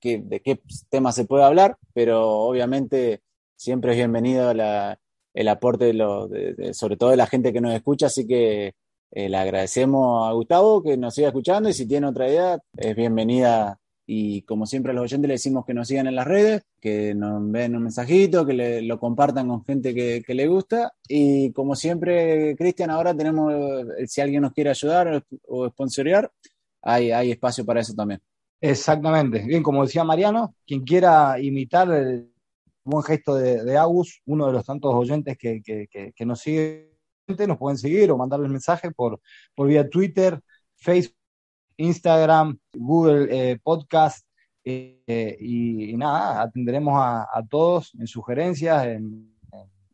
qué- 0.00 0.22
de 0.24 0.40
qué 0.40 0.60
tema 0.88 1.10
se 1.12 1.24
puede 1.24 1.44
hablar, 1.44 1.76
pero 1.92 2.28
obviamente 2.30 3.20
siempre 3.56 3.90
es 3.92 3.96
bienvenido 3.98 4.54
la, 4.54 4.98
el 5.34 5.48
aporte, 5.48 5.86
de 5.86 5.94
lo, 5.94 6.28
de- 6.28 6.72
sobre 6.72 6.96
todo 6.96 7.10
de 7.10 7.16
la 7.16 7.26
gente 7.26 7.52
que 7.52 7.60
nos 7.60 7.74
escucha, 7.74 8.06
así 8.06 8.26
que 8.26 8.74
eh, 9.12 9.28
le 9.28 9.36
agradecemos 9.36 10.28
a 10.28 10.32
Gustavo 10.32 10.82
que 10.82 10.96
nos 10.96 11.14
siga 11.14 11.28
escuchando 11.28 11.68
y 11.68 11.72
si 11.74 11.86
tiene 11.86 12.06
otra 12.08 12.28
idea, 12.28 12.58
es 12.76 12.96
bienvenida. 12.96 13.78
Y 14.04 14.42
como 14.42 14.66
siempre 14.66 14.90
a 14.90 14.94
los 14.94 15.04
oyentes 15.04 15.28
le 15.28 15.34
decimos 15.34 15.64
que 15.64 15.74
nos 15.74 15.86
sigan 15.86 16.08
en 16.08 16.16
las 16.16 16.26
redes, 16.26 16.62
que 16.80 17.14
nos 17.14 17.36
envíen 17.40 17.76
un 17.76 17.84
mensajito, 17.84 18.44
que 18.44 18.52
le- 18.52 18.82
lo 18.82 18.98
compartan 18.98 19.46
con 19.48 19.64
gente 19.64 19.94
que, 19.94 20.22
que 20.26 20.34
le 20.34 20.48
gusta. 20.48 20.92
Y 21.08 21.52
como 21.52 21.76
siempre, 21.76 22.56
Cristian, 22.56 22.90
ahora 22.90 23.14
tenemos, 23.16 23.52
eh, 23.98 24.06
si 24.08 24.20
alguien 24.20 24.42
nos 24.42 24.52
quiere 24.52 24.70
ayudar 24.70 25.22
o, 25.48 25.64
o 25.64 25.68
sponsorear, 25.70 26.30
hay, 26.82 27.12
hay 27.12 27.30
espacio 27.30 27.64
para 27.64 27.80
eso 27.80 27.94
también. 27.94 28.20
Exactamente. 28.60 29.40
Bien, 29.46 29.62
como 29.62 29.82
decía 29.84 30.04
Mariano, 30.04 30.54
quien 30.66 30.82
quiera 30.82 31.38
imitar 31.40 31.90
el 31.92 32.28
buen 32.84 33.04
gesto 33.04 33.34
de, 33.36 33.62
de 33.64 33.76
Agus, 33.76 34.20
uno 34.26 34.46
de 34.46 34.52
los 34.52 34.64
tantos 34.64 34.92
oyentes 34.94 35.36
que, 35.38 35.62
que- 35.62 35.86
que- 35.90 36.12
que 36.12 36.26
nos 36.26 36.40
sigue, 36.40 36.91
nos 37.46 37.58
pueden 37.58 37.78
seguir 37.78 38.10
o 38.10 38.16
mandarle 38.18 38.46
el 38.46 38.52
mensaje 38.52 38.90
por, 38.92 39.20
por 39.54 39.68
vía 39.68 39.88
Twitter, 39.88 40.40
Facebook, 40.76 41.16
Instagram, 41.76 42.58
Google 42.74 43.26
eh, 43.30 43.58
Podcast. 43.62 44.26
eh, 44.64 45.36
y, 45.40 45.90
y 45.90 45.96
nada, 45.96 46.42
atenderemos 46.42 46.94
a, 46.96 47.22
a 47.32 47.42
todos 47.48 47.94
en 47.98 48.06
sugerencias, 48.06 48.86
en, 48.86 49.34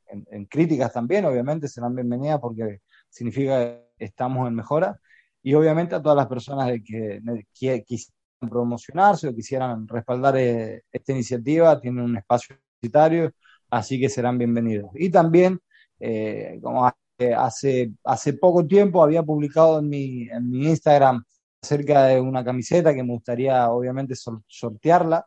en- 0.08 0.26
en 0.30 0.44
críticas 0.46 0.92
también, 0.92 1.24
obviamente 1.26 1.68
serán 1.68 1.94
bienvenidas 1.94 2.40
porque 2.40 2.80
significa 3.10 3.78
que 3.98 4.04
estamos 4.04 4.48
en 4.48 4.54
mejora. 4.54 4.98
Y 5.42 5.54
obviamente 5.54 5.94
a 5.94 6.02
todas 6.02 6.16
las 6.16 6.26
personas 6.26 6.70
que, 6.84 7.20
que 7.54 7.84
quisieran 7.84 8.14
promocionarse 8.50 9.28
o 9.28 9.34
quisieran 9.34 9.86
respaldar 9.88 10.36
eh, 10.36 10.82
esta 10.92 11.12
iniciativa, 11.12 11.80
tienen 11.80 12.04
un 12.04 12.16
espacio 12.16 12.56
publicitario, 12.56 13.32
así 13.70 13.98
que 14.00 14.08
serán 14.08 14.36
bienvenidos. 14.38 14.90
Y 14.94 15.10
también, 15.10 15.60
eh, 16.00 16.58
como 16.62 16.90
hace, 17.36 17.92
hace, 18.04 18.32
poco 18.34 18.66
tiempo 18.66 19.02
había 19.02 19.22
publicado 19.22 19.80
en 19.80 19.88
mi, 19.88 20.28
en 20.28 20.50
mi 20.50 20.66
Instagram 20.66 21.24
acerca 21.62 22.04
de 22.06 22.20
una 22.20 22.44
camiseta 22.44 22.94
que 22.94 23.02
me 23.02 23.12
gustaría 23.12 23.70
obviamente 23.70 24.14
sor- 24.14 24.42
sortearla. 24.46 25.26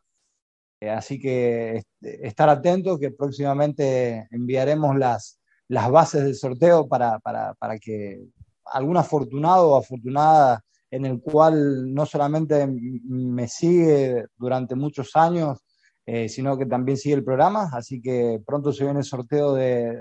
Eh, 0.80 0.90
así 0.90 1.20
que 1.20 1.78
este, 1.78 2.28
estar 2.28 2.50
atentos 2.50 3.00
que 3.00 3.12
próximamente 3.12 4.28
enviaremos 4.32 4.98
las, 4.98 5.40
las 5.68 5.92
bases 5.92 6.24
del 6.24 6.36
sorteo 6.36 6.88
para, 6.88 7.20
para, 7.20 7.54
para 7.56 7.78
que 7.78 8.20
algún 8.66 8.98
afortunado 8.98 9.70
o 9.72 9.78
afortunada 9.78 10.64
en 10.90 11.06
el 11.06 11.22
cual 11.22 11.94
no 11.94 12.06
solamente 12.06 12.68
me 12.68 13.48
sigue 13.48 14.26
durante 14.38 14.76
muchos 14.76 15.16
años, 15.16 15.60
eh, 16.06 16.28
sino 16.28 16.58
que 16.58 16.66
también 16.66 16.98
sigue 16.98 17.16
el 17.16 17.24
programa. 17.24 17.70
Así 17.74 18.02
que 18.02 18.42
pronto 18.46 18.74
se 18.74 18.84
viene 18.84 19.00
el 19.00 19.06
sorteo 19.06 19.54
de, 19.54 19.98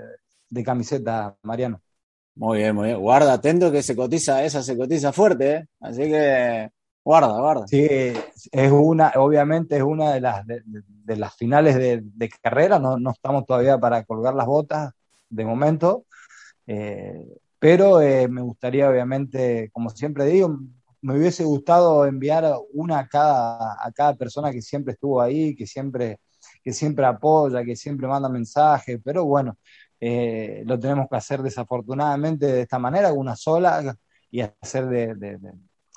de 0.51 0.63
camiseta, 0.63 1.35
Mariano. 1.41 1.81
Muy 2.35 2.59
bien, 2.59 2.75
muy 2.75 2.87
bien. 2.89 2.99
Guarda, 2.99 3.33
atento 3.33 3.71
que 3.71 3.81
se 3.81 3.95
cotiza, 3.95 4.43
esa 4.43 4.61
se 4.61 4.77
cotiza 4.77 5.11
fuerte, 5.11 5.53
¿eh? 5.55 5.65
Así 5.79 6.03
que 6.03 6.69
guarda, 7.03 7.39
guarda. 7.39 7.67
Sí, 7.67 7.87
es 7.89 8.71
una, 8.71 9.13
obviamente 9.15 9.77
es 9.77 9.83
una 9.83 10.13
de 10.13 10.21
las, 10.21 10.45
de, 10.45 10.61
de 10.65 11.15
las 11.15 11.35
finales 11.35 11.75
de, 11.75 12.01
de 12.03 12.29
carrera, 12.29 12.79
no, 12.79 12.97
no, 12.97 13.11
estamos 13.11 13.45
todavía 13.45 13.77
para 13.79 14.03
colgar 14.03 14.33
las 14.35 14.45
botas 14.45 14.91
de 15.29 15.45
momento, 15.45 16.05
eh, 16.67 17.27
pero 17.59 18.01
eh, 18.01 18.27
me 18.27 18.41
gustaría 18.41 18.89
obviamente, 18.89 19.69
como 19.71 19.89
siempre 19.89 20.25
digo, 20.25 20.57
me 21.01 21.17
hubiese 21.17 21.43
gustado 21.43 22.05
enviar 22.05 22.45
una 22.73 22.99
a 22.99 23.07
cada, 23.07 23.73
a 23.73 23.91
cada 23.93 24.15
persona 24.15 24.51
que 24.51 24.61
siempre 24.61 24.93
estuvo 24.93 25.21
ahí, 25.21 25.55
que 25.55 25.65
siempre, 25.65 26.19
que 26.63 26.73
siempre 26.73 27.05
apoya, 27.05 27.63
que 27.63 27.75
siempre 27.75 28.07
manda 28.07 28.29
mensajes, 28.29 28.99
pero 29.03 29.25
bueno, 29.25 29.57
eh, 30.01 30.63
lo 30.65 30.77
tenemos 30.77 31.07
que 31.09 31.15
hacer 31.15 31.41
desafortunadamente 31.41 32.47
de 32.47 32.61
esta 32.61 32.79
manera, 32.79 33.13
una 33.13 33.37
sola, 33.37 33.95
y 34.29 34.41
hacer 34.41 34.87
de, 34.87 35.15
de, 35.15 35.37
de, 35.37 35.51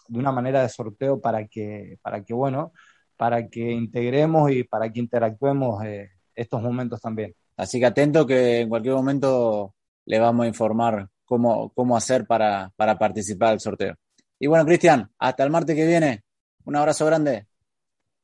de 0.09 0.19
una 0.19 0.31
manera 0.31 0.63
de 0.63 0.69
sorteo 0.69 1.21
para 1.21 1.47
que, 1.49 1.99
para 2.03 2.23
que, 2.23 2.35
bueno, 2.35 2.73
para 3.17 3.49
que 3.49 3.73
integremos 3.73 4.51
y 4.51 4.65
para 4.65 4.91
que 4.91 5.01
interactuemos 5.01 5.85
eh, 5.85 6.11
estos 6.35 6.61
momentos 6.63 7.01
también. 7.01 7.35
Así 7.57 7.79
que 7.79 7.87
atento 7.87 8.27
que 8.27 8.61
en 8.61 8.69
cualquier 8.69 8.95
momento 8.95 9.75
le 10.07 10.19
vamos 10.19 10.45
a 10.45 10.49
informar 10.49 11.09
cómo, 11.25 11.71
cómo 11.75 11.97
hacer 11.97 12.27
para, 12.27 12.71
para 12.77 12.99
participar 12.99 13.51
del 13.51 13.61
sorteo. 13.61 13.95
Y 14.39 14.47
bueno, 14.47 14.67
Cristian, 14.67 15.11
hasta 15.19 15.45
el 15.45 15.51
martes 15.51 15.77
que 15.77 15.87
viene. 15.87 16.23
Un 16.65 16.77
abrazo 16.77 17.07
grande. 17.07 17.47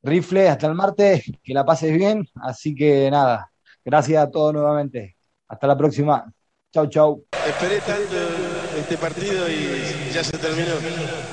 Rifle, 0.03 0.49
hasta 0.49 0.67
el 0.67 0.75
martes, 0.75 1.31
que 1.43 1.55
la 1.55 1.65
pases 1.65 1.97
bien. 1.97 2.27
Así 2.43 2.75
que 2.75 3.11
nada, 3.11 3.51
gracias 3.85 4.23
a 4.23 4.31
todos 4.31 4.53
nuevamente. 4.53 5.17
Hasta 5.51 5.67
la 5.67 5.77
próxima. 5.77 6.33
Chau, 6.73 6.87
chau. 6.87 7.25
Esperé 7.45 7.81
tanto 7.81 8.17
este 8.79 8.97
partido 8.97 9.49
y 9.49 10.13
ya 10.15 10.23
se 10.23 10.39
terminó. 10.39 10.75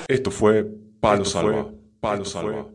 Esto 0.08 0.32
fue 0.32 0.66
Palo 1.00 1.24
Salva. 1.24 1.68
Palo 2.00 2.26
Salva. 2.26 2.68